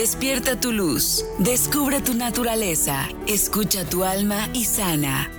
Despierta 0.00 0.58
tu 0.58 0.72
luz, 0.72 1.26
descubre 1.38 2.00
tu 2.00 2.14
naturaleza, 2.14 3.06
escucha 3.26 3.84
tu 3.84 4.02
alma 4.02 4.48
y 4.54 4.64
sana. 4.64 5.30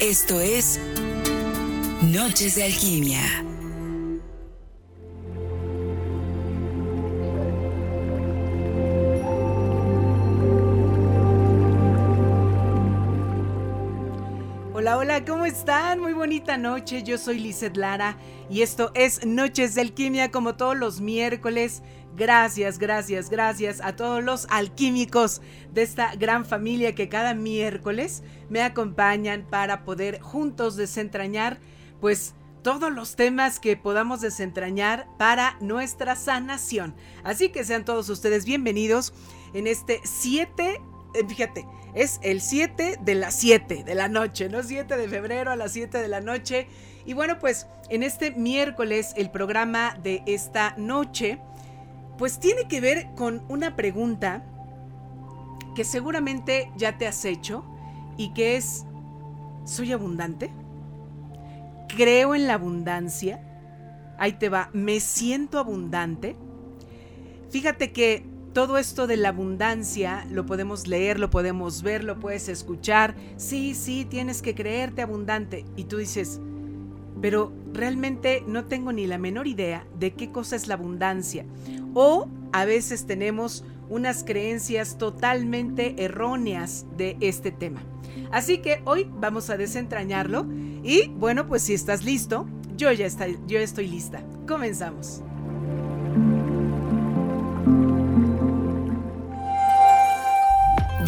Esto 0.00 0.40
es 0.40 0.80
Noches 2.02 2.56
de 2.56 2.64
Alquimia. 2.64 3.47
Hola, 15.00 15.24
¿cómo 15.24 15.46
están? 15.46 16.00
Muy 16.00 16.12
bonita 16.12 16.56
noche. 16.56 17.04
Yo 17.04 17.18
soy 17.18 17.38
Lizeth 17.38 17.76
Lara 17.76 18.18
y 18.50 18.62
esto 18.62 18.90
es 18.94 19.24
Noches 19.24 19.76
de 19.76 19.82
Alquimia 19.82 20.32
como 20.32 20.56
todos 20.56 20.76
los 20.76 21.00
miércoles. 21.00 21.84
Gracias, 22.16 22.80
gracias, 22.80 23.30
gracias 23.30 23.80
a 23.80 23.94
todos 23.94 24.24
los 24.24 24.48
alquímicos 24.50 25.40
de 25.72 25.82
esta 25.82 26.16
gran 26.16 26.44
familia 26.44 26.96
que 26.96 27.08
cada 27.08 27.32
miércoles 27.34 28.24
me 28.50 28.60
acompañan 28.60 29.46
para 29.48 29.84
poder 29.84 30.20
juntos 30.20 30.74
desentrañar 30.74 31.60
pues 32.00 32.34
todos 32.62 32.92
los 32.92 33.14
temas 33.14 33.60
que 33.60 33.76
podamos 33.76 34.20
desentrañar 34.20 35.06
para 35.16 35.58
nuestra 35.60 36.16
sanación. 36.16 36.96
Así 37.22 37.50
que 37.50 37.62
sean 37.62 37.84
todos 37.84 38.08
ustedes 38.08 38.44
bienvenidos 38.44 39.14
en 39.54 39.68
este 39.68 40.00
7, 40.02 40.80
eh, 41.14 41.24
fíjate, 41.28 41.68
es 41.98 42.20
el 42.22 42.40
7 42.40 43.00
de 43.00 43.14
las 43.16 43.34
7 43.34 43.82
de 43.82 43.94
la 43.96 44.06
noche, 44.08 44.48
¿no? 44.48 44.62
7 44.62 44.96
de 44.96 45.08
febrero 45.08 45.50
a 45.50 45.56
las 45.56 45.72
7 45.72 45.98
de 45.98 46.06
la 46.06 46.20
noche. 46.20 46.68
Y 47.04 47.12
bueno, 47.12 47.40
pues 47.40 47.66
en 47.90 48.04
este 48.04 48.30
miércoles 48.30 49.14
el 49.16 49.32
programa 49.32 49.98
de 50.00 50.22
esta 50.26 50.74
noche, 50.76 51.40
pues 52.16 52.38
tiene 52.38 52.68
que 52.68 52.80
ver 52.80 53.08
con 53.16 53.42
una 53.48 53.74
pregunta 53.74 54.44
que 55.74 55.82
seguramente 55.82 56.70
ya 56.76 56.98
te 56.98 57.08
has 57.08 57.24
hecho 57.24 57.64
y 58.16 58.32
que 58.32 58.56
es, 58.56 58.84
¿soy 59.64 59.90
abundante? 59.90 60.52
¿Creo 61.88 62.36
en 62.36 62.46
la 62.46 62.54
abundancia? 62.54 63.42
Ahí 64.18 64.34
te 64.34 64.48
va, 64.48 64.70
¿me 64.72 65.00
siento 65.00 65.58
abundante? 65.58 66.36
Fíjate 67.50 67.92
que 67.92 68.37
todo 68.58 68.76
esto 68.76 69.06
de 69.06 69.16
la 69.16 69.28
abundancia 69.28 70.26
lo 70.32 70.44
podemos 70.44 70.88
leer, 70.88 71.20
lo 71.20 71.30
podemos 71.30 71.84
ver, 71.84 72.02
lo 72.02 72.18
puedes 72.18 72.48
escuchar. 72.48 73.14
Sí, 73.36 73.72
sí, 73.72 74.04
tienes 74.04 74.42
que 74.42 74.56
creerte 74.56 75.00
abundante. 75.00 75.64
Y 75.76 75.84
tú 75.84 75.98
dices, 75.98 76.40
pero 77.22 77.52
realmente 77.72 78.42
no 78.48 78.64
tengo 78.64 78.90
ni 78.90 79.06
la 79.06 79.16
menor 79.16 79.46
idea 79.46 79.86
de 79.96 80.12
qué 80.14 80.32
cosa 80.32 80.56
es 80.56 80.66
la 80.66 80.74
abundancia. 80.74 81.46
O 81.94 82.26
a 82.50 82.64
veces 82.64 83.06
tenemos 83.06 83.62
unas 83.88 84.24
creencias 84.24 84.98
totalmente 84.98 85.94
erróneas 86.02 86.84
de 86.96 87.16
este 87.20 87.52
tema. 87.52 87.80
Así 88.32 88.58
que 88.58 88.82
hoy 88.86 89.08
vamos 89.20 89.50
a 89.50 89.56
desentrañarlo 89.56 90.44
y 90.82 91.06
bueno, 91.10 91.46
pues 91.46 91.62
si 91.62 91.74
estás 91.74 92.04
listo, 92.04 92.48
yo 92.76 92.90
ya 92.90 93.06
estoy, 93.06 93.38
yo 93.46 93.60
estoy 93.60 93.86
lista. 93.86 94.20
Comenzamos. 94.48 95.22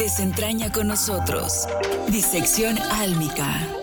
Desentraña 0.01 0.73
con 0.73 0.89
nosotros. 0.89 1.69
Disección 2.09 2.79
álmica. 2.91 3.81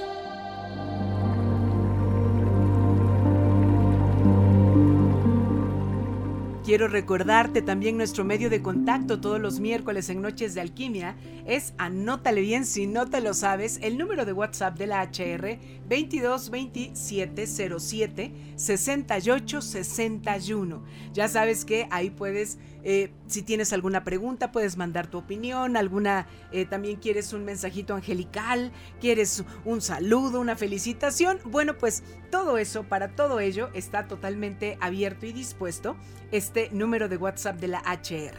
Quiero 6.67 6.87
recordarte 6.89 7.61
también 7.61 7.95
nuestro 7.95 8.25
medio 8.25 8.49
de 8.49 8.61
contacto 8.61 9.21
todos 9.21 9.39
los 9.39 9.61
miércoles 9.61 10.09
en 10.09 10.21
Noches 10.21 10.53
de 10.53 10.59
Alquimia. 10.59 11.15
Es 11.45 11.73
anótale 11.77 12.41
bien 12.41 12.65
si 12.65 12.87
no 12.87 13.09
te 13.09 13.21
lo 13.21 13.33
sabes, 13.33 13.79
el 13.81 13.97
número 13.97 14.25
de 14.25 14.33
WhatsApp 14.33 14.77
de 14.77 14.87
la 14.87 15.01
HR 15.01 15.59
222707 15.87 18.33
6861. 18.57 20.83
Ya 21.13 21.29
sabes 21.29 21.63
que 21.63 21.87
ahí 21.89 22.09
puedes, 22.09 22.57
eh, 22.83 23.11
si 23.27 23.41
tienes 23.41 23.73
alguna 23.73 24.03
pregunta, 24.03 24.51
puedes 24.51 24.77
mandar 24.77 25.07
tu 25.07 25.17
opinión, 25.17 25.77
alguna, 25.77 26.27
eh, 26.51 26.65
también 26.65 26.97
quieres 26.97 27.33
un 27.33 27.43
mensajito 27.43 27.95
angelical, 27.95 28.71
quieres 28.99 29.43
un 29.65 29.81
saludo, 29.81 30.39
una 30.39 30.55
felicitación. 30.55 31.39
Bueno, 31.45 31.77
pues 31.77 32.03
todo 32.31 32.57
eso, 32.57 32.83
para 32.83 33.09
todo 33.09 33.39
ello, 33.39 33.69
está 33.73 34.07
totalmente 34.07 34.77
abierto 34.81 35.25
y 35.25 35.33
dispuesto 35.33 35.97
este 36.31 36.69
número 36.71 37.09
de 37.09 37.17
WhatsApp 37.17 37.59
de 37.59 37.67
la 37.67 37.79
HR. 37.79 38.37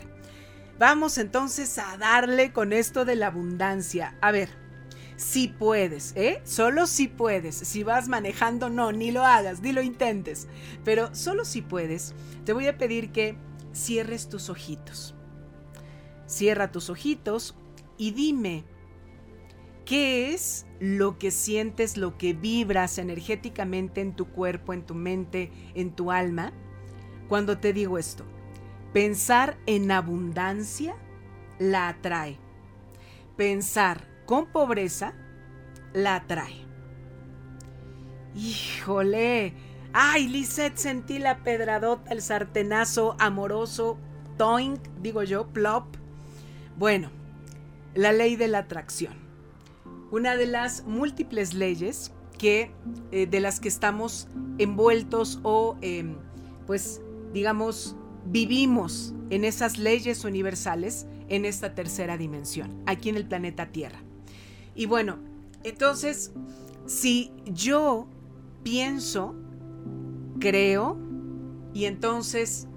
Vamos 0.78 1.19
entonces 1.19 1.76
a 1.78 1.97
darle 1.97 2.53
con 2.53 2.72
esto 2.72 3.05
de 3.05 3.16
la 3.16 3.26
abundancia. 3.26 4.16
A 4.20 4.31
ver, 4.31 4.49
si 5.16 5.49
puedes, 5.49 6.12
¿eh? 6.15 6.41
Solo 6.44 6.87
si 6.87 7.09
puedes. 7.09 7.56
Si 7.56 7.82
vas 7.82 8.06
manejando, 8.06 8.70
no, 8.70 8.93
ni 8.93 9.10
lo 9.10 9.25
hagas, 9.25 9.60
ni 9.60 9.72
lo 9.72 9.82
intentes. 9.82 10.47
Pero 10.84 11.12
solo 11.12 11.44
si 11.44 11.60
puedes, 11.60 12.15
te 12.44 12.53
voy 12.53 12.69
a 12.69 12.78
pedir 12.78 13.10
que 13.10 13.37
cierres 13.78 14.28
tus 14.28 14.50
ojitos. 14.50 15.14
Cierra 16.26 16.70
tus 16.70 16.90
ojitos 16.90 17.54
y 17.96 18.10
dime, 18.10 18.64
¿qué 19.86 20.34
es 20.34 20.66
lo 20.80 21.18
que 21.18 21.30
sientes, 21.30 21.96
lo 21.96 22.18
que 22.18 22.34
vibras 22.34 22.98
energéticamente 22.98 24.00
en 24.00 24.14
tu 24.14 24.26
cuerpo, 24.26 24.72
en 24.72 24.84
tu 24.84 24.94
mente, 24.94 25.50
en 25.74 25.94
tu 25.94 26.10
alma? 26.10 26.52
Cuando 27.28 27.58
te 27.58 27.72
digo 27.72 27.98
esto, 27.98 28.24
pensar 28.92 29.58
en 29.66 29.90
abundancia 29.90 30.96
la 31.58 31.88
atrae. 31.88 32.38
Pensar 33.36 34.06
con 34.26 34.52
pobreza 34.52 35.14
la 35.94 36.16
atrae. 36.16 36.66
Híjole. 38.34 39.67
Ay, 39.93 40.28
Lisette, 40.28 40.76
sentí 40.76 41.19
la 41.19 41.43
pedradota, 41.43 42.10
el 42.10 42.21
sartenazo 42.21 43.16
amoroso, 43.19 43.99
toink, 44.37 44.81
digo 45.00 45.22
yo, 45.22 45.49
plop. 45.49 45.87
Bueno, 46.76 47.10
la 47.94 48.12
ley 48.12 48.37
de 48.37 48.49
la 48.49 48.59
atracción. 48.59 49.15
Una 50.10 50.37
de 50.37 50.47
las 50.47 50.84
múltiples 50.84 51.54
leyes 51.54 52.12
que, 52.38 52.71
eh, 53.12 53.26
de 53.26 53.41
las 53.41 53.60
que 53.60 53.69
estamos 53.69 54.28
envueltos 54.59 55.41
o, 55.43 55.76
eh, 55.82 56.15
pues, 56.66 57.00
digamos, 57.32 57.97
vivimos 58.26 59.15
en 59.31 59.44
esas 59.44 59.78
leyes 59.78 60.25
universales 60.25 61.06
en 61.28 61.44
esta 61.44 61.75
tercera 61.75 62.16
dimensión, 62.16 62.82
aquí 62.87 63.09
en 63.09 63.16
el 63.16 63.26
planeta 63.26 63.66
Tierra. 63.66 64.00
Y 64.75 64.87
bueno, 64.87 65.19
entonces, 65.65 66.32
si 66.87 67.32
yo 67.47 68.06
pienso, 68.62 69.34
creo, 70.38 70.97
y 71.75 71.84
entonces 71.84 72.69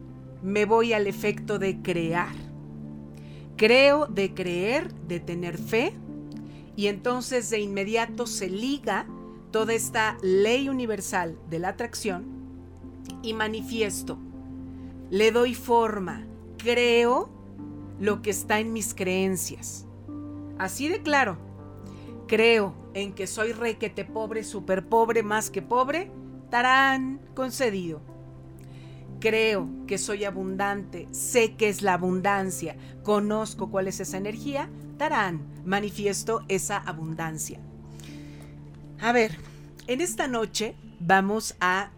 me 0.42 0.66
voy 0.66 0.94
al 0.94 1.08
efecto 1.08 1.60
de 1.60 1.82
crear. 1.82 2.36
Creo 3.58 4.08
de 4.08 4.34
creer, 4.34 4.94
de 5.08 5.20
tener 5.20 5.58
fe, 5.58 5.94
y 6.76 6.88
entonces 6.88 7.50
de 7.50 7.60
inmediato 7.60 8.26
se 8.26 8.50
liga 8.50 9.08
toda 9.52 9.74
esta 9.74 10.18
ley 10.22 10.70
universal 10.70 11.38
de 11.50 11.60
la 11.60 11.70
atracción 11.70 12.26
y 13.22 13.34
manifiesto 13.34 14.18
le 15.12 15.34
doy 15.34 15.54
forma, 15.56 16.26
creo 16.58 17.30
lo 18.00 18.22
que 18.22 18.30
está 18.30 18.62
en 18.62 18.72
mis 18.72 18.94
creencias. 18.94 19.86
Así 20.58 20.88
de 20.88 21.02
claro, 21.02 21.38
creo 22.28 22.74
en 22.94 23.12
que 23.12 23.28
soy 23.28 23.52
requete 23.52 24.06
pobre, 24.06 24.46
super 24.46 24.88
pobre, 24.88 25.22
más 25.22 25.50
que 25.50 25.62
pobre, 25.62 26.10
tarán, 26.52 27.20
concedido. 27.34 28.02
Creo 29.20 29.68
que 29.88 29.98
soy 29.98 30.26
abundante, 30.26 31.08
sé 31.12 31.56
que 31.56 31.70
es 31.70 31.82
la 31.82 31.94
abundancia, 31.94 32.76
conozco 33.04 33.72
cuál 33.72 33.88
es 33.88 34.00
esa 34.00 34.18
energía, 34.18 34.70
tarán, 34.98 35.42
manifiesto 35.66 36.44
esa 36.48 36.78
abundancia. 36.78 37.60
A 39.00 39.12
ver, 39.12 39.38
en 39.88 40.02
esta 40.02 40.28
noche 40.28 40.76
vamos 41.00 41.56
a 41.60 41.90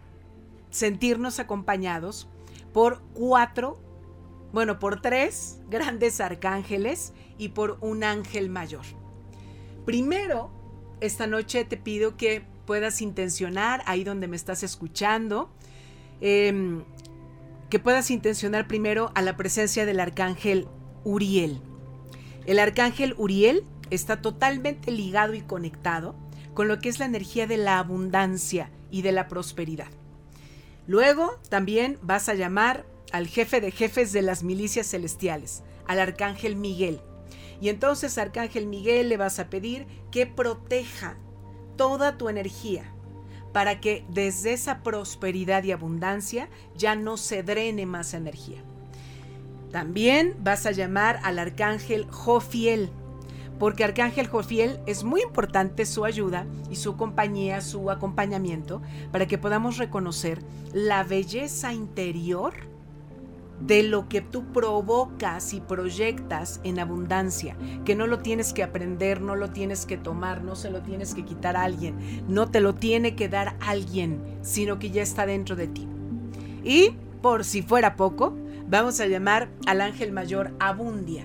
sentirnos 0.70 1.40
acompañados 1.40 2.28
por 2.72 3.02
cuatro, 3.12 3.78
bueno, 4.52 4.78
por 4.78 5.02
tres 5.02 5.60
grandes 5.68 6.20
arcángeles 6.20 7.12
y 7.38 7.48
por 7.50 7.78
un 7.80 8.04
ángel 8.04 8.50
mayor. 8.50 8.84
Primero, 9.84 10.50
esta 11.00 11.26
noche 11.26 11.64
te 11.64 11.76
pido 11.76 12.16
que 12.16 12.53
puedas 12.66 13.00
intencionar 13.00 13.82
ahí 13.86 14.04
donde 14.04 14.28
me 14.28 14.36
estás 14.36 14.62
escuchando, 14.62 15.50
em, 16.20 16.84
que 17.70 17.78
puedas 17.78 18.10
intencionar 18.10 18.66
primero 18.66 19.10
a 19.14 19.22
la 19.22 19.36
presencia 19.36 19.86
del 19.86 20.00
arcángel 20.00 20.68
Uriel. 21.04 21.60
El 22.46 22.58
arcángel 22.58 23.14
Uriel 23.18 23.64
está 23.90 24.20
totalmente 24.20 24.90
ligado 24.90 25.34
y 25.34 25.40
conectado 25.40 26.14
con 26.54 26.68
lo 26.68 26.78
que 26.78 26.88
es 26.88 26.98
la 26.98 27.06
energía 27.06 27.46
de 27.46 27.56
la 27.56 27.78
abundancia 27.78 28.70
y 28.90 29.02
de 29.02 29.12
la 29.12 29.28
prosperidad. 29.28 29.88
Luego 30.86 31.40
también 31.48 31.98
vas 32.02 32.28
a 32.28 32.34
llamar 32.34 32.86
al 33.12 33.26
jefe 33.26 33.60
de 33.60 33.70
jefes 33.70 34.12
de 34.12 34.22
las 34.22 34.42
milicias 34.42 34.88
celestiales, 34.88 35.62
al 35.86 35.98
arcángel 35.98 36.56
Miguel. 36.56 37.00
Y 37.60 37.68
entonces, 37.68 38.18
arcángel 38.18 38.66
Miguel, 38.66 39.08
le 39.08 39.16
vas 39.16 39.38
a 39.38 39.48
pedir 39.48 39.86
que 40.10 40.26
proteja 40.26 41.16
toda 41.76 42.16
tu 42.16 42.28
energía 42.28 42.84
para 43.52 43.80
que 43.80 44.04
desde 44.08 44.52
esa 44.52 44.82
prosperidad 44.82 45.62
y 45.62 45.70
abundancia 45.70 46.48
ya 46.76 46.96
no 46.96 47.16
se 47.16 47.44
drene 47.44 47.86
más 47.86 48.12
energía. 48.12 48.62
También 49.70 50.34
vas 50.40 50.66
a 50.66 50.72
llamar 50.72 51.20
al 51.22 51.38
arcángel 51.38 52.06
Jofiel, 52.10 52.90
porque 53.58 53.84
Arcángel 53.84 54.26
Jofiel 54.26 54.80
es 54.86 55.04
muy 55.04 55.22
importante 55.22 55.86
su 55.86 56.04
ayuda 56.04 56.46
y 56.70 56.76
su 56.76 56.96
compañía, 56.96 57.60
su 57.60 57.90
acompañamiento, 57.90 58.82
para 59.12 59.26
que 59.26 59.38
podamos 59.38 59.78
reconocer 59.78 60.42
la 60.72 61.04
belleza 61.04 61.72
interior 61.72 62.54
de 63.60 63.82
lo 63.82 64.08
que 64.08 64.20
tú 64.20 64.52
provocas 64.52 65.54
y 65.54 65.60
proyectas 65.60 66.60
en 66.64 66.78
abundancia, 66.78 67.56
que 67.84 67.94
no 67.94 68.06
lo 68.06 68.18
tienes 68.18 68.52
que 68.52 68.62
aprender, 68.62 69.20
no 69.20 69.36
lo 69.36 69.50
tienes 69.50 69.86
que 69.86 69.96
tomar, 69.96 70.42
no 70.42 70.56
se 70.56 70.70
lo 70.70 70.82
tienes 70.82 71.14
que 71.14 71.24
quitar 71.24 71.56
a 71.56 71.62
alguien, 71.62 72.24
no 72.28 72.50
te 72.50 72.60
lo 72.60 72.74
tiene 72.74 73.14
que 73.14 73.28
dar 73.28 73.56
alguien, 73.60 74.20
sino 74.42 74.78
que 74.78 74.90
ya 74.90 75.02
está 75.02 75.26
dentro 75.26 75.56
de 75.56 75.68
ti. 75.68 75.88
Y, 76.62 76.96
por 77.22 77.44
si 77.44 77.62
fuera 77.62 77.96
poco, 77.96 78.36
vamos 78.68 79.00
a 79.00 79.06
llamar 79.06 79.48
al 79.66 79.80
ángel 79.80 80.12
mayor 80.12 80.52
Abundia. 80.58 81.24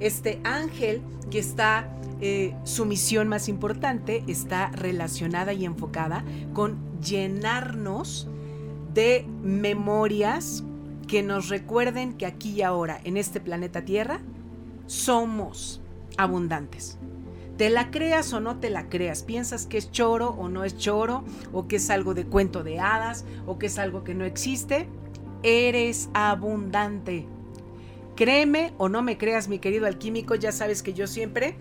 Este 0.00 0.40
ángel 0.44 1.02
que 1.30 1.38
está, 1.38 1.88
eh, 2.20 2.54
su 2.64 2.84
misión 2.84 3.28
más 3.28 3.48
importante 3.48 4.24
está 4.26 4.70
relacionada 4.70 5.52
y 5.52 5.64
enfocada 5.64 6.24
con 6.52 6.78
llenarnos 7.00 8.28
de 8.92 9.26
memorias 9.42 10.64
que 11.10 11.24
nos 11.24 11.48
recuerden 11.48 12.12
que 12.12 12.24
aquí 12.24 12.52
y 12.52 12.62
ahora, 12.62 13.00
en 13.02 13.16
este 13.16 13.40
planeta 13.40 13.84
Tierra, 13.84 14.20
somos 14.86 15.82
abundantes. 16.16 16.98
Te 17.56 17.68
la 17.68 17.90
creas 17.90 18.32
o 18.32 18.38
no 18.38 18.60
te 18.60 18.70
la 18.70 18.88
creas, 18.88 19.24
piensas 19.24 19.66
que 19.66 19.76
es 19.76 19.90
choro 19.90 20.36
o 20.38 20.48
no 20.48 20.62
es 20.62 20.78
choro, 20.78 21.24
o 21.52 21.66
que 21.66 21.76
es 21.76 21.90
algo 21.90 22.14
de 22.14 22.26
cuento 22.26 22.62
de 22.62 22.78
hadas, 22.78 23.24
o 23.44 23.58
que 23.58 23.66
es 23.66 23.80
algo 23.80 24.04
que 24.04 24.14
no 24.14 24.24
existe, 24.24 24.86
eres 25.42 26.10
abundante. 26.14 27.26
Créeme 28.14 28.72
o 28.78 28.88
no 28.88 29.02
me 29.02 29.18
creas, 29.18 29.48
mi 29.48 29.58
querido 29.58 29.86
alquímico, 29.86 30.36
ya 30.36 30.52
sabes 30.52 30.80
que 30.80 30.94
yo 30.94 31.08
siempre 31.08 31.56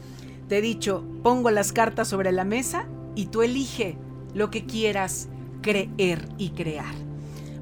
te 0.48 0.60
he 0.60 0.62
dicho, 0.62 1.04
pongo 1.24 1.50
las 1.50 1.74
cartas 1.74 2.08
sobre 2.08 2.32
la 2.32 2.46
mesa 2.46 2.88
y 3.16 3.26
tú 3.26 3.42
elige 3.42 3.98
lo 4.36 4.52
que 4.52 4.68
quieras 4.68 5.28
creer 5.64 6.30
y 6.38 6.52
crear. 6.52 6.94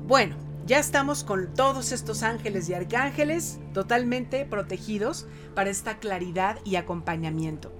Bueno, 0.05 0.46
ya 0.67 0.79
estamos 0.79 1.23
con 1.23 1.53
todos 1.53 1.91
estos 1.91 2.21
ángeles 2.21 2.69
y 2.69 2.73
arcángeles 2.73 3.57
totalmente 3.73 4.45
protegidos 4.45 5.25
para 5.55 5.69
esta 5.69 5.97
claridad 5.97 6.57
y 6.65 6.75
acompañamiento. 6.75 7.71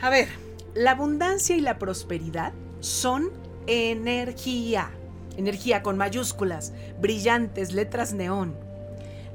A 0.00 0.08
ver, 0.08 0.28
la 0.74 0.92
abundancia 0.92 1.54
y 1.56 1.60
la 1.60 1.78
prosperidad 1.78 2.52
son 2.80 3.30
energía, 3.66 4.90
energía 5.36 5.82
con 5.82 5.98
mayúsculas, 5.98 6.72
brillantes, 7.00 7.72
letras 7.72 8.14
neón 8.14 8.56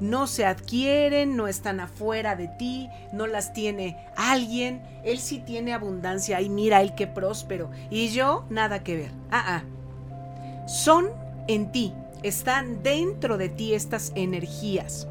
no 0.00 0.26
se 0.26 0.44
adquieren, 0.44 1.36
no 1.36 1.48
están 1.48 1.80
afuera 1.80 2.36
de 2.36 2.48
ti, 2.48 2.88
no 3.12 3.26
las 3.26 3.52
tiene 3.52 3.96
alguien. 4.16 4.82
Él 5.04 5.18
sí 5.18 5.38
tiene 5.38 5.72
abundancia 5.72 6.40
y 6.40 6.48
mira 6.48 6.82
él 6.82 6.94
qué 6.94 7.06
próspero. 7.06 7.70
Y 7.90 8.08
yo 8.08 8.44
nada 8.50 8.82
que 8.82 8.96
ver. 8.96 9.10
Ah, 9.30 9.62
ah. 9.62 10.68
Son 10.68 11.08
en 11.48 11.72
ti, 11.72 11.94
están 12.22 12.82
dentro 12.82 13.38
de 13.38 13.48
ti 13.48 13.74
estas 13.74 14.12
energías. 14.14 15.08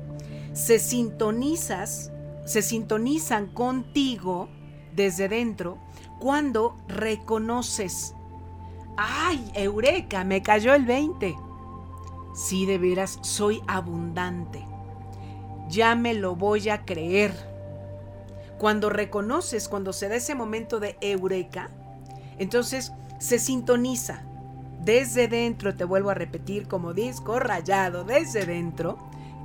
Se 0.53 0.79
sintonizas, 0.79 2.11
se 2.45 2.61
sintonizan 2.61 3.47
contigo 3.47 4.49
desde 4.95 5.29
dentro 5.29 5.77
cuando 6.19 6.77
reconoces. 6.87 8.13
¡Ay, 8.97 9.51
Eureka! 9.53 10.23
Me 10.23 10.41
cayó 10.41 10.73
el 10.73 10.85
20. 10.85 11.35
Sí, 12.33 12.65
de 12.65 12.77
veras, 12.77 13.19
soy 13.21 13.61
abundante 13.67 14.65
ya 15.69 15.95
me 15.95 16.13
lo 16.13 16.35
voy 16.35 16.69
a 16.69 16.85
creer. 16.85 17.33
Cuando 18.57 18.89
reconoces, 18.89 19.67
cuando 19.67 19.93
se 19.93 20.07
da 20.09 20.15
ese 20.15 20.35
momento 20.35 20.79
de 20.79 20.97
eureka, 21.01 21.69
entonces 22.37 22.93
se 23.19 23.39
sintoniza 23.39 24.23
desde 24.85 25.27
dentro, 25.27 25.75
te 25.75 25.83
vuelvo 25.83 26.11
a 26.11 26.13
repetir 26.13 26.67
como 26.67 26.93
disco 26.93 27.39
rayado, 27.39 28.03
desde 28.03 28.45
dentro, 28.45 28.97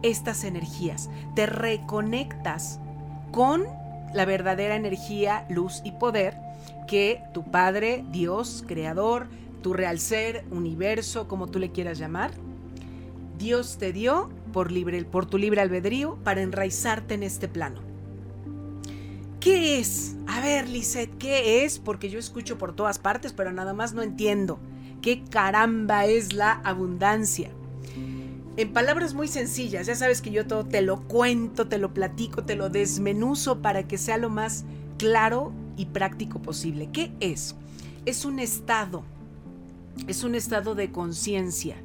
estas 0.02 0.44
energías. 0.44 1.10
Te 1.34 1.46
reconectas 1.46 2.78
con 3.32 3.64
la 4.14 4.24
verdadera 4.24 4.76
energía, 4.76 5.46
luz 5.48 5.80
y 5.84 5.92
poder 5.92 6.36
que 6.86 7.22
tu 7.32 7.50
Padre, 7.50 8.04
Dios, 8.10 8.64
Creador, 8.66 9.28
tu 9.62 9.72
real 9.72 9.98
ser, 9.98 10.44
universo, 10.50 11.28
como 11.28 11.46
tú 11.46 11.58
le 11.58 11.70
quieras 11.70 11.98
llamar, 11.98 12.32
Dios 13.38 13.78
te 13.78 13.92
dio 13.92 14.28
por, 14.52 14.70
libre, 14.70 15.02
por 15.04 15.26
tu 15.26 15.38
libre 15.38 15.60
albedrío 15.60 16.18
para 16.24 16.42
enraizarte 16.42 17.14
en 17.14 17.22
este 17.22 17.48
plano. 17.48 17.80
¿Qué 19.40 19.78
es? 19.78 20.16
A 20.26 20.40
ver, 20.42 20.68
Lisette, 20.68 21.16
¿qué 21.16 21.64
es? 21.64 21.78
Porque 21.78 22.10
yo 22.10 22.18
escucho 22.18 22.58
por 22.58 22.74
todas 22.74 22.98
partes, 22.98 23.32
pero 23.32 23.52
nada 23.52 23.72
más 23.72 23.94
no 23.94 24.02
entiendo. 24.02 24.58
¿Qué 25.02 25.24
caramba 25.24 26.04
es 26.04 26.32
la 26.32 26.52
abundancia? 26.52 27.50
En 28.56 28.72
palabras 28.72 29.14
muy 29.14 29.28
sencillas, 29.28 29.86
ya 29.86 29.94
sabes 29.94 30.20
que 30.20 30.30
yo 30.30 30.46
todo 30.46 30.66
te 30.66 30.82
lo 30.82 31.00
cuento, 31.08 31.68
te 31.68 31.78
lo 31.78 31.94
platico, 31.94 32.44
te 32.44 32.56
lo 32.56 32.68
desmenuzo 32.68 33.62
para 33.62 33.88
que 33.88 33.96
sea 33.96 34.18
lo 34.18 34.28
más 34.28 34.64
claro 34.98 35.52
y 35.76 35.86
práctico 35.86 36.42
posible. 36.42 36.90
¿Qué 36.92 37.12
es? 37.20 37.54
Es 38.04 38.26
un 38.26 38.38
estado, 38.38 39.02
es 40.08 40.24
un 40.24 40.34
estado 40.34 40.74
de 40.74 40.92
conciencia 40.92 41.76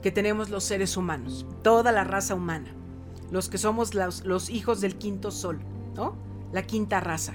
que 0.00 0.12
tenemos 0.12 0.50
los 0.50 0.62
seres 0.62 0.96
humanos, 0.96 1.44
toda 1.62 1.90
la 1.90 2.04
raza 2.04 2.36
humana, 2.36 2.72
los 3.32 3.48
que 3.48 3.58
somos 3.58 3.92
los, 3.94 4.50
hijos 4.50 4.80
del 4.80 4.96
quinto 4.96 5.32
sol, 5.32 5.58
¿no? 5.96 6.14
La 6.52 6.62
quinta 6.62 7.00
raza. 7.00 7.34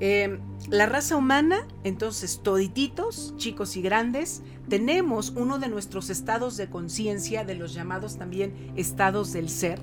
Eh, 0.00 0.38
la 0.68 0.86
raza 0.86 1.16
humana, 1.16 1.66
entonces, 1.84 2.40
todititos, 2.42 3.34
chicos 3.36 3.76
y 3.76 3.82
grandes, 3.82 4.42
tenemos 4.68 5.30
uno 5.30 5.58
de 5.58 5.68
nuestros 5.68 6.08
estados 6.08 6.56
de 6.56 6.70
conciencia, 6.70 7.44
de 7.44 7.56
los 7.56 7.74
llamados 7.74 8.16
también 8.16 8.72
estados 8.76 9.32
del 9.32 9.48
ser. 9.48 9.80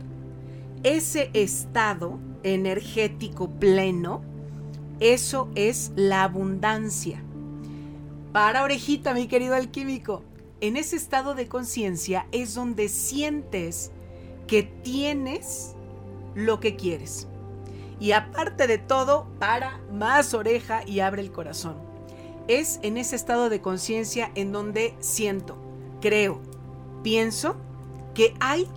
Ese 0.84 1.30
estado 1.34 2.18
energético 2.44 3.50
pleno, 3.50 4.22
eso 5.00 5.50
es 5.56 5.92
la 5.96 6.24
abundancia. 6.24 7.24
Para 8.32 8.64
orejita, 8.64 9.14
mi 9.14 9.28
querido 9.28 9.56
alquímico 9.56 10.24
en 10.62 10.78
ese 10.78 10.96
estado 10.96 11.36
de 11.36 11.48
conciencia 11.48 12.28
es 12.32 12.54
donde 12.54 12.90
sientes 12.90 13.92
que 14.48 14.64
tienes 14.64 15.76
lo 16.36 16.60
que 16.60 16.76
quieres. 16.76 17.29
Y 18.00 18.14
aparte 18.14 18.68
de 18.68 18.78
todo, 18.78 19.28
para 19.40 19.80
más 19.92 20.34
oreja 20.34 20.84
y 20.86 21.02
abre 21.02 21.22
el 21.22 21.32
corazón. 21.32 21.76
Es 22.48 22.80
en 22.82 22.98
ese 22.98 23.16
estado 23.16 23.50
de 23.50 23.62
conciencia 23.62 24.32
en 24.36 24.52
donde 24.52 24.96
siento, 25.00 25.58
creo, 26.02 26.40
pienso 27.04 27.56
que 28.14 28.34
hay 28.40 28.68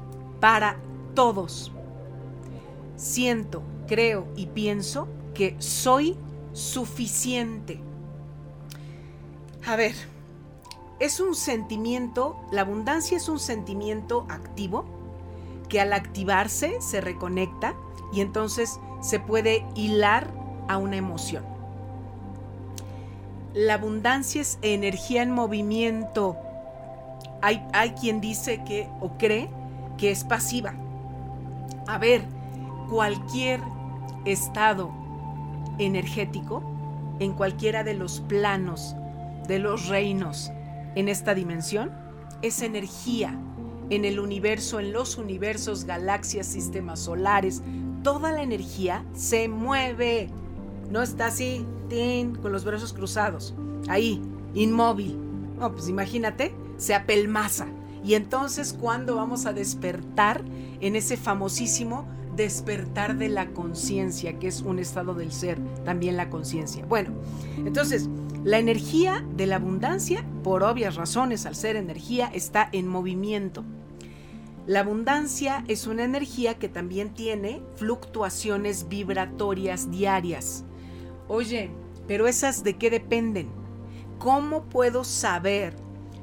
para 0.40 0.76
todos. 1.14 1.72
Siento, 2.96 3.62
creo 3.86 4.26
y 4.36 4.46
pienso 4.46 5.08
que 5.34 5.56
soy 5.58 6.16
suficiente. 6.52 7.80
A 9.66 9.76
ver, 9.76 9.94
es 10.98 11.20
un 11.20 11.34
sentimiento, 11.34 12.36
la 12.50 12.60
abundancia 12.60 13.16
es 13.16 13.28
un 13.28 13.38
sentimiento 13.38 14.26
activo 14.28 14.84
que 15.68 15.80
al 15.80 15.92
activarse 15.92 16.80
se 16.80 17.00
reconecta 17.00 17.74
y 18.12 18.20
entonces 18.20 18.78
se 19.02 19.20
puede 19.20 19.66
hilar 19.74 20.32
a 20.68 20.78
una 20.78 20.96
emoción. 20.96 21.44
La 23.52 23.74
abundancia 23.74 24.40
es 24.40 24.58
energía 24.62 25.22
en 25.22 25.30
movimiento. 25.30 26.38
Hay, 27.42 27.62
hay 27.74 27.90
quien 27.90 28.22
dice 28.22 28.64
que 28.64 28.88
o 29.00 29.18
cree 29.18 29.50
que 29.98 30.10
es 30.10 30.24
pasiva. 30.24 30.74
A 31.86 31.98
ver, 31.98 32.22
cualquier 32.88 33.60
estado 34.24 34.90
energético, 35.78 36.62
en 37.18 37.34
cualquiera 37.34 37.84
de 37.84 37.94
los 37.94 38.20
planos, 38.20 38.96
de 39.46 39.58
los 39.58 39.88
reinos, 39.88 40.50
en 40.94 41.08
esta 41.08 41.34
dimensión 41.34 41.90
es 42.42 42.62
energía 42.62 43.38
en 43.90 44.04
el 44.04 44.18
universo, 44.20 44.80
en 44.80 44.92
los 44.92 45.16
universos, 45.18 45.84
galaxias, 45.84 46.46
sistemas 46.46 47.00
solares. 47.00 47.62
Toda 48.02 48.32
la 48.32 48.42
energía 48.42 49.04
se 49.14 49.48
mueve. 49.48 50.28
No 50.90 51.02
está 51.02 51.26
así, 51.26 51.64
con 52.40 52.52
los 52.52 52.64
brazos 52.64 52.92
cruzados. 52.92 53.54
Ahí, 53.88 54.20
inmóvil. 54.54 55.18
No, 55.58 55.72
pues 55.72 55.88
imagínate, 55.88 56.54
se 56.78 56.94
apelmaza. 56.94 57.66
Y 58.02 58.14
entonces, 58.14 58.72
¿cuándo 58.72 59.16
vamos 59.16 59.46
a 59.46 59.52
despertar 59.52 60.42
en 60.80 60.96
ese 60.96 61.16
famosísimo 61.16 62.08
despertar 62.34 63.18
de 63.18 63.28
la 63.28 63.50
conciencia, 63.50 64.38
que 64.38 64.48
es 64.48 64.62
un 64.62 64.78
estado 64.78 65.14
del 65.14 65.32
ser, 65.32 65.58
también 65.84 66.16
la 66.16 66.30
conciencia? 66.30 66.84
Bueno, 66.86 67.12
entonces, 67.58 68.08
la 68.42 68.58
energía 68.58 69.24
de 69.36 69.46
la 69.46 69.56
abundancia, 69.56 70.24
por 70.42 70.62
obvias 70.62 70.96
razones, 70.96 71.44
al 71.46 71.54
ser 71.54 71.76
energía, 71.76 72.30
está 72.32 72.68
en 72.72 72.88
movimiento. 72.88 73.64
La 74.66 74.80
abundancia 74.80 75.64
es 75.66 75.88
una 75.88 76.04
energía 76.04 76.58
que 76.58 76.68
también 76.68 77.14
tiene 77.14 77.62
fluctuaciones 77.74 78.88
vibratorias 78.88 79.90
diarias. 79.90 80.64
Oye, 81.26 81.70
pero 82.06 82.28
esas 82.28 82.62
de 82.62 82.76
qué 82.76 82.88
dependen? 82.88 83.48
¿Cómo 84.18 84.64
puedo 84.64 85.02
saber 85.02 85.74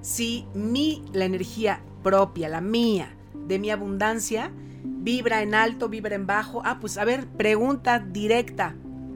si 0.01 0.46
mi, 0.53 1.03
la 1.12 1.25
energía 1.25 1.81
propia, 2.01 2.48
la 2.48 2.62
mía, 2.62 3.13
de 3.34 3.60
mi 3.60 3.72
abundancia, 3.72 4.53
vibra 4.86 5.41
en 5.41 5.53
alto, 5.53 5.89
vibra 5.89 6.15
en 6.15 6.25
bajo? 6.25 6.62
Ah, 6.63 6.79
pues 6.79 6.98
a 6.98 7.03
ver, 7.03 7.27
pregunta 7.27 8.00
directa. 8.00 8.74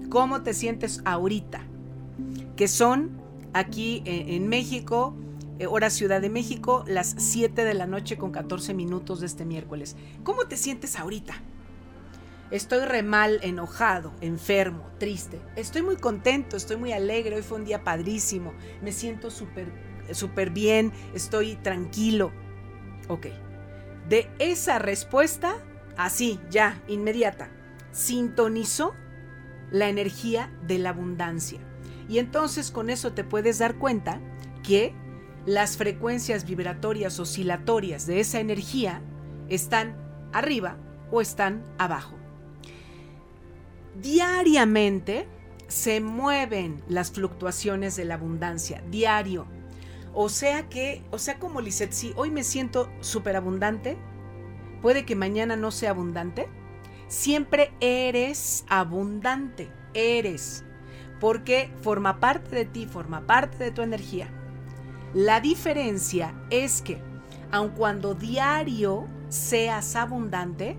¿Cómo 0.09 0.41
te 0.43 0.53
sientes 0.53 1.01
ahorita? 1.05 1.61
Que 2.57 2.67
son 2.67 3.21
aquí 3.53 4.03
en 4.05 4.49
México 4.49 5.15
eh, 5.17 5.22
hora 5.67 5.89
Ciudad 5.89 6.21
de 6.21 6.29
México, 6.29 6.83
las 6.87 7.15
7 7.17 7.63
de 7.63 7.73
la 7.73 7.87
noche 7.87 8.17
con 8.17 8.31
14 8.31 8.73
minutos 8.73 9.19
de 9.19 9.27
este 9.27 9.45
miércoles. 9.45 9.95
¿Cómo 10.23 10.45
te 10.45 10.57
sientes 10.57 10.97
ahorita? 10.97 11.35
Estoy 12.51 12.85
re 12.85 13.01
mal, 13.01 13.39
enojado, 13.41 14.13
enfermo, 14.21 14.89
triste. 14.99 15.39
Estoy 15.55 15.81
muy 15.81 15.95
contento, 15.95 16.57
estoy 16.57 16.77
muy 16.77 16.91
alegre. 16.91 17.35
Hoy 17.35 17.41
fue 17.41 17.57
un 17.57 17.65
día 17.65 17.83
padrísimo. 17.83 18.53
Me 18.81 18.91
siento 18.91 19.31
súper 19.31 19.67
súper 20.11 20.49
bien, 20.49 20.91
estoy 21.13 21.55
tranquilo. 21.55 22.31
Ok. 23.07 23.27
De 24.09 24.29
esa 24.39 24.79
respuesta, 24.79 25.55
así, 25.97 26.39
ya, 26.49 26.81
inmediata, 26.87 27.49
sintonizó 27.91 28.93
la 29.71 29.87
energía 29.87 30.51
de 30.67 30.77
la 30.77 30.89
abundancia. 30.89 31.59
Y 32.09 32.19
entonces 32.19 32.69
con 32.69 32.89
eso 32.89 33.13
te 33.13 33.23
puedes 33.23 33.59
dar 33.59 33.75
cuenta 33.75 34.19
que 34.61 34.93
las 35.45 35.77
frecuencias 35.77 36.45
vibratorias 36.45 37.19
oscilatorias 37.19 38.05
de 38.05 38.19
esa 38.19 38.39
energía 38.39 39.01
están 39.49 39.95
arriba 40.31 40.77
o 41.11 41.21
están 41.21 41.63
abajo. 41.77 42.15
Diariamente 44.01 45.27
se 45.67 46.01
mueven 46.01 46.81
las 46.87 47.11
fluctuaciones 47.11 47.95
de 47.95 48.05
la 48.05 48.15
abundancia, 48.15 48.83
diario. 48.89 49.45
O 50.13 50.29
sea 50.29 50.69
que, 50.69 51.03
o 51.11 51.17
sea 51.17 51.39
como 51.39 51.61
Lisette, 51.61 51.91
si 51.91 52.13
hoy 52.15 52.31
me 52.31 52.43
siento 52.43 52.89
súper 53.01 53.35
abundante, 53.35 53.97
puede 54.81 55.05
que 55.05 55.15
mañana 55.15 55.55
no 55.55 55.71
sea 55.71 55.91
abundante. 55.91 56.47
Siempre 57.07 57.73
eres 57.79 58.65
abundante, 58.69 59.69
eres, 59.93 60.63
porque 61.19 61.71
forma 61.81 62.19
parte 62.19 62.55
de 62.55 62.65
ti, 62.65 62.85
forma 62.85 63.25
parte 63.27 63.63
de 63.63 63.71
tu 63.71 63.81
energía. 63.81 64.29
La 65.13 65.39
diferencia 65.39 66.33
es 66.49 66.81
que, 66.81 66.99
aun 67.51 67.69
cuando 67.69 68.15
diario 68.15 69.07
seas 69.29 69.95
abundante, 69.95 70.75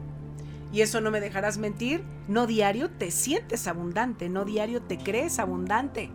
y 0.73 0.81
eso 0.81 1.01
no 1.01 1.13
me 1.13 1.21
dejarás 1.21 1.57
mentir, 1.57 2.03
no 2.27 2.49
diario 2.49 2.91
te 2.91 3.13
sientes 3.13 3.69
abundante, 3.69 4.29
no 4.29 4.45
diario 4.45 4.83
te 4.83 4.99
crees 4.99 5.39
abundante. 5.39 6.11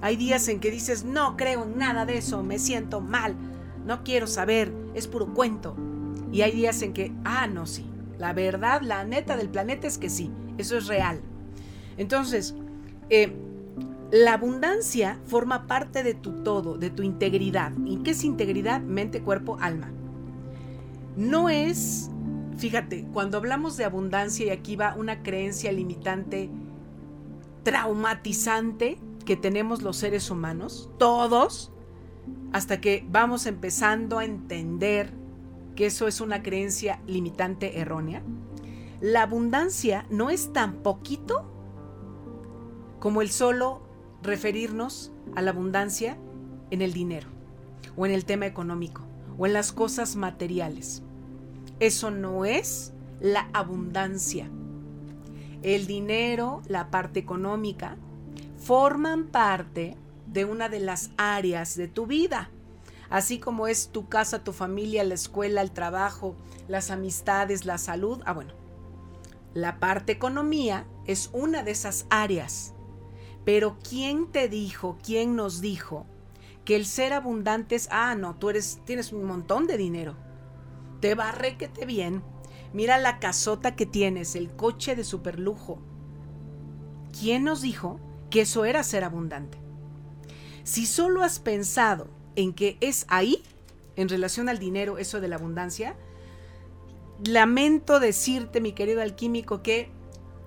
Hay 0.00 0.16
días 0.16 0.48
en 0.48 0.58
que 0.58 0.72
dices, 0.72 1.04
no 1.04 1.36
creo 1.36 1.62
en 1.62 1.78
nada 1.78 2.04
de 2.04 2.18
eso, 2.18 2.42
me 2.42 2.58
siento 2.58 3.00
mal, 3.00 3.36
no 3.86 4.02
quiero 4.02 4.26
saber, 4.26 4.74
es 4.94 5.06
puro 5.06 5.32
cuento. 5.32 5.76
Y 6.32 6.42
hay 6.42 6.50
días 6.50 6.82
en 6.82 6.92
que, 6.92 7.12
ah, 7.24 7.46
no, 7.46 7.66
sí, 7.66 7.86
la 8.18 8.32
verdad, 8.32 8.82
la 8.82 9.04
neta 9.04 9.36
del 9.36 9.48
planeta 9.48 9.86
es 9.86 9.96
que 9.96 10.10
sí, 10.10 10.32
eso 10.58 10.76
es 10.76 10.88
real. 10.88 11.20
Entonces, 11.98 12.56
eh, 13.10 13.32
la 14.12 14.34
abundancia 14.34 15.18
forma 15.24 15.66
parte 15.66 16.02
de 16.02 16.12
tu 16.12 16.42
todo, 16.42 16.76
de 16.76 16.90
tu 16.90 17.02
integridad. 17.02 17.72
¿Y 17.86 17.96
qué 18.02 18.10
es 18.10 18.24
integridad? 18.24 18.82
Mente, 18.82 19.22
cuerpo, 19.22 19.56
alma. 19.58 19.90
No 21.16 21.48
es, 21.48 22.10
fíjate, 22.58 23.06
cuando 23.14 23.38
hablamos 23.38 23.78
de 23.78 23.86
abundancia 23.86 24.46
y 24.46 24.50
aquí 24.50 24.76
va 24.76 24.94
una 24.98 25.22
creencia 25.22 25.72
limitante 25.72 26.50
traumatizante 27.62 28.98
que 29.24 29.36
tenemos 29.36 29.80
los 29.80 29.96
seres 29.96 30.30
humanos, 30.30 30.90
todos, 30.98 31.72
hasta 32.52 32.82
que 32.82 33.06
vamos 33.08 33.46
empezando 33.46 34.18
a 34.18 34.26
entender 34.26 35.10
que 35.74 35.86
eso 35.86 36.06
es 36.06 36.20
una 36.20 36.42
creencia 36.42 37.00
limitante 37.06 37.78
errónea. 37.78 38.22
La 39.00 39.22
abundancia 39.22 40.04
no 40.10 40.28
es 40.28 40.52
tan 40.52 40.82
poquito 40.82 41.50
como 43.00 43.22
el 43.22 43.30
solo 43.30 43.90
referirnos 44.22 45.12
a 45.34 45.42
la 45.42 45.50
abundancia 45.50 46.16
en 46.70 46.82
el 46.82 46.92
dinero, 46.92 47.28
o 47.96 48.06
en 48.06 48.12
el 48.12 48.24
tema 48.24 48.46
económico, 48.46 49.02
o 49.38 49.46
en 49.46 49.52
las 49.52 49.72
cosas 49.72 50.16
materiales. 50.16 51.02
Eso 51.80 52.10
no 52.10 52.44
es 52.44 52.92
la 53.20 53.48
abundancia. 53.52 54.48
El 55.62 55.86
dinero, 55.86 56.62
la 56.66 56.90
parte 56.90 57.20
económica, 57.20 57.96
forman 58.56 59.26
parte 59.26 59.96
de 60.26 60.44
una 60.44 60.68
de 60.68 60.80
las 60.80 61.10
áreas 61.16 61.76
de 61.76 61.88
tu 61.88 62.06
vida, 62.06 62.50
así 63.10 63.38
como 63.38 63.66
es 63.66 63.88
tu 63.88 64.08
casa, 64.08 64.44
tu 64.44 64.52
familia, 64.52 65.04
la 65.04 65.14
escuela, 65.14 65.60
el 65.60 65.72
trabajo, 65.72 66.36
las 66.68 66.90
amistades, 66.90 67.66
la 67.66 67.78
salud. 67.78 68.22
Ah, 68.24 68.32
bueno, 68.32 68.54
la 69.54 69.78
parte 69.78 70.12
economía 70.12 70.86
es 71.06 71.30
una 71.32 71.62
de 71.62 71.72
esas 71.72 72.06
áreas 72.08 72.74
pero 73.44 73.76
¿quién 73.88 74.30
te 74.30 74.48
dijo, 74.48 74.98
quién 75.02 75.36
nos 75.36 75.60
dijo 75.60 76.06
que 76.64 76.76
el 76.76 76.86
ser 76.86 77.12
abundante 77.12 77.74
es, 77.74 77.88
ah, 77.90 78.14
no, 78.14 78.36
tú 78.36 78.50
eres, 78.50 78.80
tienes 78.84 79.12
un 79.12 79.24
montón 79.24 79.66
de 79.66 79.76
dinero. 79.76 80.16
Te 81.00 81.14
va 81.14 81.32
requete 81.32 81.84
bien. 81.86 82.22
Mira 82.72 82.98
la 82.98 83.18
casota 83.18 83.74
que 83.74 83.86
tienes, 83.86 84.36
el 84.36 84.54
coche 84.54 84.94
de 84.94 85.04
superlujo. 85.04 85.80
¿Quién 87.18 87.44
nos 87.44 87.62
dijo 87.62 88.00
que 88.30 88.42
eso 88.42 88.64
era 88.64 88.82
ser 88.84 89.04
abundante? 89.04 89.58
Si 90.62 90.86
solo 90.86 91.24
has 91.24 91.40
pensado 91.40 92.08
en 92.36 92.52
que 92.54 92.78
es 92.80 93.04
ahí, 93.08 93.42
en 93.96 94.08
relación 94.08 94.48
al 94.48 94.58
dinero, 94.58 94.98
eso 94.98 95.20
de 95.20 95.28
la 95.28 95.36
abundancia, 95.36 95.96
lamento 97.26 98.00
decirte, 98.00 98.60
mi 98.60 98.72
querido 98.72 99.02
alquímico, 99.02 99.62
que 99.62 99.90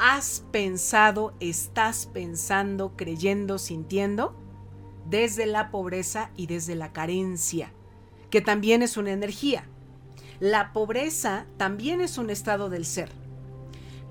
has 0.07 0.45
pensado, 0.51 1.33
estás 1.39 2.05
pensando, 2.05 2.95
creyendo, 2.95 3.57
sintiendo 3.57 4.35
desde 5.09 5.47
la 5.47 5.71
pobreza 5.71 6.29
y 6.37 6.45
desde 6.45 6.75
la 6.75 6.93
carencia, 6.93 7.71
que 8.29 8.39
también 8.39 8.83
es 8.83 8.97
una 8.97 9.13
energía. 9.13 9.67
La 10.39 10.73
pobreza 10.73 11.47
también 11.57 12.01
es 12.01 12.19
un 12.19 12.29
estado 12.29 12.69
del 12.69 12.85
ser. 12.85 13.09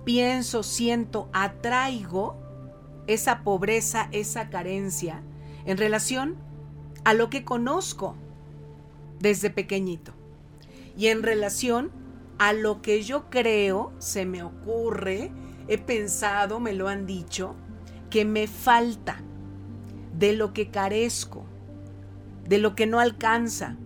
Pienso, 0.05 0.65
siento, 0.65 1.29
atraigo 1.33 2.39
esa 3.07 3.45
pobreza, 3.45 4.09
esa 4.11 4.51
carencia 4.51 5.23
en 5.65 5.77
relación 5.77 6.35
a 7.05 7.15
lo 7.15 7.31
que 7.31 7.45
conozco 7.45 8.17
desde 9.21 9.49
pequeñito 9.49 10.13
y 10.97 11.07
en 11.07 11.23
relación 11.23 11.93
a 12.39 12.53
lo 12.53 12.83
que 12.83 13.03
yo 13.03 13.31
creo, 13.31 13.93
se 14.01 14.27
me 14.27 14.43
ocurre, 14.43 15.31
he 15.69 15.79
pensado, 15.79 16.61
me 16.61 16.73
lo 16.73 16.89
han 16.89 17.07
dicho, 17.07 17.55
que 18.11 18.25
me 18.25 18.47
falta, 18.47 19.23
de 20.19 20.33
lo 20.33 20.53
que 20.53 20.71
carezco, 20.71 21.45
de 22.49 22.59
lo 22.59 22.75
que 22.75 22.87
no 22.87 23.01
alcanza. 23.01 23.77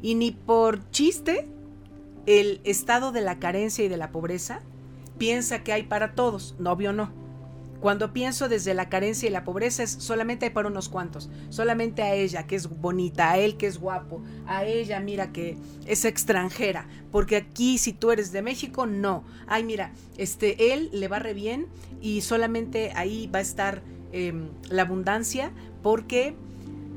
Y 0.00 0.14
ni 0.16 0.32
por 0.32 0.90
chiste, 0.90 1.48
el 2.26 2.60
estado 2.64 3.12
de 3.12 3.20
la 3.20 3.38
carencia 3.38 3.84
y 3.84 3.88
de 3.88 3.96
la 3.96 4.10
pobreza 4.10 4.60
piensa 5.18 5.62
que 5.62 5.72
hay 5.72 5.84
para 5.84 6.14
todos, 6.14 6.56
novio 6.58 6.92
no. 6.92 7.21
Cuando 7.82 8.12
pienso 8.12 8.48
desde 8.48 8.74
la 8.74 8.88
carencia 8.88 9.28
y 9.28 9.32
la 9.32 9.42
pobreza 9.42 9.82
es 9.82 9.90
solamente 9.90 10.52
para 10.52 10.68
unos 10.68 10.88
cuantos, 10.88 11.28
solamente 11.48 12.02
a 12.02 12.14
ella 12.14 12.46
que 12.46 12.54
es 12.54 12.68
bonita, 12.68 13.32
a 13.32 13.38
él 13.38 13.56
que 13.56 13.66
es 13.66 13.78
guapo, 13.78 14.22
a 14.46 14.64
ella 14.64 15.00
mira 15.00 15.32
que 15.32 15.58
es 15.84 16.04
extranjera, 16.04 16.86
porque 17.10 17.34
aquí 17.34 17.78
si 17.78 17.92
tú 17.92 18.12
eres 18.12 18.30
de 18.30 18.40
México 18.40 18.86
no. 18.86 19.24
Ay 19.48 19.64
mira, 19.64 19.92
este 20.16 20.72
él 20.72 20.90
le 20.92 21.08
va 21.08 21.18
re 21.18 21.34
bien 21.34 21.66
y 22.00 22.20
solamente 22.20 22.92
ahí 22.94 23.26
va 23.26 23.40
a 23.40 23.42
estar 23.42 23.82
em, 24.12 24.50
la 24.70 24.82
abundancia 24.82 25.50
porque, 25.82 26.36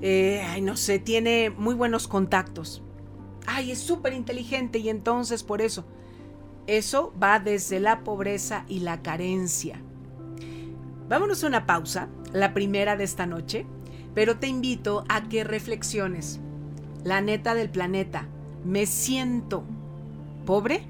eh, 0.04 0.44
ay 0.46 0.62
no 0.62 0.77
sé, 0.77 1.00
tiene 1.00 1.50
muy 1.50 1.74
buenos 1.74 2.08
contactos. 2.08 2.84
Ay 3.48 3.72
es 3.72 3.80
súper 3.80 4.13
inteligente 4.13 4.77
y 4.77 4.89
entonces 4.89 5.42
por 5.42 5.63
eso. 5.63 5.84
Eso 6.68 7.12
va 7.20 7.39
desde 7.39 7.80
la 7.80 8.04
pobreza 8.04 8.65
y 8.68 8.82
la 8.82 9.01
carencia. 9.01 9.82
Vámonos 11.08 11.44
a 11.44 11.48
una 11.48 11.66
pausa, 11.66 12.10
la 12.34 12.54
primera 12.54 12.98
de 12.98 13.04
esta 13.04 13.26
noche, 13.26 13.66
pero 14.14 14.38
te 14.38 14.48
invito 14.48 15.04
a 15.08 15.28
que 15.30 15.44
reflexiones. 15.44 16.40
La 17.04 17.22
neta 17.22 17.54
del 17.54 17.70
planeta, 17.70 18.28
me 18.64 18.88
siento 18.88 19.64
pobre, 20.46 20.88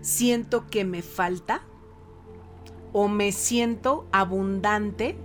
siento 0.00 0.66
que 0.66 0.84
me 0.84 1.02
falta 1.02 1.62
o 2.92 3.06
me 3.06 3.30
siento 3.32 4.08
abundante 4.10 5.16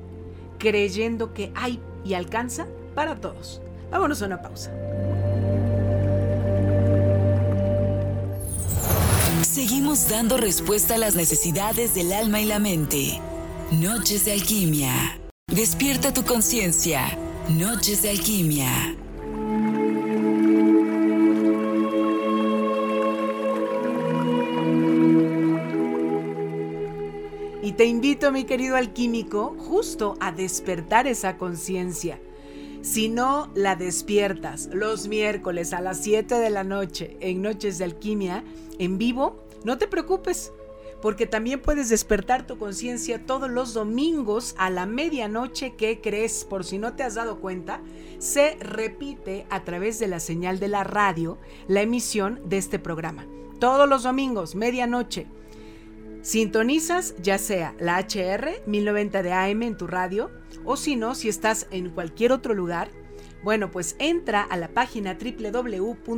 creyendo 0.59 1.33
que 1.33 1.51
hay 1.55 1.81
y 2.05 2.13
alcanza 2.13 2.67
para 2.93 3.19
todos. 3.19 3.61
Vámonos 3.89 4.21
a 4.21 4.25
una 4.27 4.41
pausa. 4.41 4.71
Seguimos 9.41 10.09
dando 10.09 10.37
respuesta 10.37 10.95
a 10.95 10.97
las 10.97 11.15
necesidades 11.15 11.93
del 11.93 12.11
alma 12.13 12.41
y 12.41 12.45
la 12.45 12.59
mente. 12.59 13.21
Noches 13.81 14.25
de 14.25 14.33
alquimia. 14.33 15.19
Despierta 15.47 16.13
tu 16.13 16.23
conciencia. 16.23 17.17
Noches 17.49 18.03
de 18.03 18.11
alquimia. 18.11 18.95
Y 27.63 27.71
te 27.71 27.85
invito, 27.85 28.31
mi 28.31 28.43
querido 28.43 28.75
alquímico, 28.75 29.55
justo 29.57 30.17
a 30.19 30.31
despertar 30.31 31.07
esa 31.07 31.37
conciencia. 31.37 32.19
Si 32.83 33.09
no 33.09 33.51
la 33.55 33.75
despiertas 33.75 34.69
los 34.71 35.07
miércoles 35.07 35.73
a 35.73 35.81
las 35.81 35.97
7 36.03 36.35
de 36.35 36.49
la 36.51 36.63
noche 36.63 37.17
en 37.21 37.41
Noches 37.41 37.79
de 37.79 37.85
Alquimia 37.85 38.43
en 38.77 38.99
vivo, 38.99 39.43
no 39.63 39.79
te 39.79 39.87
preocupes, 39.87 40.51
porque 41.03 41.27
también 41.27 41.61
puedes 41.61 41.89
despertar 41.89 42.47
tu 42.47 42.57
conciencia 42.57 43.25
todos 43.25 43.51
los 43.51 43.73
domingos 43.73 44.55
a 44.57 44.69
la 44.69 44.85
medianoche 44.85 45.75
que 45.75 45.99
crees, 45.99 46.45
por 46.45 46.63
si 46.63 46.77
no 46.77 46.93
te 46.93 47.03
has 47.03 47.15
dado 47.15 47.41
cuenta, 47.41 47.81
se 48.19 48.55
repite 48.61 49.45
a 49.49 49.65
través 49.65 49.99
de 49.99 50.07
la 50.07 50.21
señal 50.21 50.61
de 50.61 50.69
la 50.69 50.85
radio 50.85 51.37
la 51.67 51.81
emisión 51.81 52.39
de 52.45 52.57
este 52.57 52.79
programa. 52.79 53.27
Todos 53.59 53.89
los 53.89 54.03
domingos, 54.03 54.55
medianoche. 54.55 55.27
Sintonizas 56.21 57.15
ya 57.21 57.37
sea 57.37 57.75
la 57.79 57.99
HR 57.99 58.63
1090 58.65 59.23
de 59.23 59.33
AM 59.33 59.63
en 59.63 59.75
tu 59.75 59.87
radio 59.87 60.31
o 60.63 60.77
si 60.77 60.95
no, 60.95 61.15
si 61.15 61.27
estás 61.27 61.67
en 61.71 61.89
cualquier 61.89 62.31
otro 62.31 62.53
lugar, 62.53 62.91
bueno, 63.43 63.71
pues 63.71 63.97
entra 63.99 64.41
a 64.41 64.55
la 64.55 64.69
página 64.69 65.17
www.lahr.mx, 65.21 66.15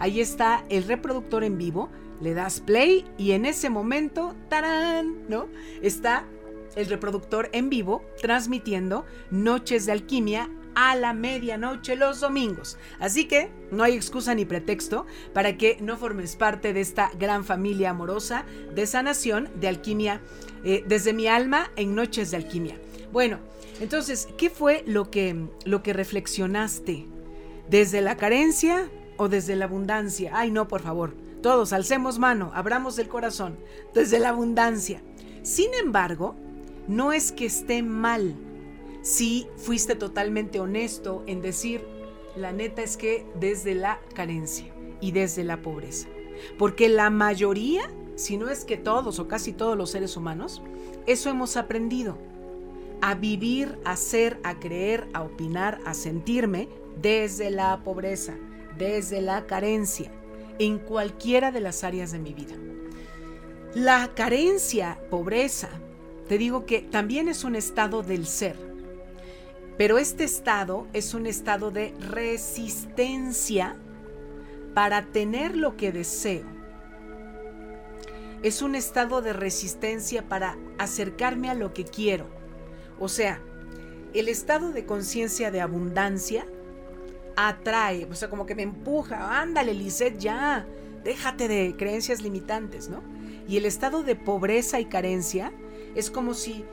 ahí 0.00 0.20
está 0.20 0.64
el 0.70 0.82
reproductor 0.82 1.44
en 1.44 1.56
vivo, 1.56 1.88
le 2.22 2.34
das 2.34 2.60
play 2.60 3.04
y 3.18 3.32
en 3.32 3.44
ese 3.44 3.68
momento, 3.68 4.34
¡tarán! 4.48 5.28
¿No? 5.28 5.48
Está 5.82 6.26
el 6.76 6.86
reproductor 6.86 7.50
en 7.52 7.68
vivo 7.68 8.04
transmitiendo 8.20 9.04
Noches 9.30 9.86
de 9.86 9.92
Alquimia 9.92 10.48
a 10.74 10.96
la 10.96 11.12
medianoche 11.12 11.96
los 11.96 12.20
domingos. 12.20 12.78
Así 12.98 13.26
que 13.26 13.50
no 13.70 13.82
hay 13.82 13.94
excusa 13.94 14.34
ni 14.34 14.44
pretexto 14.44 15.06
para 15.34 15.56
que 15.58 15.76
no 15.80 15.96
formes 15.96 16.36
parte 16.36 16.72
de 16.72 16.80
esta 16.80 17.10
gran 17.18 17.44
familia 17.44 17.90
amorosa 17.90 18.44
de 18.74 18.86
sanación 18.86 19.50
de 19.60 19.68
alquimia 19.68 20.20
eh, 20.64 20.84
desde 20.86 21.12
mi 21.12 21.26
alma 21.26 21.70
en 21.76 21.94
Noches 21.94 22.30
de 22.30 22.38
Alquimia. 22.38 22.78
Bueno, 23.12 23.38
entonces, 23.80 24.28
¿qué 24.38 24.48
fue 24.48 24.82
lo 24.86 25.10
que, 25.10 25.48
lo 25.64 25.82
que 25.82 25.92
reflexionaste? 25.92 27.06
¿Desde 27.68 28.00
la 28.00 28.16
carencia 28.16 28.88
o 29.16 29.28
desde 29.28 29.56
la 29.56 29.66
abundancia? 29.66 30.32
Ay, 30.34 30.50
no, 30.50 30.68
por 30.68 30.82
favor. 30.82 31.14
Todos 31.42 31.72
alcemos 31.72 32.18
mano, 32.18 32.52
abramos 32.54 32.98
el 32.98 33.08
corazón. 33.08 33.58
Desde 33.92 34.18
la 34.18 34.30
abundancia. 34.30 35.02
Sin 35.42 35.74
embargo, 35.74 36.36
no 36.86 37.12
es 37.12 37.32
que 37.32 37.46
esté 37.46 37.82
mal 37.82 38.36
si 39.02 39.48
fuiste 39.56 39.96
totalmente 39.96 40.60
honesto 40.60 41.24
en 41.26 41.42
decir, 41.42 41.84
la 42.36 42.52
neta 42.52 42.82
es 42.82 42.96
que 42.96 43.26
desde 43.38 43.74
la 43.74 44.00
carencia 44.14 44.72
y 45.00 45.10
desde 45.10 45.42
la 45.42 45.60
pobreza. 45.60 46.08
Porque 46.58 46.88
la 46.88 47.10
mayoría, 47.10 47.90
si 48.14 48.36
no 48.36 48.48
es 48.48 48.64
que 48.64 48.76
todos 48.76 49.18
o 49.18 49.26
casi 49.26 49.52
todos 49.52 49.76
los 49.76 49.90
seres 49.90 50.16
humanos, 50.16 50.62
eso 51.06 51.28
hemos 51.28 51.56
aprendido 51.56 52.16
a 53.00 53.16
vivir, 53.16 53.78
a 53.84 53.96
ser, 53.96 54.38
a 54.44 54.60
creer, 54.60 55.08
a 55.12 55.22
opinar, 55.22 55.80
a 55.84 55.94
sentirme 55.94 56.68
desde 57.00 57.50
la 57.50 57.82
pobreza, 57.82 58.36
desde 58.78 59.20
la 59.20 59.46
carencia, 59.46 60.12
en 60.58 60.78
cualquiera 60.78 61.50
de 61.50 61.60
las 61.60 61.84
áreas 61.84 62.12
de 62.12 62.18
mi 62.18 62.34
vida. 62.34 62.54
La 63.74 64.12
carencia, 64.14 64.98
pobreza, 65.10 65.68
te 66.28 66.38
digo 66.38 66.66
que 66.66 66.80
también 66.80 67.28
es 67.28 67.44
un 67.44 67.54
estado 67.54 68.02
del 68.02 68.26
ser, 68.26 68.56
pero 69.78 69.98
este 69.98 70.24
estado 70.24 70.86
es 70.92 71.14
un 71.14 71.26
estado 71.26 71.70
de 71.70 71.94
resistencia 71.98 73.76
para 74.74 75.06
tener 75.06 75.56
lo 75.56 75.76
que 75.76 75.92
deseo. 75.92 76.44
Es 78.42 78.60
un 78.60 78.74
estado 78.74 79.22
de 79.22 79.32
resistencia 79.32 80.28
para 80.28 80.58
acercarme 80.78 81.48
a 81.48 81.54
lo 81.54 81.72
que 81.72 81.84
quiero 81.84 82.42
o 83.02 83.08
sea, 83.08 83.40
el 84.14 84.28
estado 84.28 84.70
de 84.70 84.86
conciencia 84.86 85.50
de 85.50 85.60
abundancia 85.60 86.46
atrae, 87.36 88.06
o 88.10 88.14
sea, 88.14 88.28
como 88.28 88.46
que 88.46 88.54
me 88.54 88.62
empuja, 88.62 89.40
ándale, 89.40 89.74
Lisette, 89.74 90.18
ya, 90.18 90.66
déjate 91.04 91.48
de 91.48 91.74
creencias 91.76 92.22
limitantes, 92.22 92.88
¿no? 92.88 93.02
Y 93.48 93.56
el 93.56 93.64
estado 93.64 94.02
de 94.02 94.16
pobreza 94.16 94.80
y 94.80 94.86
carencia 94.86 95.52
es 95.94 96.10
como 96.10 96.34
si 96.34 96.64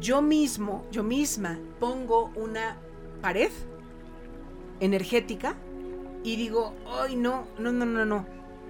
yo 0.00 0.22
mismo, 0.22 0.84
yo 0.90 1.02
misma, 1.02 1.58
pongo 1.78 2.30
una 2.36 2.76
pared 3.20 3.50
energética 4.80 5.56
y 6.22 6.36
digo, 6.36 6.74
ay, 6.86 7.16
no, 7.16 7.46
no, 7.58 7.72
no, 7.72 7.84
no, 7.84 8.04
no, 8.04 8.26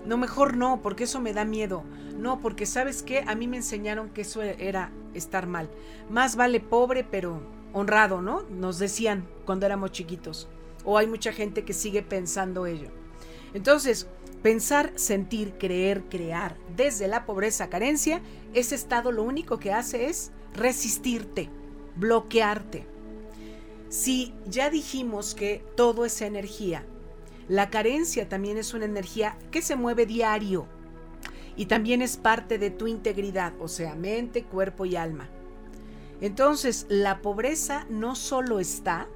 no, 0.07 0.17
mejor 0.17 0.57
no, 0.57 0.81
porque 0.83 1.05
eso 1.05 1.21
me 1.21 1.33
da 1.33 1.45
miedo. 1.45 1.85
No, 2.17 2.41
porque 2.41 2.67
sabes 2.67 3.03
qué, 3.03 3.25
a 3.27 3.35
mí 3.35 3.49
me 3.49 3.57
enseñaron 3.57 4.11
que 4.11 4.23
eso 4.23 4.43
era 4.43 4.91
estar 5.15 5.47
mal. 5.47 5.71
Más 6.11 6.37
vale 6.37 6.61
pobre 6.61 7.03
pero 7.03 7.41
honrado, 7.73 8.21
¿no? 8.21 8.43
Nos 8.51 8.79
decían 8.79 9.27
cuando 9.47 9.67
éramos 9.67 9.93
chiquitos. 9.93 10.49
O 10.85 10.99
hay 10.99 11.07
mucha 11.07 11.33
gente 11.33 11.65
que 11.65 11.73
sigue 11.73 12.03
pensando 12.03 12.67
ello. 12.67 12.91
Entonces, 13.55 14.07
pensar, 14.43 14.93
sentir, 14.97 15.55
creer, 15.59 16.05
crear 16.09 16.57
desde 16.77 17.09
la 17.09 17.27
pobreza, 17.27 17.69
carencia, 17.69 18.21
ese 18.55 18.75
estado 18.75 19.13
lo 19.13 19.23
único 19.23 19.59
que 19.59 19.73
hace 19.73 20.07
es 20.07 20.31
resistirte, 20.55 21.51
bloquearte. 21.97 22.87
Si 23.89 24.33
ya 24.47 24.71
dijimos 24.71 25.35
que 25.35 25.65
todo 25.77 26.05
es 26.05 26.23
energía, 26.23 26.85
la 27.49 27.71
carencia 27.71 28.29
también 28.29 28.57
es 28.57 28.75
una 28.75 28.85
energía 28.85 29.37
que 29.51 29.63
se 29.63 29.75
mueve 29.75 30.07
diario 30.07 30.67
y 31.57 31.67
también 31.67 32.01
es 32.01 32.17
parte 32.17 32.59
de 32.59 32.71
tu 32.71 32.87
integridad, 32.87 33.53
o 33.61 33.67
sea, 33.67 33.97
mente, 33.97 34.45
cuerpo 34.45 34.87
y 34.87 34.95
alma. 34.95 35.29
Entonces, 36.21 36.87
la 36.89 37.23
pobreza 37.23 37.87
no 37.91 38.15
solo 38.15 38.61
está 38.61 39.09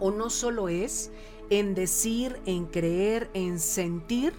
o 0.00 0.10
no 0.10 0.30
solo 0.30 0.68
es 0.68 1.10
en 1.50 1.74
decir, 1.74 2.40
en 2.46 2.66
creer, 2.66 3.30
en 3.34 3.58
sentir 3.58 4.32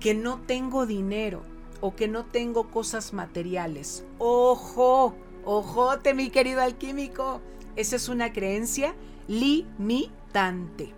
que 0.00 0.14
no 0.14 0.40
tengo 0.46 0.86
dinero 0.86 1.42
o 1.80 1.94
que 1.94 2.08
no 2.08 2.24
tengo 2.24 2.70
cosas 2.70 3.12
materiales. 3.12 4.04
Ojo, 4.18 5.14
ojote 5.44 6.14
mi 6.14 6.30
querido 6.30 6.60
alquímico, 6.60 7.40
esa 7.76 7.96
es 7.96 8.08
una 8.08 8.32
creencia 8.32 8.94
limitante. 9.26 10.92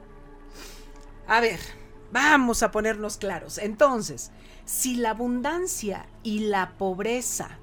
A 1.27 1.41
ver, 1.41 1.61
vamos 2.13 2.63
a 2.63 2.71
ponernos 2.71 3.17
claros. 3.17 3.59
Entonces, 3.59 4.33
si 4.65 4.97
la 4.97 5.11
abundancia 5.11 6.07
y 6.23 6.41
la 6.41 6.77
pobreza 6.77 7.59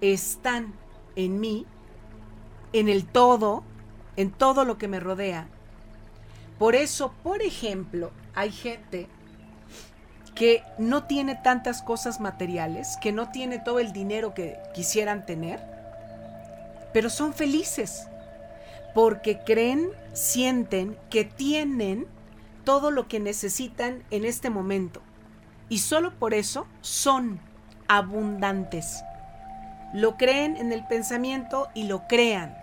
están 0.00 0.74
en 1.16 1.40
mí, 1.40 1.66
en 2.72 2.88
el 2.88 3.06
todo, 3.06 3.64
en 4.18 4.32
todo 4.32 4.64
lo 4.64 4.76
que 4.78 4.88
me 4.88 4.98
rodea, 4.98 5.46
por 6.58 6.74
eso, 6.74 7.14
por 7.22 7.40
ejemplo, 7.40 8.10
hay 8.34 8.50
gente 8.50 9.06
que 10.34 10.64
no 10.76 11.04
tiene 11.04 11.36
tantas 11.36 11.82
cosas 11.82 12.18
materiales, 12.20 12.96
que 13.00 13.12
no 13.12 13.30
tiene 13.30 13.60
todo 13.60 13.78
el 13.78 13.92
dinero 13.92 14.34
que 14.34 14.58
quisieran 14.74 15.24
tener, 15.24 15.60
pero 16.92 17.10
son 17.10 17.32
felices 17.32 18.08
porque 18.92 19.38
creen, 19.46 19.88
sienten 20.14 20.98
que 21.10 21.24
tienen 21.24 22.08
todo 22.64 22.90
lo 22.90 23.06
que 23.06 23.20
necesitan 23.20 24.02
en 24.10 24.24
este 24.24 24.50
momento 24.50 25.00
y 25.68 25.78
solo 25.78 26.12
por 26.18 26.34
eso 26.34 26.66
son 26.80 27.38
abundantes. 27.86 29.04
Lo 29.94 30.16
creen 30.16 30.56
en 30.56 30.72
el 30.72 30.84
pensamiento 30.88 31.68
y 31.72 31.84
lo 31.84 32.08
crean. 32.08 32.57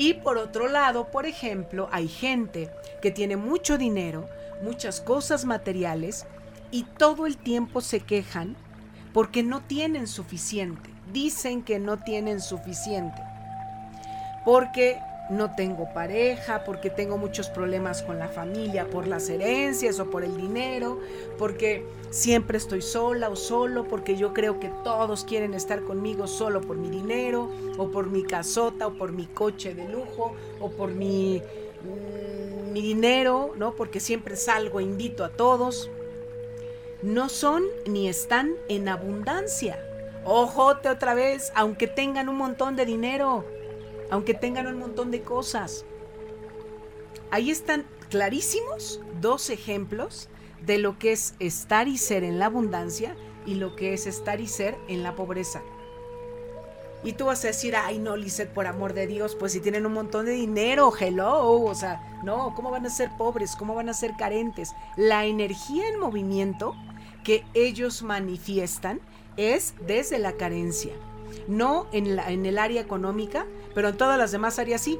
Y 0.00 0.14
por 0.14 0.38
otro 0.38 0.68
lado, 0.68 1.10
por 1.10 1.26
ejemplo, 1.26 1.88
hay 1.90 2.06
gente 2.06 2.70
que 3.02 3.10
tiene 3.10 3.36
mucho 3.36 3.76
dinero, 3.76 4.28
muchas 4.62 5.00
cosas 5.00 5.44
materiales 5.44 6.24
y 6.70 6.84
todo 6.84 7.26
el 7.26 7.36
tiempo 7.36 7.80
se 7.80 7.98
quejan 7.98 8.56
porque 9.12 9.42
no 9.42 9.60
tienen 9.60 10.06
suficiente. 10.06 10.88
Dicen 11.12 11.64
que 11.64 11.80
no 11.80 11.98
tienen 11.98 12.40
suficiente. 12.40 13.20
Porque 14.44 15.00
no 15.30 15.54
tengo 15.54 15.92
pareja, 15.92 16.64
porque 16.64 16.90
tengo 16.90 17.18
muchos 17.18 17.48
problemas 17.50 18.02
con 18.02 18.18
la 18.18 18.28
familia 18.28 18.86
por 18.86 19.06
las 19.06 19.28
herencias 19.28 20.00
o 20.00 20.10
por 20.10 20.24
el 20.24 20.36
dinero, 20.36 20.98
porque 21.38 21.84
siempre 22.10 22.56
estoy 22.56 22.80
sola 22.80 23.28
o 23.28 23.36
solo, 23.36 23.84
porque 23.84 24.16
yo 24.16 24.32
creo 24.32 24.58
que 24.58 24.70
todos 24.84 25.24
quieren 25.24 25.54
estar 25.54 25.82
conmigo 25.82 26.26
solo 26.26 26.60
por 26.60 26.76
mi 26.76 26.88
dinero, 26.88 27.50
o 27.76 27.90
por 27.90 28.08
mi 28.08 28.24
casota, 28.24 28.86
o 28.86 28.94
por 28.94 29.12
mi 29.12 29.26
coche 29.26 29.74
de 29.74 29.88
lujo, 29.88 30.34
o 30.60 30.70
por 30.70 30.90
mi, 30.90 31.42
mm, 31.82 32.72
mi 32.72 32.80
dinero, 32.80 33.52
¿no? 33.56 33.74
Porque 33.74 34.00
siempre 34.00 34.36
salgo 34.36 34.80
e 34.80 34.84
invito 34.84 35.24
a 35.24 35.30
todos. 35.30 35.90
No 37.02 37.28
son 37.28 37.64
ni 37.86 38.08
están 38.08 38.54
en 38.68 38.88
abundancia. 38.88 39.84
Ojote 40.24 40.88
otra 40.88 41.14
vez, 41.14 41.52
aunque 41.54 41.86
tengan 41.86 42.28
un 42.28 42.36
montón 42.36 42.76
de 42.76 42.84
dinero 42.84 43.44
aunque 44.10 44.34
tengan 44.34 44.66
un 44.66 44.78
montón 44.78 45.10
de 45.10 45.22
cosas. 45.22 45.84
Ahí 47.30 47.50
están 47.50 47.84
clarísimos 48.08 49.00
dos 49.20 49.50
ejemplos 49.50 50.28
de 50.64 50.78
lo 50.78 50.98
que 50.98 51.12
es 51.12 51.34
estar 51.38 51.88
y 51.88 51.98
ser 51.98 52.24
en 52.24 52.38
la 52.38 52.46
abundancia 52.46 53.16
y 53.46 53.54
lo 53.54 53.76
que 53.76 53.92
es 53.92 54.06
estar 54.06 54.40
y 54.40 54.48
ser 54.48 54.76
en 54.88 55.02
la 55.02 55.14
pobreza. 55.14 55.62
Y 57.04 57.12
tú 57.12 57.26
vas 57.26 57.44
a 57.44 57.48
decir, 57.48 57.76
ay 57.76 57.98
no, 57.98 58.16
Lisette, 58.16 58.52
por 58.52 58.66
amor 58.66 58.92
de 58.92 59.06
Dios, 59.06 59.36
pues 59.36 59.52
si 59.52 59.60
tienen 59.60 59.86
un 59.86 59.92
montón 59.92 60.26
de 60.26 60.32
dinero, 60.32 60.92
hello, 60.98 61.62
o 61.62 61.74
sea, 61.74 62.20
no, 62.24 62.54
¿cómo 62.56 62.70
van 62.70 62.86
a 62.86 62.90
ser 62.90 63.10
pobres? 63.16 63.54
¿Cómo 63.56 63.74
van 63.74 63.88
a 63.88 63.94
ser 63.94 64.12
carentes? 64.18 64.74
La 64.96 65.24
energía 65.24 65.88
en 65.88 66.00
movimiento 66.00 66.74
que 67.22 67.44
ellos 67.54 68.02
manifiestan 68.02 69.00
es 69.36 69.74
desde 69.86 70.18
la 70.18 70.32
carencia 70.32 70.92
no 71.46 71.86
en, 71.92 72.16
la, 72.16 72.30
en 72.30 72.46
el 72.46 72.58
área 72.58 72.80
económica, 72.80 73.46
pero 73.74 73.88
en 73.88 73.96
todas 73.96 74.18
las 74.18 74.32
demás 74.32 74.58
áreas 74.58 74.80
sí. 74.80 74.98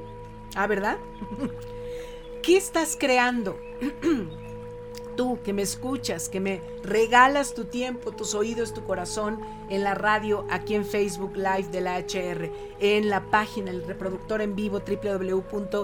Ah, 0.54 0.66
¿verdad? 0.66 0.98
¿Qué 2.42 2.56
estás 2.56 2.96
creando? 2.98 3.58
Tú 5.16 5.38
que 5.42 5.52
me 5.52 5.62
escuchas, 5.62 6.28
que 6.28 6.38
me 6.38 6.62
regalas 6.84 7.52
tu 7.52 7.64
tiempo, 7.64 8.12
tus 8.12 8.36
oídos, 8.36 8.72
tu 8.72 8.84
corazón 8.84 9.40
en 9.68 9.82
la 9.82 9.94
radio, 9.94 10.46
aquí 10.48 10.76
en 10.76 10.84
Facebook 10.84 11.36
Live 11.36 11.70
de 11.72 11.80
la 11.80 11.98
HR, 11.98 12.52
en 12.78 13.10
la 13.10 13.28
página, 13.28 13.72
el 13.72 13.84
reproductor 13.84 14.40
en 14.40 14.54
vivo 14.54 14.80
www.lahr.mx. 14.80 15.82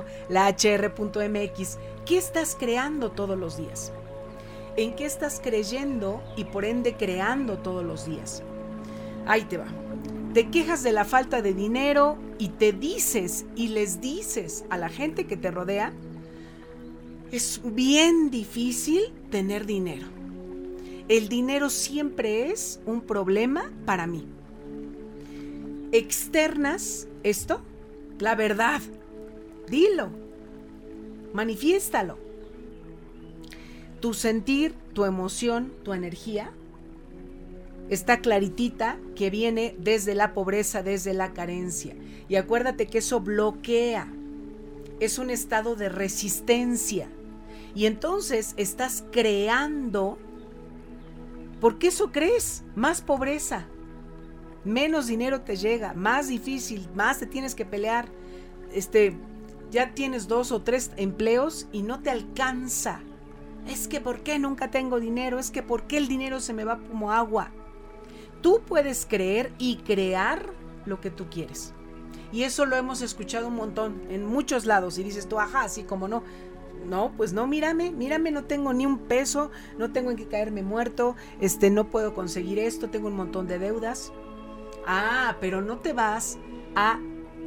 ¿Qué 2.06 2.16
estás 2.16 2.56
creando 2.56 3.10
todos 3.10 3.36
los 3.36 3.56
días? 3.56 3.92
¿En 4.76 4.94
qué 4.94 5.04
estás 5.04 5.40
creyendo 5.42 6.22
y 6.36 6.44
por 6.44 6.64
ende 6.64 6.94
creando 6.94 7.58
todos 7.58 7.84
los 7.84 8.06
días? 8.06 8.44
Ahí 9.26 9.42
te 9.42 9.56
va 9.56 9.66
te 10.34 10.50
quejas 10.50 10.82
de 10.82 10.90
la 10.90 11.04
falta 11.04 11.42
de 11.42 11.54
dinero 11.54 12.18
y 12.38 12.48
te 12.48 12.72
dices 12.72 13.46
y 13.54 13.68
les 13.68 14.00
dices 14.00 14.64
a 14.68 14.76
la 14.76 14.88
gente 14.88 15.28
que 15.28 15.36
te 15.36 15.52
rodea, 15.52 15.92
es 17.30 17.60
bien 17.64 18.30
difícil 18.30 19.12
tener 19.30 19.64
dinero. 19.64 20.08
El 21.06 21.28
dinero 21.28 21.70
siempre 21.70 22.50
es 22.50 22.80
un 22.84 23.00
problema 23.00 23.70
para 23.86 24.08
mí. 24.08 24.26
Externas 25.92 27.06
esto, 27.22 27.60
la 28.18 28.34
verdad. 28.34 28.82
Dilo. 29.68 30.10
Manifiéstalo. 31.32 32.18
Tu 34.00 34.12
sentir, 34.14 34.74
tu 34.94 35.04
emoción, 35.04 35.72
tu 35.84 35.92
energía 35.92 36.50
está 37.90 38.20
claritita 38.20 38.98
que 39.14 39.30
viene 39.30 39.74
desde 39.78 40.14
la 40.14 40.32
pobreza, 40.32 40.82
desde 40.82 41.14
la 41.14 41.32
carencia. 41.32 41.94
Y 42.28 42.36
acuérdate 42.36 42.86
que 42.86 42.98
eso 42.98 43.20
bloquea, 43.20 44.08
es 45.00 45.18
un 45.18 45.30
estado 45.30 45.76
de 45.76 45.88
resistencia. 45.88 47.08
Y 47.74 47.86
entonces 47.86 48.54
estás 48.56 49.04
creando, 49.10 50.18
porque 51.60 51.88
eso 51.88 52.12
crees, 52.12 52.62
más 52.76 53.02
pobreza, 53.02 53.66
menos 54.64 55.06
dinero 55.06 55.42
te 55.42 55.56
llega, 55.56 55.92
más 55.92 56.28
difícil, 56.28 56.88
más 56.94 57.18
te 57.18 57.26
tienes 57.26 57.54
que 57.54 57.64
pelear. 57.64 58.08
Este, 58.72 59.16
ya 59.70 59.92
tienes 59.92 60.28
dos 60.28 60.52
o 60.52 60.62
tres 60.62 60.90
empleos 60.96 61.66
y 61.72 61.82
no 61.82 62.00
te 62.00 62.10
alcanza. 62.10 63.00
Es 63.68 63.88
que 63.88 64.00
¿por 64.00 64.20
qué 64.22 64.38
nunca 64.38 64.70
tengo 64.70 65.00
dinero? 65.00 65.38
Es 65.38 65.50
que 65.50 65.62
¿por 65.62 65.86
qué 65.86 65.96
el 65.96 66.06
dinero 66.06 66.40
se 66.40 66.52
me 66.52 66.64
va 66.64 66.78
como 66.78 67.12
agua? 67.12 67.50
Tú 68.44 68.60
puedes 68.60 69.06
creer 69.06 69.54
y 69.56 69.76
crear 69.76 70.52
lo 70.84 71.00
que 71.00 71.10
tú 71.10 71.30
quieres. 71.30 71.72
Y 72.30 72.42
eso 72.42 72.66
lo 72.66 72.76
hemos 72.76 73.00
escuchado 73.00 73.48
un 73.48 73.56
montón 73.56 74.02
en 74.10 74.26
muchos 74.26 74.66
lados. 74.66 74.98
Y 74.98 75.02
dices 75.02 75.26
tú, 75.26 75.40
ajá, 75.40 75.62
así 75.62 75.84
como 75.84 76.08
no. 76.08 76.22
No, 76.84 77.10
pues 77.16 77.32
no, 77.32 77.46
mírame, 77.46 77.90
mírame, 77.90 78.30
no 78.30 78.44
tengo 78.44 78.74
ni 78.74 78.84
un 78.84 78.98
peso, 78.98 79.50
no 79.78 79.92
tengo 79.92 80.10
en 80.10 80.18
qué 80.18 80.28
caerme 80.28 80.62
muerto, 80.62 81.16
este, 81.40 81.70
no 81.70 81.88
puedo 81.88 82.12
conseguir 82.12 82.58
esto, 82.58 82.90
tengo 82.90 83.08
un 83.08 83.16
montón 83.16 83.46
de 83.46 83.58
deudas. 83.58 84.12
Ah, 84.86 85.38
pero 85.40 85.62
no 85.62 85.78
te 85.78 85.94
vas 85.94 86.36
a 86.76 86.98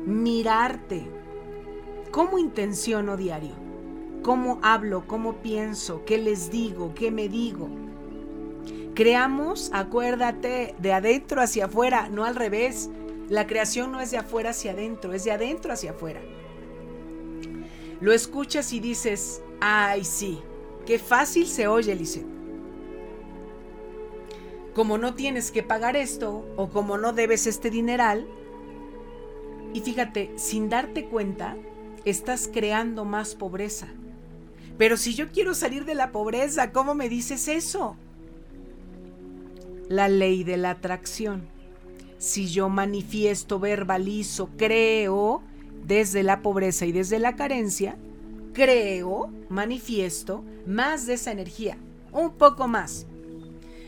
mirarte. 0.04 1.08
¿Cómo 2.10 2.40
intenciono 2.40 3.18
diario? 3.18 3.54
¿Cómo 4.24 4.58
hablo? 4.64 5.06
¿Cómo 5.06 5.44
pienso? 5.44 6.04
¿Qué 6.06 6.18
les 6.18 6.50
digo? 6.50 6.96
¿Qué 6.96 7.12
me 7.12 7.30
digo? 7.30 7.87
Creamos, 8.98 9.70
acuérdate, 9.74 10.74
de 10.80 10.92
adentro 10.92 11.40
hacia 11.40 11.66
afuera, 11.66 12.10
no 12.10 12.26
al 12.26 12.36
revés. 12.36 12.90
La 13.30 13.46
creación 13.46 13.92
no 13.92 14.02
es 14.02 14.10
de 14.10 14.18
afuera 14.18 14.50
hacia 14.50 14.72
adentro, 14.72 15.14
es 15.14 15.24
de 15.24 15.32
adentro 15.32 15.72
hacia 15.72 15.92
afuera. 15.92 16.20
Lo 18.02 18.12
escuchas 18.12 18.74
y 18.74 18.80
dices, 18.80 19.44
ay 19.62 20.04
sí, 20.04 20.40
qué 20.88 20.98
fácil 20.98 21.46
se 21.46 21.68
oye, 21.68 21.92
Eliseo. 21.92 22.26
Como 24.74 24.98
no 24.98 25.14
tienes 25.14 25.52
que 25.52 25.62
pagar 25.62 25.96
esto 25.96 26.48
o 26.56 26.70
como 26.70 26.98
no 26.98 27.14
debes 27.14 27.46
este 27.46 27.70
dineral, 27.70 28.28
y 29.76 29.82
fíjate, 29.82 30.32
sin 30.38 30.70
darte 30.70 31.06
cuenta, 31.06 31.56
estás 32.04 32.50
creando 32.52 33.06
más 33.06 33.36
pobreza. 33.36 33.90
Pero 34.80 34.98
si 34.98 35.14
yo 35.14 35.32
quiero 35.32 35.54
salir 35.54 35.86
de 35.86 35.94
la 35.94 36.12
pobreza, 36.12 36.72
¿cómo 36.72 36.96
me 36.96 37.10
dices 37.10 37.48
eso? 37.48 37.96
La 39.90 40.10
ley 40.10 40.44
de 40.44 40.58
la 40.58 40.72
atracción. 40.72 41.48
Si 42.18 42.48
yo 42.48 42.70
manifiesto, 42.70 43.60
verbalizo, 43.60 44.50
creo 44.58 45.44
desde 45.86 46.24
la 46.24 46.42
pobreza 46.42 46.86
y 46.86 46.92
desde 46.92 47.20
la 47.20 47.36
carencia, 47.36 47.98
creo, 48.54 49.32
manifiesto 49.50 50.44
más 50.66 51.06
de 51.06 51.14
esa 51.14 51.32
energía, 51.32 51.78
un 52.12 52.32
poco 52.34 52.68
más. 52.68 53.06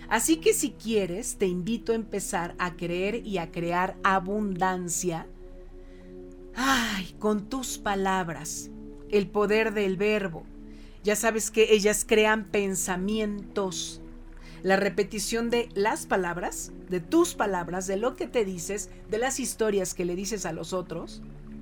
Así 0.10 0.38
que 0.38 0.54
si 0.54 0.72
quieres, 0.72 1.38
te 1.38 1.46
invito 1.46 1.92
a 1.92 1.96
empezar 1.96 2.56
a 2.58 2.76
creer 2.76 3.26
y 3.28 3.38
a 3.38 3.52
crear 3.52 3.96
abundancia. 4.04 5.28
Ay, 6.56 7.16
con 7.20 7.50
tus 7.50 7.78
palabras, 7.78 8.70
el 9.12 9.28
poder 9.28 9.74
del 9.74 9.98
verbo. 9.98 10.44
Ya 11.04 11.16
sabes 11.16 11.52
que 11.52 11.74
ellas 11.74 12.06
crean 12.08 12.46
pensamientos 12.46 14.02
la 14.64 14.76
repetición 14.76 15.50
de 15.50 15.70
las 15.74 16.06
palabras, 16.06 16.72
de 16.90 17.00
tus 17.00 17.36
palabras, 17.36 17.88
de 17.88 17.98
lo 17.98 18.16
que 18.16 18.28
te 18.28 18.46
dices, 18.46 18.90
de 19.10 19.18
las 19.18 19.40
historias 19.40 19.94
que 19.94 20.06
le 20.06 20.16
dices 20.16 20.46
a 20.46 20.54
los 20.54 20.74
otros, 20.74 21.22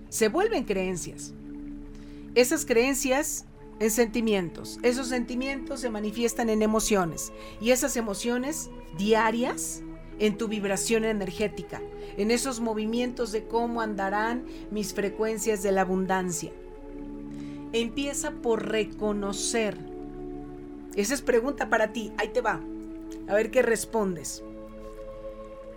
se 0.10 0.30
vuelven 0.30 0.64
creencias. 0.64 1.34
Esas 2.36 2.66
creencias 2.66 3.46
en 3.80 3.92
sentimientos. 3.92 4.80
Esos 4.84 5.08
sentimientos 5.08 5.82
se 5.82 5.90
manifiestan 5.90 6.50
en 6.50 6.62
emociones 6.62 7.32
y 7.62 7.72
esas 7.72 7.96
emociones 7.98 8.70
diarias 8.98 9.84
en 10.20 10.38
tu 10.38 10.48
vibración 10.48 11.06
energética, 11.06 11.82
en 12.18 12.32
esos 12.32 12.60
movimientos 12.60 13.32
de 13.32 13.46
cómo 13.48 13.82
andarán 13.82 14.46
mis 14.72 14.94
frecuencias 14.94 15.62
de 15.62 15.72
la 15.72 15.82
abundancia. 15.82 16.52
Empieza 17.74 18.32
por 18.32 18.68
reconocer. 18.68 19.78
Esa 20.96 21.14
es 21.14 21.22
pregunta 21.22 21.70
para 21.70 21.94
ti, 21.94 22.12
ahí 22.18 22.30
te 22.30 22.42
va. 22.42 22.62
A 23.28 23.34
ver 23.34 23.52
qué 23.52 23.62
respondes. 23.62 24.44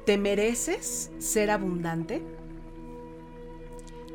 ¿Te 0.07 0.17
mereces 0.19 1.11
ser 1.19 1.51
abundante? 1.51 2.23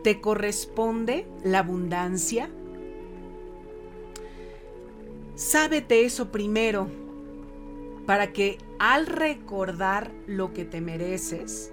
¿Te 0.04 0.22
corresponde 0.22 1.26
la 1.44 1.60
abundancia? 1.60 2.50
Sábete 5.36 6.06
eso 6.06 6.32
primero 6.32 6.88
para 8.06 8.32
que 8.32 8.58
al 8.80 9.08
recordar 9.08 10.12
lo 10.28 10.54
que 10.54 10.64
te 10.64 10.80
mereces, 10.80 11.72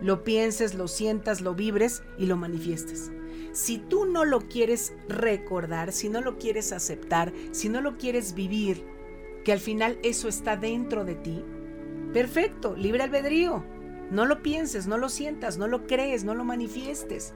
lo 0.00 0.24
pienses, 0.24 0.74
lo 0.74 0.88
sientas, 0.88 1.40
lo 1.40 1.54
vibres 1.54 2.02
y 2.18 2.26
lo 2.26 2.36
manifiestes. 2.36 3.12
Si 3.52 3.78
tú 3.78 4.06
no 4.06 4.24
lo 4.24 4.40
quieres 4.40 4.94
recordar, 5.08 5.92
si 5.92 6.08
no 6.08 6.20
lo 6.20 6.38
quieres 6.38 6.72
aceptar, 6.72 7.32
si 7.52 7.68
no 7.68 7.80
lo 7.80 7.98
quieres 7.98 8.34
vivir, 8.34 8.84
que 9.44 9.52
al 9.52 9.60
final 9.60 9.98
eso 10.02 10.28
está 10.28 10.56
dentro 10.56 11.04
de 11.04 11.14
ti, 11.14 11.44
perfecto, 12.12 12.76
libre 12.76 13.02
albedrío. 13.02 13.64
No 14.10 14.26
lo 14.26 14.42
pienses, 14.42 14.86
no 14.86 14.98
lo 14.98 15.08
sientas, 15.08 15.56
no 15.56 15.68
lo 15.68 15.86
crees, 15.86 16.22
no 16.22 16.34
lo 16.34 16.44
manifiestes. 16.44 17.32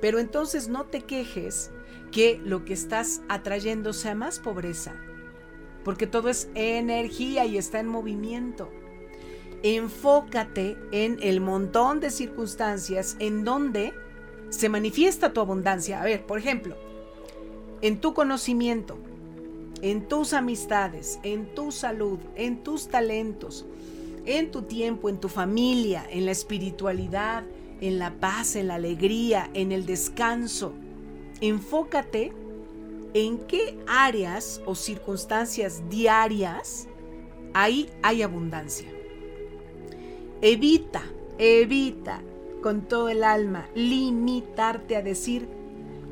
Pero 0.00 0.18
entonces 0.18 0.68
no 0.68 0.84
te 0.84 1.02
quejes 1.02 1.70
que 2.10 2.40
lo 2.44 2.64
que 2.64 2.72
estás 2.72 3.22
atrayendo 3.28 3.92
sea 3.92 4.14
más 4.14 4.40
pobreza, 4.40 4.96
porque 5.84 6.06
todo 6.06 6.28
es 6.28 6.48
energía 6.54 7.46
y 7.46 7.56
está 7.56 7.78
en 7.80 7.86
movimiento. 7.86 8.68
Enfócate 9.62 10.76
en 10.92 11.18
el 11.22 11.40
montón 11.40 12.00
de 12.00 12.10
circunstancias 12.10 13.16
en 13.18 13.44
donde 13.44 13.92
se 14.50 14.68
manifiesta 14.68 15.32
tu 15.32 15.40
abundancia. 15.40 16.00
A 16.00 16.04
ver, 16.04 16.26
por 16.26 16.38
ejemplo, 16.38 16.76
en 17.80 18.00
tu 18.00 18.14
conocimiento, 18.14 18.98
en 19.82 20.08
tus 20.08 20.32
amistades, 20.32 21.18
en 21.22 21.54
tu 21.54 21.72
salud, 21.72 22.18
en 22.34 22.62
tus 22.62 22.88
talentos, 22.88 23.66
en 24.26 24.50
tu 24.50 24.62
tiempo, 24.62 25.08
en 25.08 25.18
tu 25.18 25.28
familia, 25.28 26.04
en 26.10 26.26
la 26.26 26.32
espiritualidad, 26.32 27.44
en 27.80 27.98
la 27.98 28.14
paz, 28.14 28.56
en 28.56 28.68
la 28.68 28.74
alegría, 28.74 29.50
en 29.54 29.72
el 29.72 29.86
descanso. 29.86 30.72
Enfócate 31.40 32.32
en 33.14 33.38
qué 33.38 33.78
áreas 33.86 34.60
o 34.66 34.74
circunstancias 34.74 35.82
diarias 35.88 36.88
ahí 37.54 37.88
hay 38.02 38.22
abundancia. 38.22 38.88
Evita, 40.40 41.02
evita 41.38 42.22
con 42.62 42.82
todo 42.82 43.08
el 43.08 43.24
alma 43.24 43.68
limitarte 43.74 44.96
a 44.96 45.02
decir, 45.02 45.48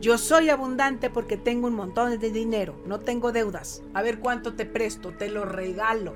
yo 0.00 0.18
soy 0.18 0.50
abundante 0.50 1.09
porque 1.09 1.37
tengo 1.37 1.68
un 1.68 1.74
montón 1.74 2.18
de 2.18 2.30
dinero, 2.30 2.74
no 2.85 3.00
tengo 3.00 3.32
deudas. 3.32 3.82
A 3.94 4.02
ver 4.02 4.18
cuánto 4.18 4.54
te 4.54 4.66
presto, 4.66 5.12
te 5.12 5.28
lo 5.30 5.46
regalo. 5.46 6.14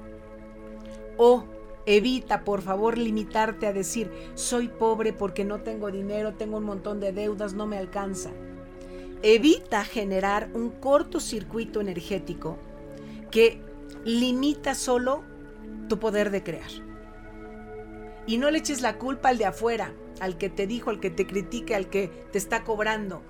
O 1.17 1.45
evita, 1.87 2.45
por 2.45 2.61
favor, 2.61 2.99
limitarte 2.99 3.67
a 3.67 3.73
decir, 3.73 4.11
soy 4.35 4.69
pobre 4.69 5.13
porque 5.15 5.45
no 5.45 5.61
tengo 5.61 5.91
dinero, 5.91 6.35
tengo 6.35 6.59
un 6.59 6.65
montón 6.65 7.01
de 7.01 7.13
deudas, 7.13 7.55
no 7.55 7.67
me 7.67 7.79
alcanza. 7.79 8.31
Evita 9.23 9.85
generar 9.85 10.51
un 10.53 10.71
cortocircuito 10.71 11.81
energético 11.81 12.59
que 13.31 13.63
limita 14.05 14.75
solo 14.75 15.23
tu 15.89 15.99
poder 15.99 16.31
de 16.31 16.43
crear. 16.43 16.71
Y 18.27 18.37
no 18.37 18.51
le 18.51 18.59
eches 18.59 18.83
la 18.83 18.99
culpa 18.99 19.31
al 19.31 19.39
de 19.39 19.47
afuera, 19.47 19.95
al 20.21 20.37
que 20.37 20.51
te 20.51 20.67
dijo, 20.67 20.91
al 20.91 21.01
que 21.01 21.11
te 21.11 21.27
critique, 21.27 21.75
al 21.75 21.89
que 21.89 22.09
te 22.31 22.39
está 22.39 22.63
cobrando 22.63 23.23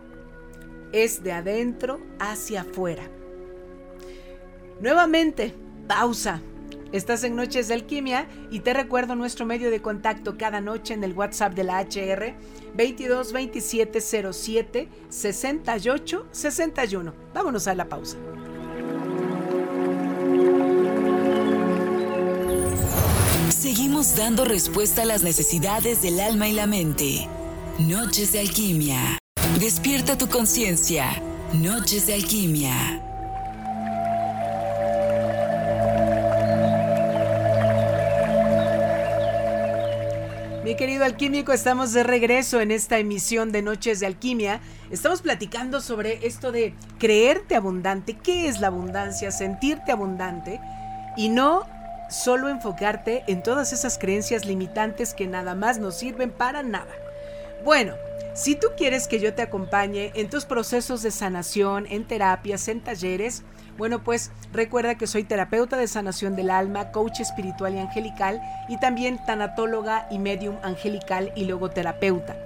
es 0.93 1.23
de 1.23 1.33
adentro 1.33 2.01
hacia 2.19 2.63
afuera. 2.63 3.03
Nuevamente, 4.81 5.55
pausa. 5.87 6.41
Estás 6.93 7.23
en 7.23 7.37
Noches 7.37 7.69
de 7.69 7.75
Alquimia 7.75 8.27
y 8.51 8.61
te 8.61 8.75
recuerdo 8.75 9.15
nuestro 9.15 9.47
medio 9.47 9.71
de 9.71 9.81
contacto 9.81 10.37
cada 10.37 10.61
noche 10.61 10.95
en 10.95 11.05
el 11.05 11.13
WhatsApp 11.13 11.55
de 11.55 11.63
la 11.63 11.81
HR 11.81 12.35
22 12.75 13.33
27 13.33 14.01
07 14.01 14.89
68 15.09 16.27
61. 16.33 17.15
Vámonos 17.33 17.69
a 17.69 17.75
la 17.75 17.89
pausa. 17.89 18.17
Seguimos 23.51 24.17
dando 24.17 24.45
respuesta 24.45 25.03
a 25.03 25.05
las 25.05 25.23
necesidades 25.23 26.03
del 26.03 26.19
alma 26.19 26.49
y 26.49 26.55
la 26.55 26.67
mente. 26.67 27.29
Noches 27.79 28.33
de 28.33 28.41
Alquimia. 28.41 29.21
Despierta 29.59 30.17
tu 30.17 30.29
conciencia. 30.29 31.11
Noches 31.53 32.07
de 32.07 32.15
alquimia. 32.15 33.03
Mi 40.65 40.77
querido 40.77 41.05
alquímico, 41.05 41.53
estamos 41.53 41.93
de 41.93 42.05
regreso 42.05 42.61
en 42.61 42.71
esta 42.71 42.99
emisión 42.99 43.51
de 43.51 43.61
Noches 43.61 44.01
de 44.01 44.07
Alquimia. 44.07 44.61
Estamos 44.91 45.21
platicando 45.21 45.81
sobre 45.81 46.27
esto 46.27 46.53
de 46.53 46.75
creerte 46.99 47.57
abundante. 47.57 48.17
¿Qué 48.17 48.49
es 48.49 48.61
la 48.61 48.69
abundancia? 48.69 49.31
Sentirte 49.31 49.93
abundante 49.93 50.61
y 51.17 51.29
no 51.29 51.67
solo 52.09 52.49
enfocarte 52.49 53.25
en 53.27 53.43
todas 53.43 53.73
esas 53.73 53.99
creencias 53.99 54.47
limitantes 54.47 55.13
que 55.13 55.27
nada 55.27 55.55
más 55.55 55.79
nos 55.79 55.99
sirven 55.99 56.31
para 56.31 56.63
nada. 56.63 56.93
Bueno, 57.65 57.95
si 58.35 58.55
tú 58.55 58.69
quieres 58.77 59.09
que 59.09 59.21
yo 59.21 59.35
te 59.35 59.43
acompañe 59.43 60.13
en 60.15 60.31
tus 60.31 60.45
procesos 60.45 61.03
de 61.03 61.11
sanación, 61.11 61.87
en 61.89 62.05
terapias, 62.07 62.69
en 62.69 62.81
talleres, 62.81 63.43
bueno, 63.77 64.05
pues 64.05 64.31
recuerda 64.53 64.97
que 64.97 65.07
soy 65.07 65.25
terapeuta 65.25 65.77
de 65.77 65.89
sanación 65.89 66.37
del 66.37 66.51
alma, 66.51 66.93
coach 66.93 67.21
espiritual 67.21 67.75
y 67.75 67.79
angelical 67.79 68.41
y 68.69 68.79
también 68.79 69.19
tanatóloga 69.25 70.07
y 70.11 70.19
medium 70.19 70.57
angelical 70.63 71.33
y 71.35 71.47
logoterapeuta. 71.47 72.37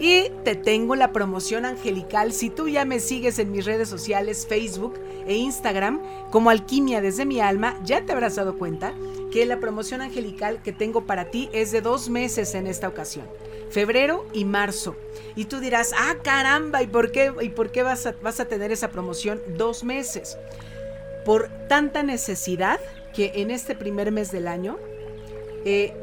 Y 0.00 0.30
te 0.44 0.54
tengo 0.54 0.96
la 0.96 1.12
promoción 1.12 1.66
angelical 1.66 2.32
si 2.32 2.48
tú 2.48 2.68
ya 2.68 2.84
me 2.84 3.00
sigues 3.00 3.38
en 3.38 3.52
mis 3.52 3.66
redes 3.66 3.88
sociales, 3.88 4.46
Facebook 4.48 4.98
e 5.26 5.34
Instagram 5.34 6.00
como 6.30 6.50
Alquimia 6.50 7.00
desde 7.00 7.26
mi 7.26 7.40
alma, 7.40 7.78
ya 7.84 8.06
te 8.06 8.12
habrás 8.12 8.36
dado 8.36 8.56
cuenta 8.56 8.94
que 9.30 9.44
la 9.44 9.58
promoción 9.60 10.00
angelical 10.00 10.62
que 10.62 10.72
tengo 10.72 11.04
para 11.04 11.26
ti 11.26 11.50
es 11.52 11.70
de 11.70 11.82
dos 11.82 12.08
meses 12.08 12.54
en 12.54 12.66
esta 12.66 12.88
ocasión 12.88 13.26
febrero 13.70 14.26
y 14.32 14.44
marzo. 14.44 14.96
Y 15.36 15.44
tú 15.44 15.60
dirás, 15.60 15.92
ah, 15.96 16.16
caramba, 16.22 16.82
¿y 16.82 16.86
por 16.86 17.12
qué, 17.12 17.32
y 17.40 17.50
por 17.50 17.70
qué 17.70 17.82
vas, 17.82 18.06
a, 18.06 18.14
vas 18.22 18.40
a 18.40 18.46
tener 18.46 18.72
esa 18.72 18.90
promoción 18.90 19.40
dos 19.56 19.84
meses? 19.84 20.36
Por 21.24 21.48
tanta 21.68 22.02
necesidad 22.02 22.80
que 23.14 23.32
en 23.36 23.50
este 23.50 23.74
primer 23.74 24.12
mes 24.12 24.32
del 24.32 24.48
año 24.48 24.78
eh, 25.64 25.94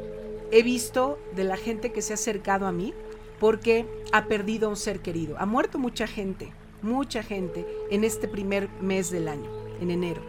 he 0.50 0.62
visto 0.62 1.18
de 1.34 1.44
la 1.44 1.56
gente 1.56 1.92
que 1.92 2.02
se 2.02 2.12
ha 2.12 2.14
acercado 2.14 2.66
a 2.66 2.72
mí 2.72 2.94
porque 3.40 3.86
ha 4.12 4.26
perdido 4.26 4.68
un 4.68 4.76
ser 4.76 5.00
querido. 5.00 5.36
Ha 5.38 5.46
muerto 5.46 5.78
mucha 5.78 6.06
gente, 6.06 6.52
mucha 6.82 7.22
gente 7.22 7.66
en 7.90 8.04
este 8.04 8.28
primer 8.28 8.68
mes 8.80 9.10
del 9.10 9.28
año, 9.28 9.50
en 9.80 9.90
enero. 9.90 10.22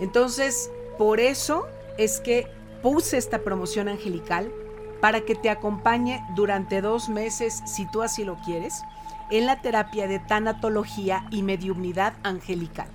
Entonces, 0.00 0.70
por 0.96 1.20
eso 1.20 1.66
es 1.96 2.20
que 2.20 2.46
puse 2.82 3.16
esta 3.16 3.40
promoción 3.40 3.88
angelical 3.88 4.52
para 5.00 5.22
que 5.22 5.34
te 5.34 5.50
acompañe 5.50 6.24
durante 6.34 6.80
dos 6.80 7.08
meses, 7.08 7.62
si 7.66 7.86
tú 7.90 8.02
así 8.02 8.24
lo 8.24 8.36
quieres, 8.36 8.82
en 9.30 9.46
la 9.46 9.60
terapia 9.60 10.06
de 10.06 10.18
tanatología 10.18 11.26
y 11.30 11.42
mediumnidad 11.42 12.14
angelical. 12.22 12.88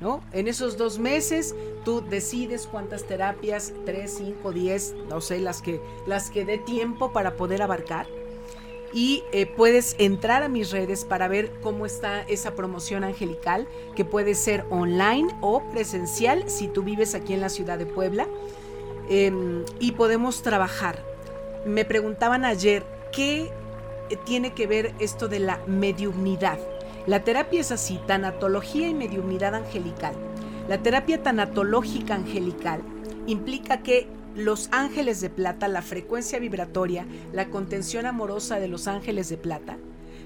¿No? 0.00 0.20
En 0.32 0.48
esos 0.48 0.76
dos 0.76 0.98
meses 0.98 1.54
tú 1.84 2.00
decides 2.00 2.66
cuántas 2.66 3.04
terapias, 3.04 3.72
tres, 3.86 4.16
cinco, 4.18 4.50
diez, 4.50 4.96
no 5.08 5.20
sé, 5.20 5.38
las 5.38 5.62
que, 5.62 5.80
las 6.08 6.28
que 6.28 6.44
dé 6.44 6.58
tiempo 6.58 7.12
para 7.12 7.36
poder 7.36 7.62
abarcar. 7.62 8.08
Y 8.92 9.22
eh, 9.32 9.46
puedes 9.46 9.94
entrar 9.98 10.42
a 10.42 10.48
mis 10.48 10.72
redes 10.72 11.04
para 11.04 11.28
ver 11.28 11.52
cómo 11.62 11.86
está 11.86 12.22
esa 12.22 12.56
promoción 12.56 13.04
angelical, 13.04 13.68
que 13.94 14.04
puede 14.04 14.34
ser 14.34 14.66
online 14.70 15.32
o 15.40 15.62
presencial 15.70 16.50
si 16.50 16.66
tú 16.66 16.82
vives 16.82 17.14
aquí 17.14 17.32
en 17.32 17.40
la 17.40 17.48
ciudad 17.48 17.78
de 17.78 17.86
Puebla. 17.86 18.26
Em, 19.08 19.64
y 19.78 19.92
podemos 19.92 20.42
trabajar 20.42 21.11
me 21.64 21.84
preguntaban 21.84 22.44
ayer, 22.44 22.84
¿qué 23.12 23.50
tiene 24.24 24.52
que 24.52 24.66
ver 24.66 24.94
esto 24.98 25.28
de 25.28 25.38
la 25.38 25.60
mediumnidad? 25.66 26.58
La 27.06 27.24
terapia 27.24 27.60
es 27.60 27.72
así, 27.72 28.00
tanatología 28.06 28.88
y 28.88 28.94
mediumnidad 28.94 29.54
angelical. 29.54 30.14
La 30.68 30.78
terapia 30.78 31.22
tanatológica 31.22 32.14
angelical 32.14 32.80
implica 33.26 33.82
que 33.82 34.06
los 34.34 34.68
ángeles 34.72 35.20
de 35.20 35.30
plata, 35.30 35.68
la 35.68 35.82
frecuencia 35.82 36.38
vibratoria, 36.38 37.06
la 37.32 37.50
contención 37.50 38.06
amorosa 38.06 38.58
de 38.60 38.68
los 38.68 38.88
ángeles 38.88 39.28
de 39.28 39.36
plata, 39.36 39.76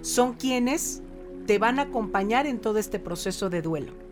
son 0.03 0.35
quienes 0.35 1.03
te 1.46 1.59
van 1.59 1.79
a 1.79 1.83
acompañar 1.83 2.46
en 2.46 2.61
todo 2.61 2.79
este 2.79 2.99
proceso 2.99 3.51
de 3.51 3.62
duelo. 3.62 4.06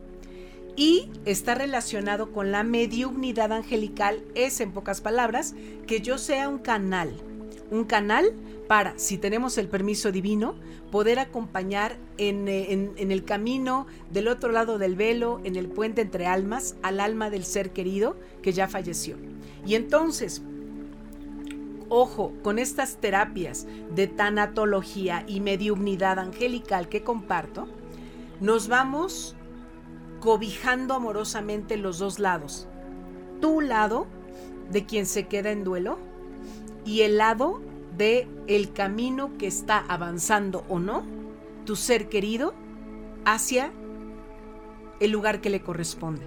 Y 0.76 1.08
está 1.24 1.54
relacionado 1.54 2.32
con 2.32 2.50
la 2.50 2.64
mediunidad 2.64 3.52
angelical, 3.52 4.24
es 4.34 4.60
en 4.60 4.72
pocas 4.72 5.00
palabras, 5.00 5.54
que 5.86 6.00
yo 6.00 6.18
sea 6.18 6.48
un 6.48 6.58
canal, 6.58 7.14
un 7.70 7.84
canal 7.84 8.32
para, 8.66 8.98
si 8.98 9.18
tenemos 9.18 9.56
el 9.58 9.68
permiso 9.68 10.10
divino, 10.10 10.56
poder 10.90 11.18
acompañar 11.18 11.96
en, 12.18 12.48
en, 12.48 13.10
el 13.10 13.24
camino 13.24 13.86
del 14.10 14.28
otro 14.28 14.52
lado 14.52 14.78
del 14.78 14.96
velo, 14.96 15.40
en 15.44 15.56
el 15.56 15.68
puente 15.68 16.00
entre 16.00 16.26
almas, 16.26 16.76
al 16.82 17.00
alma 17.00 17.30
del 17.30 17.44
ser 17.44 17.72
querido 17.72 18.16
que 18.42 18.52
ya 18.52 18.68
falleció. 18.68 19.16
Y 19.66 19.74
entonces, 19.74 20.42
ojo, 21.88 22.32
con 22.42 22.58
estas 22.58 22.96
terapias 22.96 23.66
de 23.94 24.06
tanatología 24.06 25.24
y 25.26 25.40
mediunidad 25.40 26.18
angelical 26.18 26.88
que 26.88 27.02
comparto, 27.02 27.68
nos 28.40 28.68
vamos 28.68 29.36
cobijando 30.24 30.94
amorosamente 30.94 31.76
los 31.76 31.98
dos 31.98 32.18
lados. 32.18 32.66
Tu 33.42 33.60
lado 33.60 34.06
de 34.70 34.86
quien 34.86 35.04
se 35.04 35.26
queda 35.28 35.50
en 35.50 35.64
duelo 35.64 35.98
y 36.86 37.02
el 37.02 37.18
lado 37.18 37.60
de 37.98 38.26
el 38.46 38.72
camino 38.72 39.36
que 39.36 39.46
está 39.46 39.84
avanzando 39.86 40.64
o 40.70 40.78
no 40.78 41.04
tu 41.66 41.76
ser 41.76 42.08
querido 42.08 42.54
hacia 43.26 43.70
el 44.98 45.10
lugar 45.10 45.42
que 45.42 45.50
le 45.50 45.60
corresponde. 45.60 46.26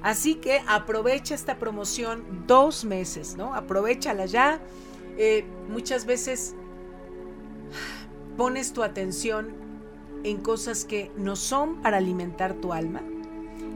Así 0.00 0.36
que 0.36 0.62
aprovecha 0.68 1.34
esta 1.34 1.58
promoción 1.58 2.44
dos 2.46 2.84
meses, 2.84 3.36
¿no? 3.36 3.52
Aprovechala 3.54 4.26
ya. 4.26 4.60
Eh, 5.18 5.44
muchas 5.68 6.06
veces 6.06 6.54
pones 8.36 8.72
tu 8.72 8.84
atención 8.84 9.56
en 10.22 10.36
cosas 10.40 10.84
que 10.84 11.10
no 11.16 11.34
son 11.34 11.82
para 11.82 11.96
alimentar 11.96 12.54
tu 12.54 12.72
alma 12.72 13.02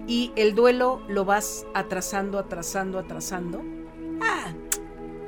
y 0.08 0.32
el 0.36 0.54
duelo 0.54 1.02
lo 1.06 1.26
vas 1.26 1.66
atrasando, 1.74 2.38
atrasando, 2.38 2.98
atrasando. 2.98 3.62
Ah, 4.22 4.54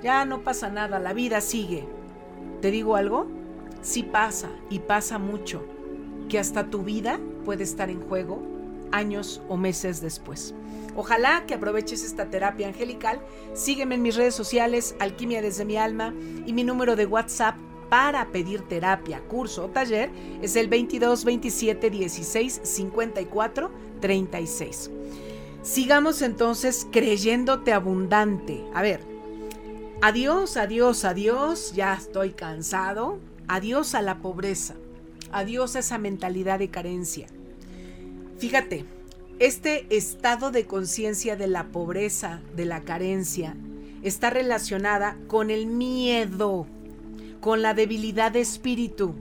ya 0.03 0.25
no 0.25 0.41
pasa 0.41 0.71
nada, 0.71 0.99
la 0.99 1.13
vida 1.13 1.43
sigue. 1.43 1.87
¿Te 2.63 2.71
digo 2.71 2.97
algo? 2.97 3.27
Sí 3.83 4.03
pasa 4.03 4.49
y 4.71 4.79
pasa 4.81 5.19
mucho, 5.19 5.63
que 6.31 6.39
hasta 6.39 6.71
tu 6.71 6.83
vida 6.83 7.21
puede 7.45 7.63
estar 7.63 7.91
en 7.91 8.01
juego 8.01 8.43
años 8.91 9.43
o 9.49 9.59
meses 9.59 10.01
después. 10.01 10.55
Ojalá 10.97 11.45
que 11.47 11.55
aproveches 11.55 12.03
esta 12.03 12.31
terapia 12.31 12.67
angelical. 12.67 13.21
Sígueme 13.53 13.95
en 13.95 14.03
mis 14.03 14.17
redes 14.17 14.35
sociales, 14.35 14.97
Alquimia 14.99 15.43
desde 15.43 15.65
mi 15.65 15.77
alma, 15.77 16.15
y 16.47 16.53
mi 16.53 16.65
número 16.65 16.97
de 16.97 17.07
WhatsApp 17.07 17.57
para 17.91 18.29
pedir 18.29 18.63
terapia, 18.63 19.21
curso 19.29 19.65
o 19.67 19.69
taller 19.69 20.11
es 20.43 20.55
el 20.57 20.69
22 20.69 21.25
27 21.25 21.91
16 21.91 22.61
54 22.63 23.71
36. 24.01 24.91
Sigamos 25.63 26.23
entonces 26.23 26.87
creyéndote 26.91 27.73
abundante. 27.73 28.65
A 28.75 28.83
ver, 28.83 29.01
adiós, 30.01 30.57
adiós, 30.57 31.05
adiós, 31.05 31.73
ya 31.75 31.95
estoy 31.95 32.31
cansado. 32.31 33.19
Adiós 33.47 33.95
a 33.95 34.03
la 34.03 34.19
pobreza. 34.19 34.75
Adiós 35.33 35.77
a 35.77 35.81
esa 35.81 35.99
mentalidad 35.99 36.59
de 36.59 36.71
carencia. 36.71 37.27
Fíjate, 38.39 38.87
este 39.39 39.87
estado 39.95 40.51
de 40.51 40.67
conciencia 40.67 41.37
de 41.37 41.47
la 41.47 41.69
pobreza, 41.69 42.41
de 42.57 42.65
la 42.65 42.83
carencia, 42.83 43.57
está 44.03 44.31
relacionada 44.31 45.17
con 45.27 45.51
el 45.51 45.67
miedo, 45.67 46.67
con 47.41 47.63
la 47.63 47.75
debilidad 47.75 48.33
de 48.33 48.41
espíritu. 48.41 49.15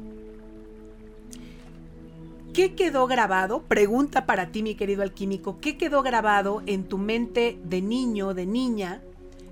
¿Qué 2.53 2.73
quedó 2.73 3.05
grabado? 3.05 3.61
Pregunta 3.63 4.25
para 4.25 4.51
ti, 4.51 4.63
mi 4.63 4.75
querido 4.75 5.03
alquímico. 5.03 5.59
¿Qué 5.59 5.77
quedó 5.77 6.01
grabado 6.01 6.63
en 6.65 6.83
tu 6.85 6.97
mente 6.97 7.59
de 7.63 7.81
niño, 7.81 8.33
de 8.33 8.45
niña, 8.47 9.01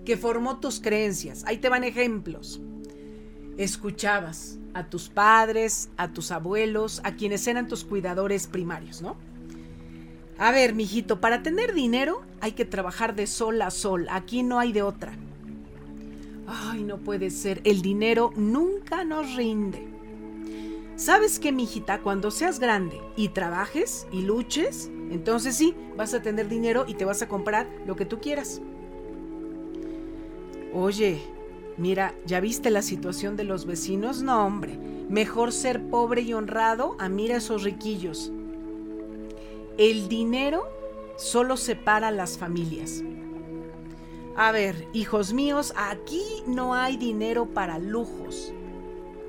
que 0.03 0.17
formó 0.17 0.59
tus 0.59 0.79
creencias? 0.79 1.43
Ahí 1.45 1.57
te 1.57 1.69
van 1.69 1.83
ejemplos. 1.83 2.59
Escuchabas 3.57 4.57
a 4.73 4.89
tus 4.89 5.09
padres, 5.09 5.89
a 5.97 6.11
tus 6.11 6.31
abuelos, 6.31 7.01
a 7.03 7.15
quienes 7.15 7.47
eran 7.47 7.67
tus 7.67 7.83
cuidadores 7.83 8.47
primarios, 8.47 9.01
¿no? 9.01 9.15
A 10.39 10.51
ver, 10.51 10.73
mijito, 10.73 11.19
para 11.21 11.43
tener 11.43 11.73
dinero 11.73 12.23
hay 12.41 12.53
que 12.53 12.65
trabajar 12.65 13.15
de 13.15 13.27
sol 13.27 13.61
a 13.61 13.71
sol. 13.71 14.07
Aquí 14.09 14.43
no 14.43 14.59
hay 14.59 14.71
de 14.71 14.81
otra. 14.81 15.13
Ay, 16.47 16.83
no 16.83 16.97
puede 16.97 17.29
ser. 17.29 17.61
El 17.63 17.81
dinero 17.81 18.33
nunca 18.35 19.03
nos 19.03 19.35
rinde. 19.35 19.96
¿Sabes 20.97 21.37
qué, 21.37 21.51
mijita? 21.51 22.01
Cuando 22.01 22.31
seas 22.31 22.59
grande 22.59 22.99
y 23.15 23.29
trabajes 23.29 24.07
y 24.11 24.23
luches, 24.23 24.89
entonces 25.11 25.55
sí, 25.55 25.75
vas 25.95 26.15
a 26.15 26.23
tener 26.23 26.49
dinero 26.49 26.85
y 26.87 26.95
te 26.95 27.05
vas 27.05 27.21
a 27.21 27.27
comprar 27.27 27.69
lo 27.85 27.95
que 27.95 28.05
tú 28.05 28.19
quieras. 28.19 28.61
Oye, 30.73 31.21
mira, 31.77 32.15
¿ya 32.25 32.39
viste 32.39 32.71
la 32.71 32.81
situación 32.81 33.35
de 33.35 33.43
los 33.43 33.67
vecinos? 33.67 34.23
No, 34.23 34.43
hombre. 34.43 34.75
Mejor 35.07 35.51
ser 35.51 35.87
pobre 35.87 36.21
y 36.21 36.33
honrado 36.33 36.95
a 36.97 37.09
mira 37.09 37.37
esos 37.37 37.61
riquillos. 37.61 38.31
El 39.77 40.09
dinero 40.09 40.67
solo 41.15 41.57
separa 41.57 42.09
las 42.09 42.39
familias. 42.39 43.03
A 44.35 44.51
ver, 44.51 44.87
hijos 44.93 45.31
míos, 45.31 45.73
aquí 45.75 46.23
no 46.47 46.73
hay 46.73 46.97
dinero 46.97 47.45
para 47.45 47.77
lujos. 47.77 48.51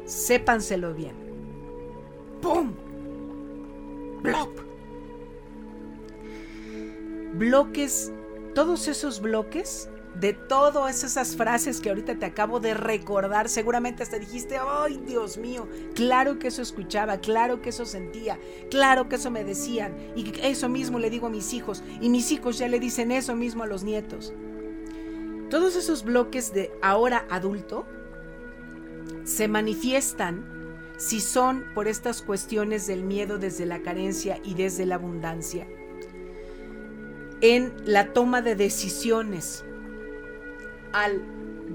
Sépanselo 0.06 0.94
bien. 0.94 1.27
¡Pum! 2.40 2.72
¡Blop! 4.22 4.58
Bloques, 7.34 8.12
todos 8.54 8.88
esos 8.88 9.20
bloques 9.20 9.88
de 10.14 10.32
todas 10.32 11.04
esas 11.04 11.36
frases 11.36 11.80
que 11.80 11.90
ahorita 11.90 12.18
te 12.18 12.26
acabo 12.26 12.58
de 12.58 12.74
recordar, 12.74 13.48
seguramente 13.48 14.02
hasta 14.02 14.18
dijiste, 14.18 14.58
ay 14.58 15.00
Dios 15.06 15.38
mío, 15.38 15.68
claro 15.94 16.38
que 16.38 16.48
eso 16.48 16.62
escuchaba, 16.62 17.18
claro 17.18 17.62
que 17.62 17.68
eso 17.68 17.86
sentía, 17.86 18.38
claro 18.70 19.08
que 19.08 19.16
eso 19.16 19.30
me 19.30 19.44
decían, 19.44 19.96
y 20.16 20.32
eso 20.42 20.68
mismo 20.68 20.98
le 20.98 21.10
digo 21.10 21.28
a 21.28 21.30
mis 21.30 21.52
hijos, 21.52 21.84
y 22.00 22.08
mis 22.08 22.32
hijos 22.32 22.58
ya 22.58 22.66
le 22.66 22.80
dicen 22.80 23.12
eso 23.12 23.36
mismo 23.36 23.62
a 23.62 23.66
los 23.66 23.84
nietos. 23.84 24.32
Todos 25.50 25.76
esos 25.76 26.02
bloques 26.02 26.52
de 26.52 26.72
ahora 26.82 27.24
adulto 27.30 27.86
se 29.24 29.46
manifiestan 29.46 30.57
si 30.98 31.20
son 31.20 31.64
por 31.74 31.86
estas 31.88 32.22
cuestiones 32.22 32.86
del 32.88 33.04
miedo 33.04 33.38
desde 33.38 33.64
la 33.64 33.80
carencia 33.82 34.40
y 34.44 34.54
desde 34.54 34.84
la 34.84 34.96
abundancia, 34.96 35.66
en 37.40 37.72
la 37.84 38.12
toma 38.12 38.42
de 38.42 38.56
decisiones, 38.56 39.64
al 40.92 41.22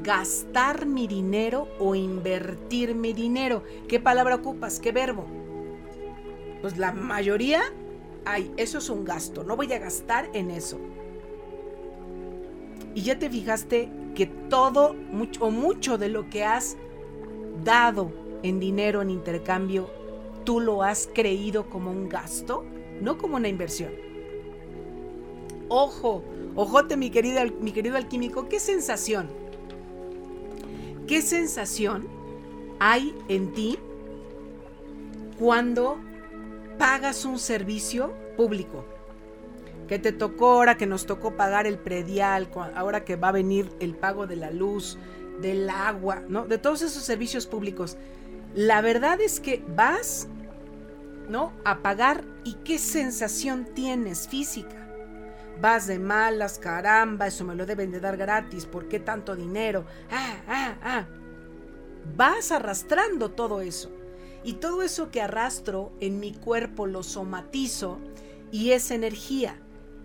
gastar 0.03 0.85
mi 0.85 1.07
dinero 1.07 1.69
o 1.79 1.95
invertir 1.95 2.95
mi 2.95 3.13
dinero. 3.13 3.63
¿Qué 3.87 3.99
palabra 3.99 4.35
ocupas? 4.35 4.79
¿Qué 4.79 4.91
verbo? 4.91 5.25
Pues 6.61 6.77
la 6.77 6.91
mayoría, 6.91 7.61
ay, 8.25 8.51
eso 8.57 8.79
es 8.79 8.89
un 8.89 9.05
gasto, 9.05 9.43
no 9.43 9.55
voy 9.55 9.71
a 9.71 9.79
gastar 9.79 10.29
en 10.33 10.51
eso. 10.51 10.79
Y 12.93 13.03
ya 13.03 13.17
te 13.17 13.29
fijaste 13.29 13.89
que 14.15 14.25
todo 14.25 14.93
mucho, 14.93 15.45
o 15.45 15.51
mucho 15.51 15.97
de 15.97 16.09
lo 16.09 16.29
que 16.29 16.43
has 16.43 16.75
dado 17.63 18.22
en 18.43 18.59
dinero 18.59 19.01
en 19.01 19.09
intercambio, 19.09 19.89
tú 20.43 20.59
lo 20.59 20.83
has 20.83 21.09
creído 21.13 21.69
como 21.69 21.91
un 21.91 22.09
gasto, 22.09 22.63
no 23.01 23.17
como 23.17 23.37
una 23.37 23.47
inversión. 23.47 23.91
Ojo, 25.69 26.23
Ojote, 26.55 26.97
mi, 26.97 27.09
querida, 27.09 27.45
mi 27.59 27.71
querido 27.71 27.97
alquímico, 27.97 28.47
¿qué 28.47 28.59
sensación? 28.59 29.27
¿Qué 31.07 31.21
sensación 31.21 32.07
hay 32.79 33.15
en 33.27 33.53
ti 33.53 33.79
cuando 35.39 35.97
pagas 36.77 37.25
un 37.25 37.39
servicio 37.39 38.13
público? 38.37 38.85
Que 39.87 39.97
te 39.97 40.11
tocó 40.11 40.51
ahora 40.51 40.77
que 40.77 40.85
nos 40.85 41.07
tocó 41.07 41.35
pagar 41.35 41.65
el 41.65 41.79
predial, 41.79 42.49
ahora 42.75 43.03
que 43.03 43.15
va 43.15 43.29
a 43.29 43.33
venir 43.33 43.69
el 43.79 43.95
pago 43.95 44.27
de 44.27 44.35
la 44.35 44.51
luz, 44.51 44.99
del 45.41 45.69
agua, 45.69 46.21
¿no? 46.29 46.45
De 46.45 46.59
todos 46.59 46.83
esos 46.83 47.03
servicios 47.03 47.47
públicos. 47.47 47.97
La 48.55 48.81
verdad 48.81 49.19
es 49.21 49.39
que 49.39 49.63
vas, 49.75 50.27
¿no? 51.29 51.53
A 51.65 51.81
pagar 51.81 52.23
y 52.43 52.53
qué 52.63 52.77
sensación 52.77 53.65
tienes 53.73 54.27
física 54.27 54.83
vas 55.59 55.87
de 55.87 55.99
malas, 55.99 56.59
caramba, 56.59 57.27
eso 57.27 57.45
me 57.45 57.55
lo 57.55 57.65
deben 57.65 57.91
de 57.91 57.99
dar 57.99 58.17
gratis, 58.17 58.65
¿por 58.65 58.87
qué 58.87 58.99
tanto 58.99 59.35
dinero? 59.35 59.85
Ah, 60.11 60.35
ah, 60.47 60.75
ah. 60.81 61.07
Vas 62.15 62.51
arrastrando 62.51 63.31
todo 63.31 63.61
eso. 63.61 63.89
Y 64.43 64.53
todo 64.53 64.81
eso 64.81 65.09
que 65.09 65.21
arrastro 65.21 65.93
en 66.01 66.19
mi 66.19 66.33
cuerpo 66.33 66.85
lo 66.85 67.01
somatizo 67.01 67.99
y 68.51 68.71
es 68.71 68.91
energía. 68.91 69.57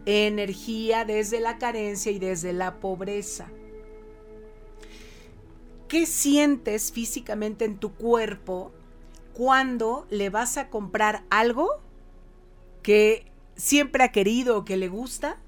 Energía 0.06 1.04
desde 1.04 1.40
la 1.40 1.58
carencia 1.58 2.12
y 2.12 2.20
desde 2.20 2.52
la 2.52 2.78
pobreza. 2.78 3.50
¿Qué 5.88 6.04
sientes 6.04 6.92
físicamente 6.92 7.64
en 7.64 7.78
tu 7.78 7.94
cuerpo 7.94 8.72
cuando 9.32 10.06
le 10.10 10.28
vas 10.28 10.58
a 10.58 10.68
comprar 10.68 11.24
algo 11.30 11.80
que 12.82 13.30
siempre 13.56 14.04
ha 14.04 14.12
querido 14.12 14.58
o 14.58 14.64
que 14.64 14.76
le 14.76 14.88
gusta 14.88 15.38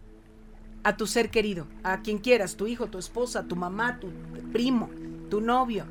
a 0.82 0.96
tu 0.96 1.06
ser 1.06 1.30
querido, 1.30 1.66
a 1.82 2.00
quien 2.00 2.18
quieras, 2.18 2.56
tu 2.56 2.66
hijo, 2.66 2.86
tu 2.86 2.96
esposa, 2.96 3.44
tu 3.44 3.54
mamá, 3.54 4.00
tu 4.00 4.08
primo, 4.50 4.88
tu 5.28 5.42
novio. 5.42 5.84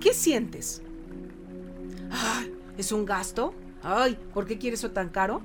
¿Qué 0.00 0.14
sientes? 0.14 0.80
¿Es 2.78 2.92
un 2.92 3.04
gasto? 3.04 3.52
Ay, 3.82 4.16
¿por 4.32 4.46
qué 4.46 4.58
quieres 4.58 4.80
eso 4.80 4.92
tan 4.92 5.08
caro? 5.08 5.42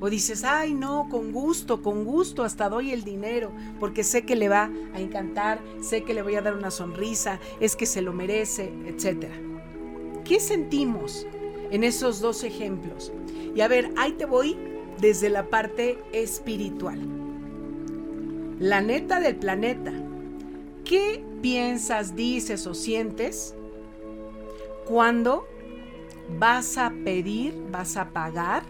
O 0.00 0.10
dices, 0.10 0.44
ay, 0.44 0.74
no, 0.74 1.08
con 1.10 1.32
gusto, 1.32 1.82
con 1.82 2.04
gusto, 2.04 2.44
hasta 2.44 2.68
doy 2.68 2.92
el 2.92 3.04
dinero, 3.04 3.50
porque 3.80 4.04
sé 4.04 4.22
que 4.22 4.36
le 4.36 4.48
va 4.48 4.70
a 4.94 5.00
encantar, 5.00 5.60
sé 5.80 6.02
que 6.02 6.14
le 6.14 6.22
voy 6.22 6.36
a 6.36 6.42
dar 6.42 6.54
una 6.54 6.70
sonrisa, 6.70 7.40
es 7.60 7.74
que 7.74 7.86
se 7.86 8.02
lo 8.02 8.12
merece, 8.12 8.72
etc. 8.86 9.26
¿Qué 10.24 10.40
sentimos 10.40 11.26
en 11.70 11.84
esos 11.84 12.20
dos 12.20 12.44
ejemplos? 12.44 13.12
Y 13.54 13.60
a 13.60 13.68
ver, 13.68 13.92
ahí 13.96 14.12
te 14.12 14.26
voy 14.26 14.56
desde 15.00 15.30
la 15.30 15.48
parte 15.48 15.98
espiritual 16.12 17.18
la 18.58 18.80
neta 18.80 19.20
del 19.20 19.36
planeta. 19.36 19.92
¿Qué 20.84 21.24
piensas, 21.42 22.16
dices 22.16 22.66
o 22.66 22.74
sientes 22.74 23.54
cuando 24.86 25.46
vas 26.38 26.78
a 26.78 26.92
pedir, 27.04 27.54
vas 27.70 27.96
a 27.96 28.10
pagar 28.10 28.62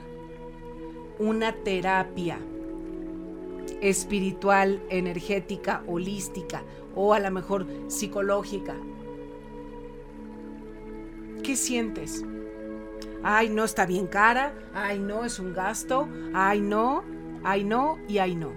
una 1.19 1.53
terapia 1.53 2.39
espiritual, 3.81 4.83
energética, 4.91 5.83
holística 5.87 6.63
o 6.95 7.15
a 7.15 7.21
lo 7.21 7.31
mejor 7.31 7.67
psicológica? 7.89 8.75
¿qué 11.49 11.57
sientes? 11.57 12.27
Ay, 13.23 13.49
no 13.49 13.65
está 13.65 13.87
bien 13.87 14.07
cara, 14.07 14.53
ay, 14.75 14.99
no 14.99 15.25
es 15.25 15.39
un 15.39 15.55
gasto, 15.55 16.07
ay, 16.35 16.61
no, 16.61 17.03
ay, 17.43 17.65
no 17.65 17.99
y 18.07 18.19
ay, 18.19 18.37
no. 18.37 18.53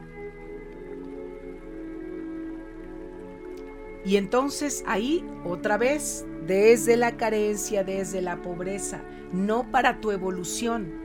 Y 4.03 4.17
entonces 4.17 4.83
ahí, 4.85 5.25
otra 5.45 5.77
vez, 5.77 6.25
desde 6.45 6.97
la 6.97 7.15
carencia, 7.15 7.85
desde 7.85 8.21
la 8.21 8.41
pobreza, 8.41 9.01
no 9.31 9.71
para 9.71 10.01
tu 10.01 10.11
evolución. 10.11 11.00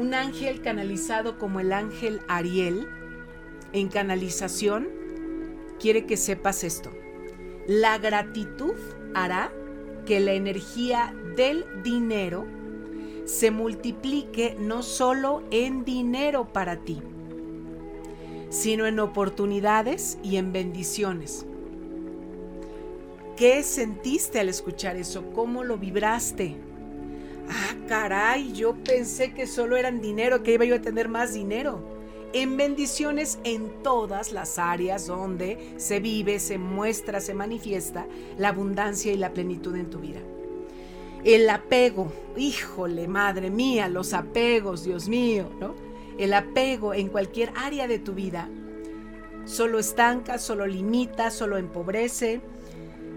Un 0.00 0.14
ángel 0.14 0.62
canalizado 0.62 1.36
como 1.36 1.60
el 1.60 1.74
ángel 1.74 2.22
Ariel, 2.26 2.88
en 3.74 3.88
canalización, 3.88 4.88
quiere 5.78 6.06
que 6.06 6.16
sepas 6.16 6.64
esto. 6.64 6.90
La 7.66 7.98
gratitud 7.98 8.72
hará 9.12 9.52
que 10.06 10.20
la 10.20 10.32
energía 10.32 11.14
del 11.36 11.66
dinero 11.84 12.46
se 13.26 13.50
multiplique 13.50 14.56
no 14.58 14.82
solo 14.82 15.42
en 15.50 15.84
dinero 15.84 16.50
para 16.50 16.76
ti, 16.78 17.02
sino 18.48 18.86
en 18.86 19.00
oportunidades 19.00 20.16
y 20.22 20.36
en 20.36 20.50
bendiciones. 20.50 21.44
¿Qué 23.36 23.62
sentiste 23.62 24.40
al 24.40 24.48
escuchar 24.48 24.96
eso? 24.96 25.30
¿Cómo 25.34 25.62
lo 25.62 25.76
vibraste? 25.76 26.69
Ah, 27.50 27.74
caray, 27.88 28.52
yo 28.52 28.76
pensé 28.84 29.34
que 29.34 29.48
solo 29.48 29.76
eran 29.76 30.00
dinero, 30.00 30.44
que 30.44 30.54
iba 30.54 30.64
yo 30.64 30.76
a 30.76 30.80
tener 30.80 31.08
más 31.08 31.34
dinero. 31.34 31.82
En 32.32 32.56
bendiciones 32.56 33.40
en 33.42 33.82
todas 33.82 34.30
las 34.30 34.56
áreas 34.60 35.08
donde 35.08 35.74
se 35.76 35.98
vive, 35.98 36.38
se 36.38 36.58
muestra, 36.58 37.20
se 37.20 37.34
manifiesta 37.34 38.06
la 38.38 38.50
abundancia 38.50 39.12
y 39.12 39.16
la 39.16 39.32
plenitud 39.32 39.74
en 39.74 39.90
tu 39.90 39.98
vida. 39.98 40.20
El 41.24 41.50
apego, 41.50 42.12
híjole, 42.36 43.08
madre 43.08 43.50
mía, 43.50 43.88
los 43.88 44.14
apegos, 44.14 44.84
Dios 44.84 45.08
mío, 45.08 45.50
¿no? 45.58 45.74
El 46.18 46.32
apego 46.34 46.94
en 46.94 47.08
cualquier 47.08 47.52
área 47.56 47.88
de 47.88 47.98
tu 47.98 48.14
vida 48.14 48.48
solo 49.44 49.80
estanca, 49.80 50.38
solo 50.38 50.68
limita, 50.68 51.32
solo 51.32 51.56
empobrece, 51.56 52.40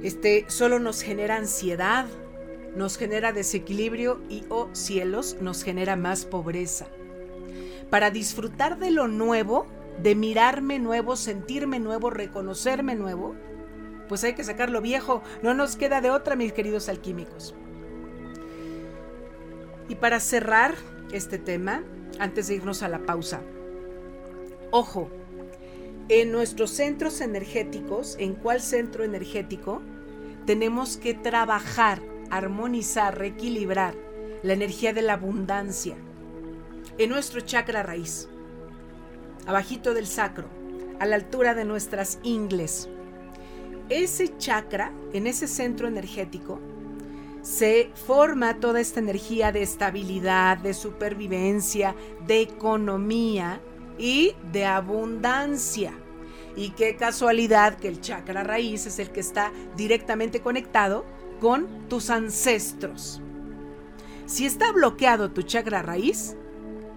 este, 0.02 0.46
solo 0.48 0.80
nos 0.80 1.04
genera 1.04 1.36
ansiedad, 1.36 2.08
nos 2.76 2.98
genera 2.98 3.34
desequilibrio 3.34 4.22
y, 4.30 4.44
oh 4.50 4.70
cielos, 4.74 5.38
nos 5.42 5.64
genera 5.64 5.96
más 5.96 6.26
pobreza. 6.26 6.88
Para 7.90 8.10
disfrutar 8.10 8.80
de 8.80 8.92
lo 8.92 9.08
nuevo, 9.08 9.68
de 10.02 10.16
mirarme 10.16 10.80
nuevo, 10.80 11.16
sentirme 11.16 11.80
nuevo, 11.80 12.10
reconocerme 12.10 12.96
nuevo, 12.96 13.36
pues 14.08 14.24
hay 14.24 14.34
que 14.34 14.44
sacar 14.44 14.70
lo 14.70 14.82
viejo. 14.82 15.22
No 15.42 15.54
nos 15.54 15.76
queda 15.76 16.02
de 16.02 16.10
otra, 16.10 16.36
mis 16.36 16.54
queridos 16.54 16.90
alquímicos. 16.90 17.56
Y 19.90 19.96
para 19.96 20.20
cerrar 20.20 20.76
este 21.12 21.38
tema, 21.38 21.84
antes 22.20 22.48
de 22.48 22.56
irnos 22.56 22.84
a 22.84 22.90
la 22.90 23.00
pausa. 23.00 23.42
Ojo, 24.72 25.10
en 26.10 26.32
nuestros 26.32 26.72
centros 26.72 27.22
energéticos, 27.22 28.16
¿en 28.20 28.34
cuál 28.34 28.62
centro 28.62 29.04
energético? 29.04 29.82
Tenemos 30.46 30.98
que 30.98 31.14
trabajar, 31.14 32.02
armonizar, 32.38 33.18
reequilibrar 33.18 33.96
la 34.42 34.54
energía 34.54 34.92
de 34.92 35.02
la 35.02 35.14
abundancia. 35.14 35.96
En 36.98 37.10
nuestro 37.10 37.42
chakra 37.42 37.84
raíz, 37.84 38.28
abajito 39.46 39.94
del 39.94 40.08
sacro, 40.08 40.48
a 41.00 41.06
la 41.06 41.16
altura 41.16 41.54
de 41.54 41.66
nuestras 41.66 42.20
ingles. 42.24 42.90
Ese 43.90 44.38
chakra, 44.38 44.92
en 45.14 45.28
ese 45.28 45.48
centro 45.48 45.88
energético, 45.88 46.60
se 47.42 47.92
forma 48.06 48.60
toda 48.60 48.80
esta 48.80 49.00
energía 49.00 49.52
de 49.52 49.62
estabilidad, 49.62 50.58
de 50.58 50.74
supervivencia, 50.74 51.94
de 52.26 52.42
economía 52.42 53.62
y 53.98 54.34
de 54.52 54.66
abundancia. 54.66 55.94
Y 56.56 56.70
qué 56.70 56.96
casualidad 56.96 57.78
que 57.78 57.90
el 57.90 58.00
chakra 58.00 58.44
raíz 58.44 58.86
es 58.86 59.00
el 59.00 59.12
que 59.12 59.20
está 59.20 59.52
directamente 59.76 60.40
conectado 60.40 61.06
con 61.44 61.68
tus 61.90 62.10
ancestros. 62.10 63.22
Si 64.26 64.46
está 64.46 64.72
bloqueado 64.72 65.32
tu 65.32 65.42
chakra 65.42 65.82
raíz 65.82 66.38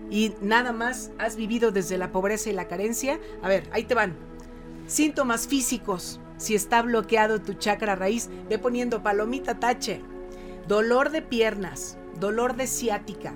y 0.09 0.35
nada 0.41 0.73
más 0.73 1.11
has 1.19 1.35
vivido 1.35 1.73
desde 1.73 1.99
la 1.99 2.13
pobreza 2.13 2.49
y 2.49 2.53
la 2.53 2.69
carencia, 2.69 3.19
a 3.43 3.49
ver, 3.49 3.69
ahí 3.73 3.83
te 3.83 3.97
van. 3.97 4.15
Síntomas 4.87 5.49
físicos. 5.49 6.21
Si 6.37 6.55
está 6.55 6.81
bloqueado 6.83 7.43
tu 7.43 7.55
chakra 7.55 7.97
raíz, 7.97 8.31
ve 8.49 8.57
poniendo 8.61 9.03
palomita 9.03 9.59
tache 9.59 10.01
dolor 10.69 11.11
de 11.11 11.23
piernas, 11.23 11.99
dolor 12.21 12.55
de 12.55 12.69
ciática, 12.69 13.35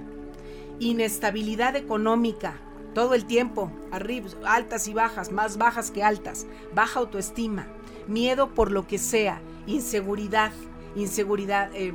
inestabilidad 0.79 1.75
económica, 1.75 2.55
todo 2.95 3.15
el 3.15 3.25
tiempo, 3.25 3.73
arriba, 3.91 4.29
altas 4.47 4.87
y 4.87 4.95
bajas, 4.95 5.33
más 5.33 5.59
bajas 5.59 5.91
que 5.91 6.05
altas, 6.05 6.47
baja 6.73 7.01
autoestima, 7.01 7.67
miedo 8.07 8.55
por 8.55 8.71
lo 8.71 8.87
que 8.87 8.99
sea, 8.99 9.43
inseguridad, 9.67 10.53
inseguridad. 10.97 11.71
Eh, 11.75 11.95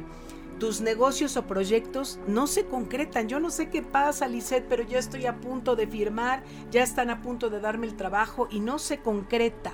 tus 0.59 0.79
negocios 0.79 1.35
o 1.35 1.45
proyectos 1.45 2.19
no 2.27 2.47
se 2.47 2.65
concretan. 2.65 3.27
Yo 3.27 3.39
no 3.39 3.49
sé 3.49 3.69
qué 3.69 3.81
pasa, 3.81 4.27
Lisette, 4.27 4.65
pero 4.69 4.83
ya 4.83 4.99
estoy 4.99 5.25
a 5.25 5.41
punto 5.41 5.75
de 5.75 5.85
firmar, 5.85 6.43
ya 6.71 6.81
están 6.81 7.09
a 7.09 7.21
punto 7.21 7.49
de 7.49 7.59
darme 7.59 7.87
el 7.87 7.97
trabajo 7.97 8.47
y 8.49 8.61
no 8.61 8.79
se 8.79 8.99
concreta. 8.99 9.73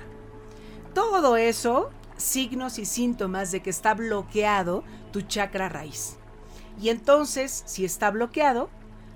Todo 0.92 1.36
eso 1.36 1.90
signos 2.16 2.78
y 2.78 2.84
síntomas 2.84 3.52
de 3.52 3.62
que 3.62 3.70
está 3.70 3.94
bloqueado 3.94 4.84
tu 5.12 5.22
chakra 5.22 5.68
raíz. 5.68 6.16
Y 6.80 6.88
entonces, 6.88 7.62
si 7.66 7.84
está 7.84 8.10
bloqueado, 8.10 8.70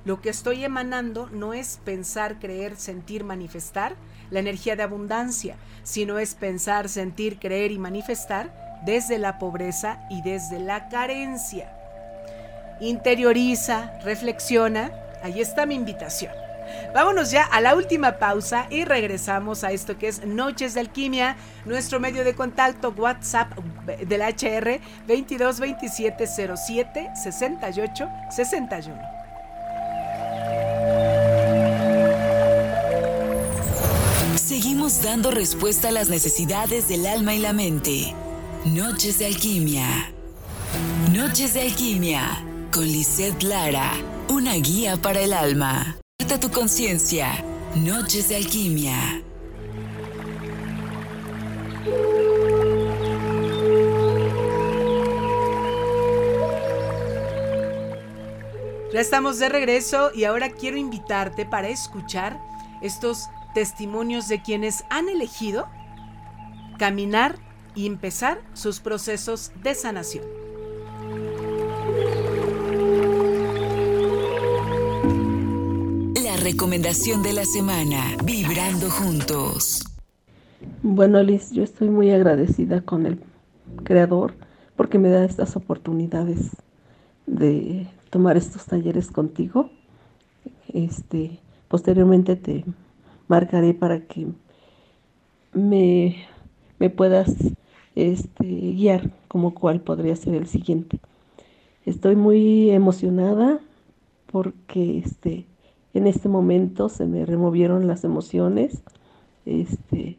lo 0.04 0.20
que 0.20 0.28
estoy 0.28 0.64
emanando 0.64 1.28
no 1.30 1.52
es 1.52 1.80
pensar, 1.84 2.38
creer, 2.38 2.76
sentir, 2.76 3.24
manifestar 3.24 3.96
la 4.30 4.40
energía 4.40 4.76
de 4.76 4.82
abundancia, 4.82 5.56
sino 5.82 6.18
es 6.18 6.34
pensar, 6.34 6.88
sentir, 6.88 7.38
creer 7.38 7.72
y 7.72 7.78
manifestar 7.78 8.65
desde 8.82 9.18
la 9.18 9.38
pobreza 9.38 9.98
y 10.08 10.22
desde 10.22 10.58
la 10.58 10.88
carencia. 10.88 11.68
Interioriza, 12.80 13.92
reflexiona, 14.02 14.90
ahí 15.22 15.40
está 15.40 15.66
mi 15.66 15.74
invitación. 15.74 16.32
Vámonos 16.94 17.30
ya 17.30 17.44
a 17.44 17.60
la 17.60 17.74
última 17.74 18.18
pausa 18.18 18.66
y 18.70 18.84
regresamos 18.84 19.64
a 19.64 19.72
esto 19.72 19.98
que 19.98 20.08
es 20.08 20.24
Noches 20.24 20.74
de 20.74 20.80
Alquimia, 20.80 21.36
nuestro 21.64 22.00
medio 22.00 22.24
de 22.24 22.34
contacto 22.34 22.94
WhatsApp 22.96 23.50
del 23.86 24.20
HR 24.22 24.80
22 25.06 25.60
27 25.60 26.26
07 26.26 27.10
68 27.14 28.08
61. 28.30 29.16
Seguimos 34.36 35.02
dando 35.02 35.30
respuesta 35.30 35.88
a 35.88 35.92
las 35.92 36.08
necesidades 36.08 36.88
del 36.88 37.06
alma 37.06 37.34
y 37.34 37.40
la 37.40 37.52
mente. 37.52 38.14
Noches 38.74 39.20
de 39.20 39.26
Alquimia. 39.26 39.86
Noches 41.12 41.54
de 41.54 41.62
Alquimia 41.62 42.44
con 42.72 42.84
Lisette 42.84 43.44
Lara, 43.44 43.92
una 44.28 44.54
guía 44.54 44.96
para 44.96 45.20
el 45.20 45.32
alma 45.32 45.96
tu 46.38 46.50
conciencia. 46.50 47.32
Noches 47.76 48.28
de 48.28 48.36
alquimia. 48.36 49.22
Ya 58.92 59.00
estamos 59.00 59.38
de 59.38 59.48
regreso 59.48 60.10
y 60.14 60.24
ahora 60.24 60.50
quiero 60.50 60.76
invitarte 60.76 61.46
para 61.46 61.68
escuchar 61.68 62.38
estos 62.82 63.28
testimonios 63.54 64.28
de 64.28 64.42
quienes 64.42 64.84
han 64.90 65.08
elegido 65.08 65.68
caminar 66.78 67.45
y 67.76 67.86
empezar 67.86 68.42
sus 68.54 68.80
procesos 68.80 69.52
de 69.62 69.74
sanación. 69.74 70.24
recomendación 76.46 77.24
de 77.24 77.32
la 77.32 77.44
semana, 77.44 78.16
vibrando 78.24 78.88
juntos. 78.88 79.84
Bueno, 80.80 81.20
Liz, 81.20 81.50
yo 81.50 81.64
estoy 81.64 81.90
muy 81.90 82.12
agradecida 82.12 82.82
con 82.82 83.04
el 83.04 83.20
creador 83.82 84.32
porque 84.76 84.96
me 84.96 85.08
da 85.08 85.24
estas 85.24 85.56
oportunidades 85.56 86.50
de 87.26 87.88
tomar 88.10 88.36
estos 88.36 88.64
talleres 88.64 89.10
contigo. 89.10 89.70
Este, 90.72 91.40
posteriormente 91.66 92.36
te 92.36 92.64
marcaré 93.26 93.74
para 93.74 94.02
que 94.02 94.28
me, 95.52 96.28
me 96.78 96.90
puedas 96.90 97.34
este, 97.96 98.44
guiar 98.44 99.10
como 99.26 99.54
cuál 99.54 99.80
podría 99.80 100.14
ser 100.14 100.34
el 100.34 100.46
siguiente. 100.46 101.00
Estoy 101.84 102.14
muy 102.14 102.70
emocionada 102.70 103.60
porque 104.30 104.98
este 104.98 105.46
en 105.94 106.06
este 106.06 106.28
momento 106.28 106.90
se 106.90 107.06
me 107.06 107.24
removieron 107.24 107.86
las 107.86 108.04
emociones. 108.04 108.82
Este, 109.46 110.18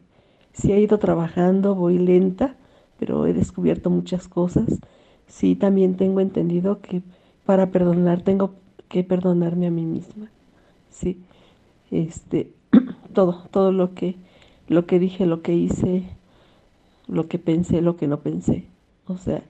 sí 0.52 0.72
he 0.72 0.80
ido 0.80 0.98
trabajando, 0.98 1.76
voy 1.76 1.98
lenta, 1.98 2.56
pero 2.98 3.26
he 3.26 3.32
descubierto 3.32 3.88
muchas 3.88 4.26
cosas. 4.26 4.80
Sí, 5.28 5.54
también 5.54 5.96
tengo 5.96 6.20
entendido 6.20 6.80
que 6.80 7.02
para 7.46 7.70
perdonar 7.70 8.22
tengo 8.22 8.54
que 8.88 9.04
perdonarme 9.04 9.68
a 9.68 9.70
mí 9.70 9.84
misma. 9.84 10.30
Sí, 10.90 11.20
este, 11.92 12.50
todo, 13.12 13.44
todo 13.52 13.70
lo 13.70 13.94
que, 13.94 14.16
lo 14.66 14.84
que 14.86 14.98
dije, 14.98 15.26
lo 15.26 15.42
que 15.42 15.54
hice, 15.54 16.04
lo 17.08 17.28
que 17.28 17.38
pensé, 17.38 17.80
lo 17.80 17.96
que 17.96 18.06
no 18.06 18.20
pensé. 18.20 18.66
O 19.06 19.16
sea, 19.16 19.42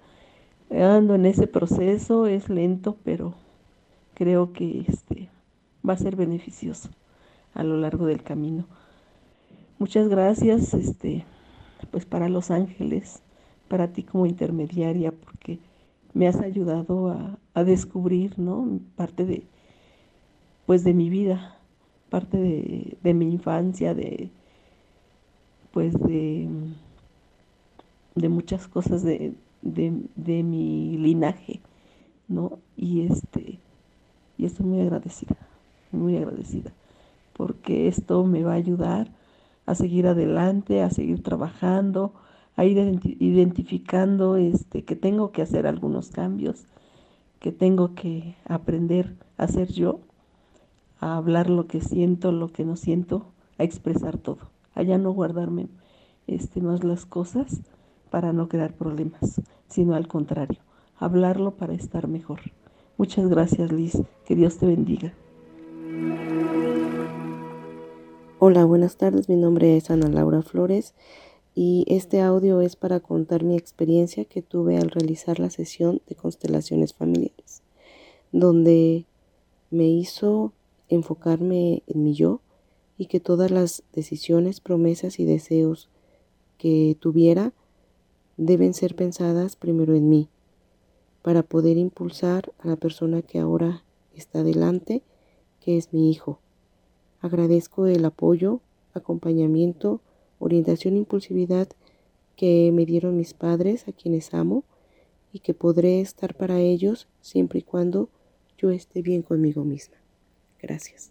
ando 0.71 1.15
en 1.15 1.27
ese 1.27 1.47
proceso, 1.47 2.27
es 2.27 2.49
lento, 2.49 2.97
pero 3.05 3.35
creo 4.15 4.53
que 4.53 4.85
este 4.87 5.29
va 5.87 5.95
a 5.95 5.99
ser 5.99 6.17
beneficioso 6.17 6.91
a 7.55 7.63
lo 7.65 7.77
largo 7.77 8.07
del 8.07 8.23
camino. 8.23 8.67
Muchas 9.79 10.09
gracias, 10.09 10.75
este, 10.75 11.25
pues 11.91 12.05
para 12.05 12.29
Los 12.29 12.51
Ángeles, 12.51 13.23
para 13.69 13.93
ti 13.93 14.03
como 14.03 14.27
intermediaria, 14.27 15.13
porque 15.13 15.59
me 16.15 16.27
has 16.27 16.41
ayudado 16.41 17.11
a, 17.11 17.39
descubrir, 17.65 18.39
¿no? 18.39 18.79
Parte 18.95 19.25
de, 19.25 19.43
pues 20.65 20.85
de 20.85 20.95
mi 20.95 21.11
vida, 21.11 21.59
parte 22.09 22.39
de, 23.03 23.15
mi 23.15 23.33
infancia, 23.33 23.95
de, 23.95 24.31
pues 25.73 25.93
de, 25.95 26.49
de 28.19 28.29
muchas 28.29 28.69
cosas 28.69 29.03
de, 29.03 29.35
de, 29.63 30.43
mi 30.43 30.97
linaje, 30.99 31.61
¿no? 32.29 32.59
Y 32.77 33.07
este, 33.07 33.59
y 34.37 34.45
estoy 34.45 34.67
muy 34.67 34.81
agradecida, 34.81 35.37
muy 35.93 36.17
agradecida, 36.17 36.73
porque 37.35 37.89
esto 37.89 38.25
me 38.25 38.43
va 38.43 38.53
a 38.53 38.57
ayudar 38.57 39.09
a 39.67 39.75
seguir 39.75 40.07
adelante, 40.07 40.83
a 40.83 40.91
seguir 40.91 41.23
trabajando, 41.23 42.13
a 42.57 42.65
ir 42.65 42.79
identificando 43.21 44.37
este, 44.37 44.83
que 44.83 44.97
tengo 44.97 45.31
que 45.31 45.43
hacer 45.43 45.67
algunos 45.67 46.11
cambios, 46.11 46.67
que 47.39 47.53
tengo 47.53 47.95
que 47.95 48.35
aprender 48.47 49.15
a 49.37 49.47
ser 49.47 49.71
yo, 49.71 50.01
a 51.01 51.17
hablar 51.17 51.51
lo 51.51 51.67
que 51.67 51.81
siento, 51.81 52.33
lo 52.33 52.49
que 52.49 52.65
no 52.65 52.77
siento, 52.77 53.27
a 53.59 53.65
expresar 53.65 54.19
todo, 54.19 54.51
a 54.75 54.83
ya 54.83 54.99
no 54.99 55.13
guardarme 55.13 55.69
este, 56.27 56.61
más 56.61 56.83
las 56.83 57.07
cosas 57.07 57.61
para 58.09 58.33
no 58.33 58.49
crear 58.49 58.75
problemas, 58.75 59.41
sino 59.69 59.95
al 59.95 60.09
contrario, 60.09 60.59
hablarlo 60.97 61.53
para 61.53 61.75
estar 61.75 62.09
mejor. 62.09 62.41
Muchas 62.97 63.29
gracias 63.29 63.73
Liz, 63.73 64.03
que 64.25 64.35
Dios 64.35 64.59
te 64.59 64.67
bendiga. 64.67 65.15
Hola, 68.41 68.65
buenas 68.65 68.97
tardes. 68.97 69.29
Mi 69.29 69.37
nombre 69.37 69.77
es 69.77 69.91
Ana 69.91 70.09
Laura 70.09 70.43
Flores 70.43 70.95
y 71.55 71.85
este 71.89 72.21
audio 72.21 72.61
es 72.61 72.77
para 72.77 73.01
contar 73.01 73.43
mi 73.43 73.57
experiencia 73.57 74.25
que 74.25 74.43
tuve 74.43 74.79
al 74.79 74.91
realizar 74.91 75.41
la 75.41 75.51
sesión 75.51 76.01
de 76.07 76.15
constelaciones 76.15 76.95
familiares, 76.95 77.63
donde 78.31 79.07
me 79.71 79.89
hizo 79.89 80.53
enfocarme 80.89 81.83
en 81.89 82.05
mi 82.05 82.15
yo 82.15 82.41
y 82.97 83.07
que 83.07 83.19
todas 83.19 83.51
las 83.51 83.83
decisiones, 83.93 84.61
promesas 84.61 85.19
y 85.19 85.25
deseos 85.25 85.89
que 86.59 86.97
tuviera 87.01 87.53
deben 88.39 88.73
ser 88.73 88.95
pensadas 88.95 89.55
primero 89.55 89.95
en 89.95 90.09
mí, 90.09 90.31
para 91.21 91.43
poder 91.43 91.77
impulsar 91.77 92.51
a 92.59 92.69
la 92.69 92.77
persona 92.77 93.21
que 93.21 93.39
ahora 93.39 93.85
está 94.15 94.43
delante, 94.43 95.03
que 95.61 95.77
es 95.77 95.93
mi 95.93 96.11
hijo 96.11 96.41
Agradezco 97.21 97.87
el 97.87 98.05
apoyo, 98.05 98.61
acompañamiento, 98.95 100.01
orientación 100.39 100.95
e 100.95 100.99
impulsividad 100.99 101.69
que 102.37 102.71
me 102.73 102.87
dieron 102.87 103.17
mis 103.17 103.35
padres, 103.35 103.89
a 103.89 103.93
quienes 103.93 104.33
amo, 104.35 104.63
y 105.33 105.41
que 105.41 105.53
podré 105.53 106.01
estar 106.01 106.35
para 106.35 106.61
ellos 106.61 107.09
siempre 107.21 107.59
y 107.59 107.63
cuando 107.63 108.09
yo 108.57 108.71
esté 108.71 109.03
bien 109.03 109.23
conmigo 109.23 109.65
misma. 109.65 109.97
Gracias. 110.63 111.11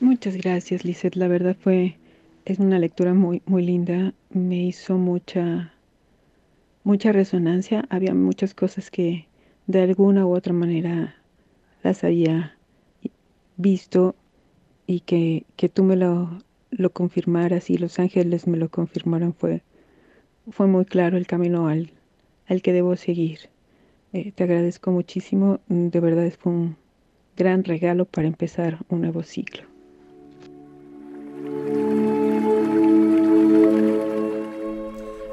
Muchas 0.00 0.36
gracias, 0.36 0.84
Lizeth. 0.84 1.16
La 1.16 1.28
verdad 1.28 1.56
fue, 1.58 1.96
es 2.44 2.58
una 2.58 2.78
lectura 2.78 3.14
muy, 3.14 3.42
muy 3.46 3.64
linda. 3.64 4.14
Me 4.30 4.56
hizo 4.64 4.98
mucha, 4.98 5.72
mucha 6.84 7.12
resonancia. 7.12 7.84
Había 7.88 8.14
muchas 8.14 8.54
cosas 8.54 8.90
que 8.90 9.26
de 9.66 9.82
alguna 9.82 10.26
u 10.26 10.34
otra 10.34 10.52
manera 10.52 11.14
las 11.82 12.04
había 12.04 12.56
visto 13.56 14.14
y 14.86 15.00
que, 15.00 15.44
que 15.56 15.68
tú 15.68 15.84
me 15.84 15.96
lo, 15.96 16.38
lo, 16.70 16.90
confirmaras 16.90 17.70
y 17.70 17.78
los 17.78 17.98
ángeles 17.98 18.46
me 18.46 18.58
lo 18.58 18.68
confirmaron 18.68 19.32
fue, 19.34 19.62
fue 20.50 20.66
muy 20.66 20.84
claro 20.84 21.16
el 21.16 21.26
camino 21.26 21.68
al, 21.68 21.92
al 22.48 22.62
que 22.62 22.72
debo 22.72 22.96
seguir. 22.96 23.38
Eh, 24.12 24.32
te 24.32 24.44
agradezco 24.44 24.90
muchísimo, 24.90 25.60
de 25.68 26.00
verdad 26.00 26.30
fue 26.38 26.52
un 26.52 26.76
gran 27.36 27.64
regalo 27.64 28.04
para 28.04 28.28
empezar 28.28 28.78
un 28.88 29.00
nuevo 29.02 29.22
ciclo. 29.22 29.62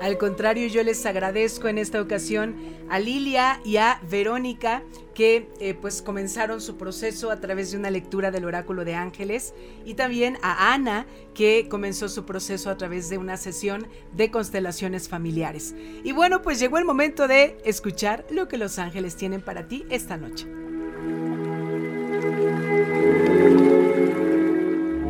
Al 0.10 0.18
contrario, 0.18 0.66
yo 0.66 0.82
les 0.82 1.05
agradezco 1.05 1.68
en 1.68 1.78
esta 1.78 2.01
ocasión 2.01 2.55
a 2.89 2.97
Lilia 2.97 3.62
y 3.64 3.78
a 3.78 4.01
Verónica 4.10 4.82
que 5.14 5.47
eh, 5.60 5.76
pues 5.80 6.01
comenzaron 6.01 6.62
su 6.62 6.78
proceso 6.78 7.30
a 7.30 7.39
través 7.39 7.70
de 7.70 7.78
una 7.78 7.91
lectura 7.91 8.32
del 8.32 8.45
oráculo 8.45 8.86
de 8.86 8.95
ángeles 8.95 9.53
y 9.86 9.93
también 9.93 10.39
a 10.41 10.74
Ana 10.74 11.05
que 11.36 11.68
comenzó 11.70 12.10
su 12.10 12.26
proceso 12.26 12.72
a 12.72 12.78
través 12.78 13.07
de 13.10 13.20
una 13.20 13.38
sesión 13.38 13.86
de 14.12 14.32
constelaciones 14.32 15.07
familiares. 15.07 15.76
Y 16.03 16.12
bueno, 16.12 16.41
pues 16.41 16.60
llegó 16.60 16.80
el 16.80 16.86
momento 16.86 17.28
de 17.28 17.60
escuchar 17.64 18.26
lo 18.32 18.47
que 18.47 18.57
los 18.57 18.80
ángeles 18.80 19.16
tienen 19.16 19.41
para 19.41 19.68
ti 19.68 19.86
esta 19.91 20.18
noche. 20.18 20.47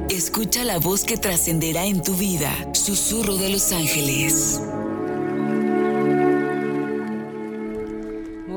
Escucha 0.09 0.65
la 0.65 0.77
voz 0.77 1.05
que 1.05 1.15
trascenderá 1.15 1.85
en 1.85 2.03
tu 2.03 2.15
vida, 2.15 2.51
susurro 2.73 3.37
de 3.37 3.47
los 3.47 3.71
ángeles. 3.71 4.59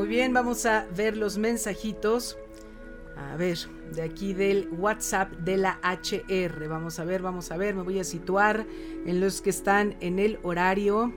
Bien, 0.07 0.33
vamos 0.33 0.65
a 0.65 0.87
ver 0.97 1.17
los 1.17 1.37
mensajitos. 1.37 2.39
A 3.17 3.37
ver, 3.37 3.59
de 3.93 4.03
aquí 4.03 4.33
del 4.33 4.69
WhatsApp 4.73 5.31
de 5.33 5.59
la 5.59 5.79
HR. 5.83 6.67
Vamos 6.69 6.99
a 6.99 7.05
ver, 7.05 7.21
vamos 7.21 7.51
a 7.51 7.57
ver, 7.57 7.75
me 7.75 7.83
voy 7.83 7.99
a 7.99 8.05
situar 8.05 8.67
en 9.05 9.21
los 9.21 9.43
que 9.43 9.51
están 9.51 9.97
en 10.01 10.19
el 10.19 10.39
horario. 10.43 11.13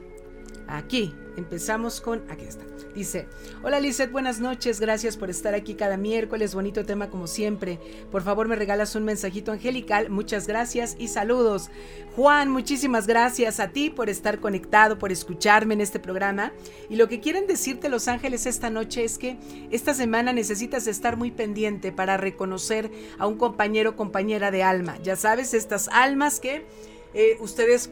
Aquí, 0.68 1.16
empezamos 1.38 2.02
con... 2.02 2.24
Aquí 2.30 2.46
está. 2.46 2.64
Dice, 2.96 3.28
hola 3.62 3.82
Lizeth, 3.82 4.10
buenas 4.10 4.40
noches, 4.40 4.80
gracias 4.80 5.18
por 5.18 5.30
estar 5.30 5.54
aquí 5.54 5.74
cada 5.74 5.98
miércoles, 5.98 6.56
bonito 6.56 6.86
tema 6.86 7.10
como 7.10 7.28
siempre. 7.28 7.78
Por 8.10 8.22
favor 8.22 8.48
me 8.48 8.56
regalas 8.56 8.96
un 8.96 9.04
mensajito 9.04 9.52
angelical, 9.52 10.10
muchas 10.10 10.48
gracias 10.48 10.96
y 10.98 11.10
saludos. 11.10 11.70
Juan, 12.16 12.50
muchísimas 12.50 13.06
gracias 13.06 13.60
a 13.60 13.72
ti 13.72 13.90
por 13.90 14.10
estar 14.10 14.40
conectado, 14.40 14.98
por 14.98 15.12
escucharme 15.12 15.74
en 15.74 15.82
este 15.82 16.00
programa. 16.00 16.54
Y 16.90 16.96
lo 16.96 17.10
que 17.10 17.20
quieren 17.20 17.48
decirte 17.48 17.90
los 17.90 18.08
ángeles 18.08 18.46
esta 18.46 18.70
noche 18.70 19.04
es 19.04 19.18
que 19.18 19.38
esta 19.72 19.94
semana 19.94 20.32
necesitas 20.32 20.88
estar 20.88 21.18
muy 21.18 21.32
pendiente 21.32 21.92
para 21.92 22.16
reconocer 22.16 22.90
a 23.18 23.28
un 23.28 23.38
compañero 23.38 23.90
o 23.90 23.96
compañera 23.98 24.52
de 24.52 24.64
alma. 24.64 24.98
Ya 25.04 25.18
sabes, 25.18 25.54
estas 25.54 25.90
almas 25.90 26.40
que 26.40 26.66
eh, 27.14 27.36
ustedes 27.42 27.90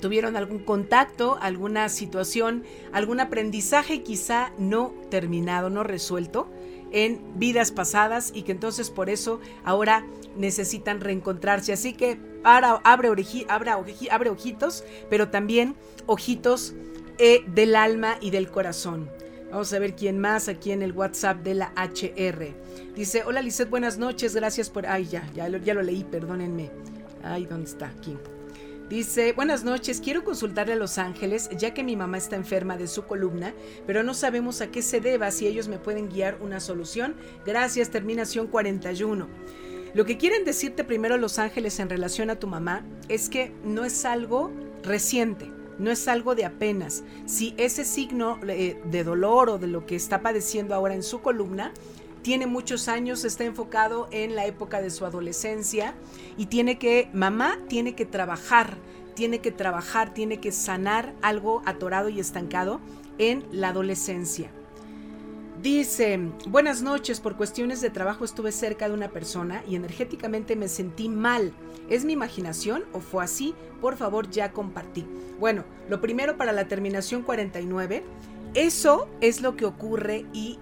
tuvieron 0.00 0.36
algún 0.36 0.60
contacto, 0.60 1.38
alguna 1.40 1.88
situación, 1.88 2.64
algún 2.92 3.20
aprendizaje 3.20 4.02
quizá 4.02 4.52
no 4.58 4.94
terminado, 5.10 5.70
no 5.70 5.82
resuelto 5.82 6.48
en 6.92 7.20
vidas 7.36 7.70
pasadas 7.70 8.32
y 8.34 8.42
que 8.42 8.52
entonces 8.52 8.90
por 8.90 9.10
eso 9.10 9.40
ahora 9.64 10.04
necesitan 10.36 11.00
reencontrarse. 11.00 11.72
Así 11.72 11.92
que 11.92 12.16
para, 12.42 12.72
abre, 12.84 13.10
abre, 13.48 14.30
ojitos, 14.30 14.84
pero 15.08 15.28
también 15.28 15.76
ojitos 16.06 16.74
eh, 17.18 17.44
del 17.46 17.76
alma 17.76 18.16
y 18.20 18.30
del 18.30 18.50
corazón. 18.50 19.10
Vamos 19.50 19.72
a 19.72 19.78
ver 19.80 19.96
quién 19.96 20.18
más 20.18 20.48
aquí 20.48 20.70
en 20.70 20.82
el 20.82 20.92
WhatsApp 20.92 21.42
de 21.42 21.54
la 21.54 21.72
HR. 21.76 22.54
Dice, 22.94 23.24
hola 23.24 23.42
Lizeth, 23.42 23.68
buenas 23.68 23.98
noches, 23.98 24.34
gracias 24.34 24.70
por... 24.70 24.86
Ay, 24.86 25.06
ya, 25.06 25.28
ya, 25.34 25.48
ya 25.48 25.74
lo 25.74 25.82
leí, 25.82 26.04
perdónenme. 26.04 26.70
Ay, 27.22 27.46
¿dónde 27.46 27.68
está? 27.68 27.88
Aquí. 27.88 28.16
Dice, 28.90 29.34
buenas 29.34 29.62
noches, 29.62 30.00
quiero 30.00 30.24
consultarle 30.24 30.72
a 30.72 30.76
Los 30.76 30.98
Ángeles, 30.98 31.48
ya 31.56 31.72
que 31.72 31.84
mi 31.84 31.94
mamá 31.94 32.18
está 32.18 32.34
enferma 32.34 32.76
de 32.76 32.88
su 32.88 33.04
columna, 33.04 33.54
pero 33.86 34.02
no 34.02 34.14
sabemos 34.14 34.60
a 34.62 34.72
qué 34.72 34.82
se 34.82 35.00
deba, 35.00 35.30
si 35.30 35.46
ellos 35.46 35.68
me 35.68 35.78
pueden 35.78 36.08
guiar 36.08 36.38
una 36.42 36.58
solución. 36.58 37.14
Gracias, 37.46 37.90
terminación 37.90 38.48
41. 38.48 39.28
Lo 39.94 40.04
que 40.04 40.16
quieren 40.16 40.44
decirte 40.44 40.82
primero 40.82 41.18
Los 41.18 41.38
Ángeles 41.38 41.78
en 41.78 41.88
relación 41.88 42.30
a 42.30 42.40
tu 42.40 42.48
mamá 42.48 42.84
es 43.08 43.28
que 43.28 43.52
no 43.62 43.84
es 43.84 44.04
algo 44.04 44.50
reciente, 44.82 45.52
no 45.78 45.92
es 45.92 46.08
algo 46.08 46.34
de 46.34 46.44
apenas. 46.44 47.04
Si 47.26 47.54
ese 47.58 47.84
signo 47.84 48.40
eh, 48.48 48.80
de 48.86 49.04
dolor 49.04 49.50
o 49.50 49.58
de 49.58 49.68
lo 49.68 49.86
que 49.86 49.94
está 49.94 50.20
padeciendo 50.20 50.74
ahora 50.74 50.94
en 50.94 51.04
su 51.04 51.20
columna 51.22 51.72
tiene 52.22 52.46
muchos 52.46 52.88
años, 52.88 53.24
está 53.24 53.44
enfocado 53.44 54.08
en 54.10 54.36
la 54.36 54.46
época 54.46 54.80
de 54.80 54.90
su 54.90 55.04
adolescencia 55.04 55.94
y 56.36 56.46
tiene 56.46 56.78
que, 56.78 57.08
mamá 57.12 57.58
tiene 57.68 57.94
que 57.94 58.06
trabajar 58.06 58.76
tiene 59.20 59.40
que 59.40 59.52
trabajar, 59.52 60.14
tiene 60.14 60.40
que 60.40 60.50
sanar 60.50 61.14
algo 61.20 61.60
atorado 61.66 62.08
y 62.08 62.20
estancado 62.20 62.80
en 63.18 63.44
la 63.52 63.68
adolescencia. 63.68 64.50
Dice, 65.62 66.18
buenas 66.48 66.80
noches, 66.80 67.20
por 67.20 67.36
cuestiones 67.36 67.82
de 67.82 67.90
trabajo 67.90 68.24
estuve 68.24 68.50
cerca 68.50 68.88
de 68.88 68.94
una 68.94 69.10
persona 69.10 69.62
y 69.68 69.76
energéticamente 69.76 70.56
me 70.56 70.68
sentí 70.68 71.10
mal. 71.10 71.52
¿Es 71.90 72.06
mi 72.06 72.14
imaginación 72.14 72.84
o 72.94 73.00
fue 73.00 73.22
así? 73.22 73.54
Por 73.78 73.98
favor, 73.98 74.30
ya 74.30 74.52
compartí. 74.52 75.06
Bueno, 75.38 75.64
lo 75.90 76.00
primero 76.00 76.38
para 76.38 76.52
la 76.52 76.66
terminación 76.66 77.20
49, 77.22 78.02
eso 78.54 79.06
es 79.20 79.42
lo 79.42 79.54
que 79.54 79.66
ocurre 79.66 80.24
y 80.32 80.58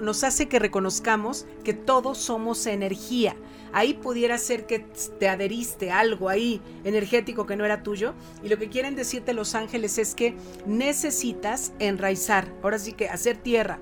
nos 0.00 0.24
hace 0.24 0.48
que 0.48 0.58
reconozcamos 0.58 1.46
que 1.64 1.74
todos 1.74 2.18
somos 2.18 2.66
energía. 2.66 3.36
Ahí 3.72 3.94
pudiera 3.94 4.36
ser 4.38 4.66
que 4.66 4.80
te 4.80 5.28
adheriste 5.28 5.92
algo 5.92 6.28
ahí 6.28 6.60
energético 6.84 7.46
que 7.46 7.56
no 7.56 7.64
era 7.64 7.82
tuyo. 7.82 8.14
Y 8.42 8.48
lo 8.48 8.58
que 8.58 8.68
quieren 8.68 8.96
decirte 8.96 9.32
los 9.32 9.54
ángeles 9.54 9.98
es 9.98 10.14
que 10.14 10.34
necesitas 10.66 11.72
enraizar, 11.78 12.52
ahora 12.62 12.78
sí 12.78 12.92
que 12.92 13.08
hacer 13.08 13.36
tierra. 13.36 13.78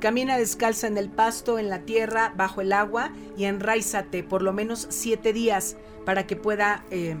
Camina 0.00 0.38
descalza 0.38 0.86
en 0.86 0.96
el 0.96 1.10
pasto, 1.10 1.58
en 1.58 1.68
la 1.68 1.80
tierra, 1.80 2.32
bajo 2.36 2.60
el 2.60 2.72
agua 2.72 3.12
y 3.36 3.44
enraízate 3.44 4.22
por 4.22 4.42
lo 4.42 4.52
menos 4.52 4.86
siete 4.90 5.32
días 5.32 5.76
para 6.06 6.26
que 6.26 6.36
pueda 6.36 6.84
eh, 6.90 7.16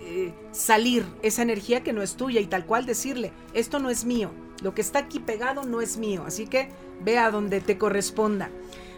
eh, 0.00 0.32
salir 0.50 1.06
esa 1.22 1.42
energía 1.42 1.82
que 1.84 1.92
no 1.92 2.02
es 2.02 2.16
tuya 2.16 2.40
y 2.40 2.46
tal 2.46 2.66
cual 2.66 2.86
decirle, 2.86 3.30
esto 3.54 3.78
no 3.78 3.88
es 3.88 4.04
mío, 4.04 4.32
lo 4.62 4.74
que 4.74 4.80
está 4.80 5.00
aquí 5.00 5.20
pegado 5.20 5.62
no 5.64 5.80
es 5.80 5.96
mío, 5.96 6.24
así 6.26 6.46
que 6.46 6.68
ve 7.00 7.18
a 7.18 7.30
donde 7.30 7.60
te 7.60 7.78
corresponda. 7.78 8.50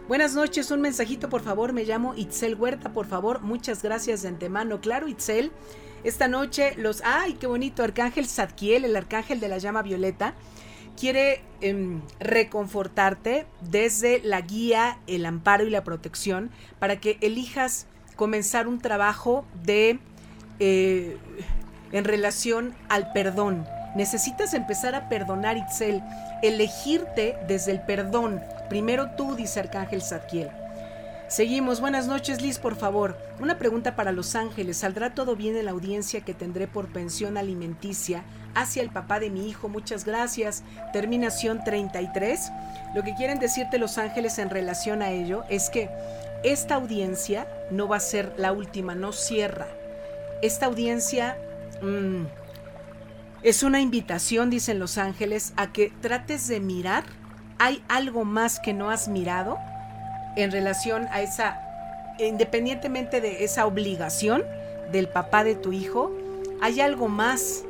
Buenas 0.09 0.35
noches, 0.35 0.71
un 0.71 0.81
mensajito 0.81 1.29
por 1.29 1.43
favor, 1.43 1.73
me 1.73 1.85
llamo 1.85 2.15
Itzel 2.17 2.57
Huerta, 2.57 2.93
por 2.93 3.07
favor, 3.07 3.43
muchas 3.43 3.83
gracias 3.83 4.23
de 4.23 4.29
antemano. 4.29 4.81
Claro, 4.81 5.07
Itzel, 5.07 5.53
esta 6.03 6.27
noche 6.29 6.75
los... 6.77 7.03
¡Ay, 7.05 7.35
qué 7.35 7.47
bonito! 7.47 7.83
Arcángel 7.83 8.27
Zadkiel, 8.27 8.85
el 8.85 8.97
arcángel 8.97 9.39
de 9.39 9.49
la 9.49 9.59
llama 9.59 9.83
violeta, 9.83 10.35
quiere 10.99 11.43
em, 11.61 12.01
reconfortarte 12.19 13.47
desde 13.61 14.21
la 14.25 14.41
guía, 14.41 14.99
el 15.07 15.27
amparo 15.27 15.67
y 15.67 15.71
la 15.71 15.85
protección 15.85 16.51
para 16.79 16.99
que 16.99 17.19
elijas 17.21 17.87
comenzar 18.17 18.67
un 18.67 18.81
trabajo 18.81 19.45
de... 19.63 19.99
Eh, 20.59 21.17
en 21.93 22.05
relación 22.05 22.75
al 22.89 23.13
perdón. 23.13 23.67
Necesitas 23.95 24.55
empezar 24.55 24.95
a 24.95 25.09
perdonar, 25.09 25.57
Itzel, 25.57 26.03
elegirte 26.43 27.37
desde 27.49 27.73
el 27.73 27.81
perdón, 27.81 28.41
Primero 28.71 29.11
tú, 29.17 29.35
dice 29.35 29.59
Arcángel 29.59 30.01
Zadkiel. 30.01 30.49
Seguimos. 31.27 31.81
Buenas 31.81 32.07
noches, 32.07 32.41
Liz, 32.41 32.61
por 32.61 32.77
favor. 32.77 33.19
Una 33.41 33.59
pregunta 33.59 33.97
para 33.97 34.13
Los 34.13 34.37
Ángeles. 34.37 34.77
¿Saldrá 34.77 35.13
todo 35.13 35.35
bien 35.35 35.57
en 35.57 35.65
la 35.65 35.73
audiencia 35.73 36.21
que 36.21 36.35
tendré 36.35 36.69
por 36.69 36.93
pensión 36.93 37.37
alimenticia 37.37 38.23
hacia 38.55 38.83
el 38.83 38.91
papá 38.91 39.19
de 39.19 39.29
mi 39.29 39.49
hijo? 39.49 39.69
Muchas 39.69 40.05
gracias. 40.05 40.63
Terminación 40.93 41.65
33. 41.65 42.53
Lo 42.95 43.03
que 43.03 43.17
quieren 43.17 43.41
decirte 43.41 43.79
Los 43.79 43.99
Ángeles 43.99 44.39
en 44.39 44.51
relación 44.51 45.03
a 45.03 45.11
ello 45.11 45.43
es 45.49 45.69
que 45.69 45.91
esta 46.45 46.77
audiencia 46.77 47.49
no 47.73 47.89
va 47.89 47.97
a 47.97 48.01
ser 48.01 48.35
la 48.37 48.53
última, 48.53 48.95
no 48.95 49.13
cierra. 49.13 49.67
Esta 50.43 50.67
audiencia 50.67 51.37
mm, 51.83 52.23
es 53.43 53.63
una 53.63 53.81
invitación, 53.81 54.51
dicen 54.51 54.79
Los 54.79 54.99
Ángeles, 54.99 55.53
a 55.57 55.73
que 55.73 55.93
trates 56.01 56.47
de 56.49 56.61
mirar 56.61 57.05
¿Hay 57.63 57.85
algo 57.89 58.25
más 58.25 58.59
que 58.59 58.73
no 58.73 58.89
has 58.89 59.09
mirado 59.09 59.59
en 60.35 60.51
relación 60.51 61.07
a 61.11 61.21
esa, 61.21 61.61
independientemente 62.19 63.21
de 63.21 63.45
esa 63.45 63.67
obligación 63.67 64.43
del 64.93 65.09
papá 65.09 65.45
de 65.45 65.57
tu 65.57 65.71
hijo? 65.71 66.11
Hay 66.63 66.81
algo 66.81 67.09
más, 67.09 67.65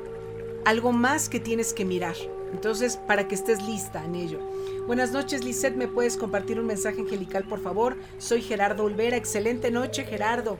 algo 0.64 0.92
más 0.92 1.28
que 1.28 1.40
tienes 1.40 1.72
que 1.72 1.84
mirar. 1.84 2.14
Entonces, 2.52 2.98
para 2.98 3.26
que 3.26 3.34
estés 3.34 3.60
lista 3.64 4.04
en 4.04 4.14
ello. 4.14 4.38
Buenas 4.86 5.10
noches, 5.10 5.42
Lisette. 5.42 5.74
¿Me 5.74 5.88
puedes 5.88 6.16
compartir 6.16 6.60
un 6.60 6.66
mensaje 6.66 7.00
angelical, 7.00 7.42
por 7.42 7.60
favor? 7.60 7.96
Soy 8.18 8.42
Gerardo 8.42 8.84
Olvera. 8.84 9.16
Excelente 9.16 9.72
noche, 9.72 10.04
Gerardo. 10.04 10.56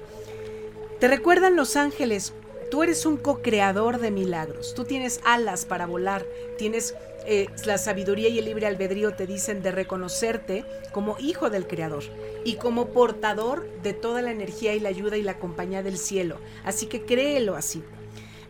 Te 0.98 1.06
recuerdan 1.06 1.54
los 1.54 1.76
ángeles. 1.76 2.32
Tú 2.70 2.84
eres 2.84 3.04
un 3.04 3.16
co-creador 3.16 3.98
de 3.98 4.10
milagros. 4.12 4.74
Tú 4.74 4.84
tienes 4.84 5.20
alas 5.24 5.64
para 5.64 5.86
volar. 5.86 6.24
Tienes 6.56 6.94
eh, 7.26 7.48
la 7.66 7.78
sabiduría 7.78 8.28
y 8.28 8.38
el 8.38 8.44
libre 8.44 8.66
albedrío 8.66 9.12
te 9.14 9.26
dicen 9.26 9.62
de 9.62 9.72
reconocerte 9.72 10.64
como 10.92 11.16
hijo 11.18 11.50
del 11.50 11.66
Creador 11.66 12.04
y 12.44 12.54
como 12.54 12.86
portador 12.88 13.68
de 13.82 13.92
toda 13.92 14.22
la 14.22 14.30
energía 14.30 14.74
y 14.74 14.80
la 14.80 14.88
ayuda 14.88 15.16
y 15.16 15.22
la 15.22 15.38
compañía 15.38 15.82
del 15.82 15.98
cielo. 15.98 16.38
Así 16.64 16.86
que 16.86 17.04
créelo 17.04 17.56
así. 17.56 17.82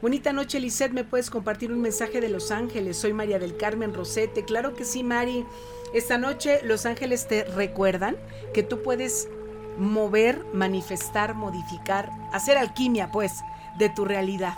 Bonita 0.03 0.33
noche, 0.33 0.61
Lisette. 0.61 0.93
¿Me 0.93 1.05
puedes 1.05 1.31
compartir 1.31 1.73
un 1.73 1.81
mensaje 1.81 2.21
de 2.21 2.29
Los 2.29 2.51
Ángeles? 2.51 2.99
Soy 2.99 3.13
María 3.13 3.39
del 3.39 3.57
Carmen 3.57 3.95
Rosete. 3.95 4.45
Claro 4.45 4.75
que 4.75 4.85
sí, 4.85 5.03
Mari. 5.03 5.45
Esta 5.93 6.19
noche 6.19 6.61
Los 6.63 6.87
Ángeles 6.87 7.27
te 7.27 7.45
recuerdan 7.45 8.17
que 8.55 8.63
tú 8.63 8.83
puedes 8.83 9.29
mover, 9.77 10.45
manifestar, 10.53 11.35
modificar, 11.35 12.11
hacer 12.33 12.57
alquimia, 12.59 13.11
pues, 13.11 13.33
de 13.79 13.89
tu 13.89 14.05
realidad. 14.05 14.55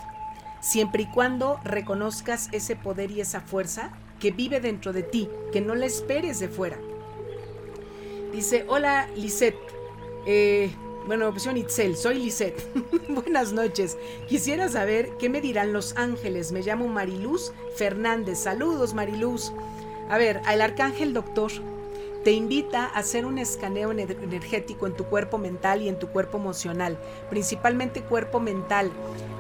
Siempre 0.61 1.05
y 1.05 1.07
cuando 1.07 1.59
reconozcas 1.65 2.49
ese 2.53 2.77
poder 2.77 3.11
y 3.11 3.21
esa 3.21 3.41
fuerza 3.41 3.91
que 4.21 4.31
vive 4.31 4.61
dentro 4.61 4.93
de 4.93 5.03
ti, 5.03 5.29
que 5.53 5.61
no 5.61 5.75
la 5.75 5.87
esperes 5.87 6.39
de 6.39 6.49
fuera. 6.49 6.79
Dice, 8.33 8.65
hola 8.69 9.09
Lisette, 9.17 9.59
eh, 10.27 10.71
bueno, 11.07 11.29
opción 11.29 11.57
Itzel, 11.57 11.97
soy 11.97 12.21
Lisette. 12.21 12.63
Buenas 13.09 13.53
noches. 13.53 13.99
Quisiera 14.29 14.69
saber 14.69 15.11
qué 15.19 15.29
me 15.29 15.41
dirán 15.41 15.73
los 15.73 15.97
ángeles. 15.97 16.53
Me 16.53 16.63
llamo 16.63 16.87
Mariluz 16.87 17.53
Fernández. 17.77 18.39
Saludos, 18.39 18.95
Mariluz. 18.95 19.53
A 20.09 20.19
ver, 20.19 20.41
al 20.45 20.61
arcángel 20.61 21.13
doctor 21.13 21.51
te 22.25 22.33
invita 22.33 22.87
a 22.87 22.99
hacer 22.99 23.27
un 23.27 23.39
escaneo 23.39 23.91
energético 23.91 24.87
en 24.87 24.95
tu 24.95 25.05
cuerpo 25.05 25.39
mental 25.39 25.83
y 25.83 25.89
en 25.89 25.99
tu 25.99 26.09
cuerpo 26.09 26.39
emocional, 26.39 26.99
principalmente 27.31 28.03
cuerpo 28.03 28.41
mental. 28.41 28.91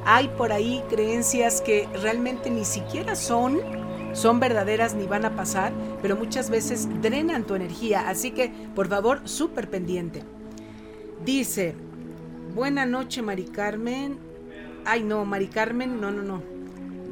Hay 0.04 0.28
por 0.28 0.52
ahí 0.52 0.82
creencias 0.88 1.60
que 1.60 1.88
realmente 2.02 2.50
ni 2.50 2.64
siquiera 2.64 3.14
son 3.14 3.60
son 4.12 4.40
verdaderas 4.40 4.94
ni 4.94 5.06
van 5.06 5.24
a 5.24 5.34
pasar, 5.34 5.72
pero 6.02 6.16
muchas 6.16 6.50
veces 6.50 6.86
drenan 7.00 7.44
tu 7.44 7.54
energía, 7.54 8.08
así 8.08 8.30
que 8.30 8.52
por 8.74 8.88
favor, 8.88 9.22
súper 9.24 9.70
pendiente. 9.70 10.22
Dice, 11.24 11.74
buena 12.54 12.84
noche 12.84 13.22
Mari 13.22 13.44
Carmen. 13.44 14.18
Ay 14.84 15.02
no, 15.02 15.24
Mari 15.24 15.46
Carmen, 15.46 16.00
no, 16.00 16.10
no, 16.10 16.22
no. 16.22 16.51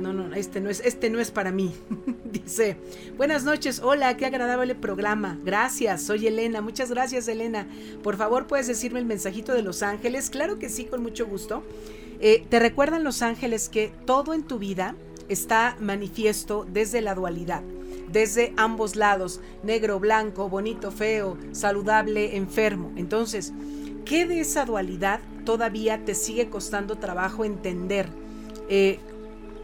No, 0.00 0.14
no, 0.14 0.34
este 0.34 0.60
no 0.62 0.70
es, 0.70 0.80
este 0.80 1.10
no 1.10 1.20
es 1.20 1.30
para 1.30 1.52
mí. 1.52 1.74
Dice, 2.24 2.78
buenas 3.18 3.44
noches, 3.44 3.80
hola, 3.84 4.16
qué 4.16 4.24
agradable 4.24 4.74
programa. 4.74 5.38
Gracias, 5.44 6.02
soy 6.02 6.26
Elena. 6.26 6.62
Muchas 6.62 6.90
gracias, 6.90 7.28
Elena. 7.28 7.66
Por 8.02 8.16
favor, 8.16 8.46
¿puedes 8.46 8.66
decirme 8.66 8.98
el 8.98 9.04
mensajito 9.04 9.52
de 9.52 9.62
Los 9.62 9.82
Ángeles? 9.82 10.30
Claro 10.30 10.58
que 10.58 10.70
sí, 10.70 10.86
con 10.86 11.02
mucho 11.02 11.26
gusto. 11.26 11.62
Eh, 12.20 12.46
te 12.48 12.58
recuerdan 12.58 13.04
Los 13.04 13.20
Ángeles 13.20 13.68
que 13.68 13.92
todo 14.06 14.32
en 14.32 14.42
tu 14.42 14.58
vida 14.58 14.94
está 15.28 15.76
manifiesto 15.80 16.66
desde 16.70 17.02
la 17.02 17.14
dualidad, 17.14 17.62
desde 18.10 18.54
ambos 18.56 18.96
lados, 18.96 19.40
negro, 19.62 20.00
blanco, 20.00 20.48
bonito, 20.48 20.90
feo, 20.90 21.36
saludable, 21.52 22.36
enfermo. 22.36 22.90
Entonces, 22.96 23.52
¿qué 24.06 24.26
de 24.26 24.40
esa 24.40 24.64
dualidad 24.64 25.20
todavía 25.44 26.04
te 26.04 26.14
sigue 26.14 26.48
costando 26.48 26.96
trabajo 26.96 27.44
entender? 27.44 28.08
Eh, 28.68 28.98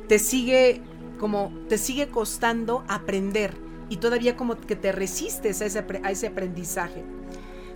te 0.09 0.19
sigue 0.19 0.83
como 1.19 1.53
te 1.69 1.79
sigue 1.79 2.09
costando 2.09 2.85
aprender 2.89 3.55
y 3.89 3.97
todavía 3.97 4.37
como 4.37 4.57
que 4.57 4.77
te 4.77 4.93
resistes 4.93 5.63
a 5.63 5.67
ese, 5.67 5.85
a 6.03 6.11
ese 6.11 6.27
aprendizaje. 6.27 7.05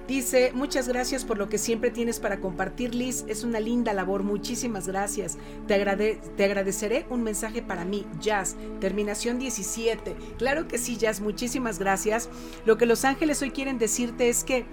Dice, 0.09 0.51
muchas 0.53 0.89
gracias 0.89 1.25
por 1.25 1.39
lo 1.39 1.49
que 1.49 1.57
siempre 1.57 1.93
tienes 1.93 2.19
para 2.19 2.41
compartir, 2.41 2.97
Liz. 2.97 3.25
Es 3.29 3.45
una 3.45 3.61
linda 3.61 3.93
labor. 3.93 4.25
Muchísimas 4.25 4.89
gracias. 4.89 5.39
Te, 5.69 6.19
te 6.37 6.45
agradeceré 6.45 7.07
un 7.11 7.23
mensaje 7.23 7.63
para 7.63 7.85
mí, 7.85 8.05
Jazz. 8.19 8.57
Terminación 8.81 9.39
17. 9.39 10.17
Claro 10.37 10.67
que 10.67 10.79
sí, 10.79 10.97
Jazz. 10.97 11.21
Muchísimas 11.21 11.79
gracias. 11.79 12.29
Lo 12.67 12.77
que 12.77 12.87
los 12.87 13.05
ángeles 13.05 13.41
hoy 13.41 13.53
quieren 13.53 13.79
decirte 13.79 14.29
es 14.29 14.43
que 14.43 14.65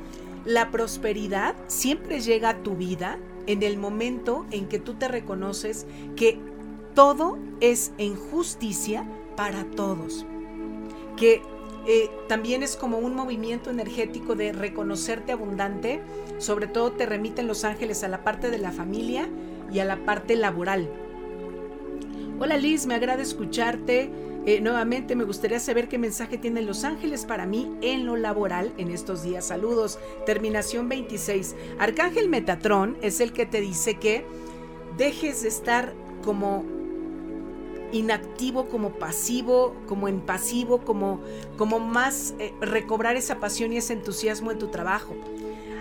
la 0.43 0.71
prosperidad 0.71 1.55
siempre 1.67 2.19
llega 2.19 2.49
a 2.49 2.63
tu 2.63 2.75
vida 2.75 3.19
en 3.45 3.61
el 3.61 3.77
momento 3.77 4.47
en 4.49 4.67
que 4.67 4.79
tú 4.79 4.95
te 4.95 5.07
reconoces 5.07 5.85
que 6.15 6.39
todo 6.97 7.37
es 7.61 7.91
en 7.99 8.15
justicia 8.15 9.07
para 9.35 9.65
todos. 9.65 10.25
Que 11.15 11.43
eh, 11.85 12.09
también 12.27 12.63
es 12.63 12.75
como 12.75 12.97
un 12.97 13.13
movimiento 13.13 13.69
energético 13.69 14.33
de 14.33 14.51
reconocerte 14.51 15.31
abundante, 15.31 16.01
sobre 16.39 16.65
todo 16.65 16.93
te 16.93 17.05
remiten 17.05 17.45
los 17.45 17.65
ángeles 17.65 18.03
a 18.03 18.07
la 18.07 18.23
parte 18.23 18.49
de 18.49 18.57
la 18.57 18.71
familia 18.71 19.29
y 19.71 19.77
a 19.77 19.85
la 19.85 20.05
parte 20.05 20.35
laboral. 20.35 20.89
Hola 22.39 22.57
Liz, 22.57 22.87
me 22.87 22.95
agrada 22.95 23.21
escucharte. 23.21 24.09
Eh, 24.47 24.59
nuevamente 24.61 25.15
me 25.15 25.23
gustaría 25.23 25.59
saber 25.59 25.89
qué 25.89 25.99
mensaje 25.99 26.39
tienen 26.39 26.65
los 26.65 26.83
ángeles 26.83 27.25
para 27.25 27.45
mí 27.45 27.77
en 27.81 28.07
lo 28.07 28.15
laboral 28.15 28.73
en 28.79 28.89
estos 28.89 29.21
días. 29.21 29.45
Saludos. 29.45 29.99
Terminación 30.25 30.89
26. 30.89 31.55
Arcángel 31.77 32.27
Metatrón 32.27 32.97
es 33.03 33.21
el 33.21 33.33
que 33.33 33.45
te 33.45 33.61
dice 33.61 33.99
que 33.99 34.25
dejes 34.97 35.43
de 35.43 35.49
estar 35.49 35.93
como 36.23 36.76
inactivo, 37.91 38.69
como 38.69 38.93
pasivo, 38.93 39.75
como 39.87 40.07
en 40.07 40.21
pasivo, 40.21 40.79
como, 40.79 41.21
como 41.57 41.79
más 41.79 42.33
eh, 42.39 42.53
recobrar 42.61 43.15
esa 43.15 43.39
pasión 43.39 43.73
y 43.73 43.77
ese 43.77 43.93
entusiasmo 43.93 44.51
en 44.51 44.59
tu 44.59 44.67
trabajo. 44.67 45.15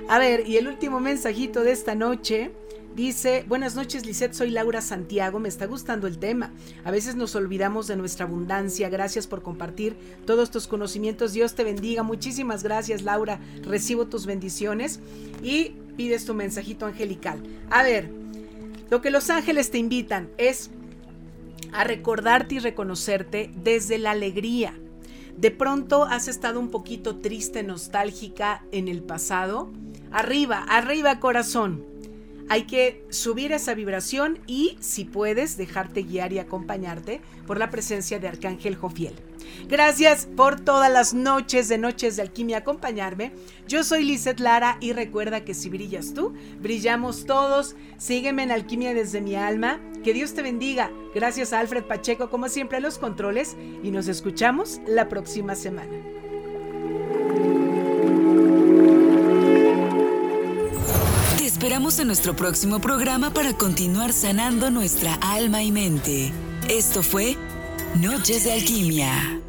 A 0.08 0.18
ver, 0.18 0.48
y 0.48 0.56
el 0.56 0.68
último 0.68 1.00
mensajito 1.00 1.62
de 1.62 1.72
esta 1.72 1.94
noche 1.94 2.52
Dice, 2.96 3.44
buenas 3.46 3.76
noches 3.76 4.06
Lisette, 4.06 4.32
soy 4.32 4.50
Laura 4.50 4.80
Santiago, 4.80 5.38
me 5.38 5.50
está 5.50 5.66
gustando 5.66 6.06
el 6.06 6.16
tema. 6.16 6.54
A 6.82 6.90
veces 6.90 7.14
nos 7.14 7.36
olvidamos 7.36 7.86
de 7.88 7.96
nuestra 7.96 8.24
abundancia, 8.24 8.88
gracias 8.88 9.26
por 9.26 9.42
compartir 9.42 9.94
todos 10.24 10.50
tus 10.50 10.66
conocimientos, 10.66 11.34
Dios 11.34 11.54
te 11.54 11.62
bendiga, 11.62 12.02
muchísimas 12.02 12.62
gracias 12.62 13.02
Laura, 13.02 13.38
recibo 13.64 14.06
tus 14.06 14.24
bendiciones 14.24 15.00
y 15.42 15.74
pides 15.98 16.24
tu 16.24 16.32
mensajito 16.32 16.86
angelical. 16.86 17.42
A 17.68 17.82
ver, 17.82 18.08
lo 18.88 19.02
que 19.02 19.10
los 19.10 19.28
ángeles 19.28 19.70
te 19.70 19.76
invitan 19.76 20.30
es 20.38 20.70
a 21.76 21.84
recordarte 21.84 22.56
y 22.56 22.58
reconocerte 22.58 23.50
desde 23.54 23.98
la 23.98 24.12
alegría. 24.12 24.74
De 25.36 25.50
pronto 25.50 26.04
has 26.04 26.28
estado 26.28 26.58
un 26.58 26.70
poquito 26.70 27.18
triste, 27.18 27.62
nostálgica 27.62 28.64
en 28.72 28.88
el 28.88 29.02
pasado. 29.02 29.70
Arriba, 30.10 30.64
arriba 30.68 31.20
corazón 31.20 31.84
hay 32.48 32.62
que 32.62 33.04
subir 33.10 33.52
esa 33.52 33.74
vibración 33.74 34.38
y, 34.46 34.76
si 34.80 35.04
puedes, 35.04 35.56
dejarte 35.56 36.02
guiar 36.02 36.32
y 36.32 36.38
acompañarte 36.38 37.20
por 37.46 37.58
la 37.58 37.70
presencia 37.70 38.18
de 38.18 38.28
Arcángel 38.28 38.76
Jofiel. 38.76 39.14
Gracias 39.68 40.26
por 40.36 40.60
todas 40.60 40.90
las 40.92 41.14
noches 41.14 41.68
de 41.68 41.78
Noches 41.78 42.16
de 42.16 42.22
Alquimia 42.22 42.58
acompañarme. 42.58 43.32
Yo 43.66 43.84
soy 43.84 44.04
Lizeth 44.04 44.40
Lara 44.40 44.76
y 44.80 44.92
recuerda 44.92 45.44
que 45.44 45.54
si 45.54 45.68
brillas 45.68 46.14
tú, 46.14 46.34
brillamos 46.60 47.26
todos. 47.26 47.76
Sígueme 47.98 48.42
en 48.42 48.52
Alquimia 48.52 48.94
desde 48.94 49.20
mi 49.20 49.34
alma. 49.34 49.80
Que 50.04 50.12
Dios 50.12 50.34
te 50.34 50.42
bendiga. 50.42 50.90
Gracias 51.14 51.52
a 51.52 51.60
Alfred 51.60 51.84
Pacheco, 51.84 52.30
como 52.30 52.48
siempre, 52.48 52.78
a 52.78 52.80
los 52.80 52.98
controles 52.98 53.56
y 53.82 53.90
nos 53.90 54.08
escuchamos 54.08 54.80
la 54.86 55.08
próxima 55.08 55.54
semana. 55.54 55.96
esperamos 61.56 61.98
en 61.98 62.06
nuestro 62.06 62.36
próximo 62.36 62.80
programa 62.80 63.30
para 63.30 63.52
continuar 63.52 64.12
sanando 64.12 64.70
nuestra 64.70 65.14
alma 65.14 65.62
y 65.62 65.72
mente. 65.72 66.30
Esto 66.68 67.02
fue 67.02 67.36
Noches 68.00 68.44
de 68.44 68.52
Alquimia. 68.52 69.40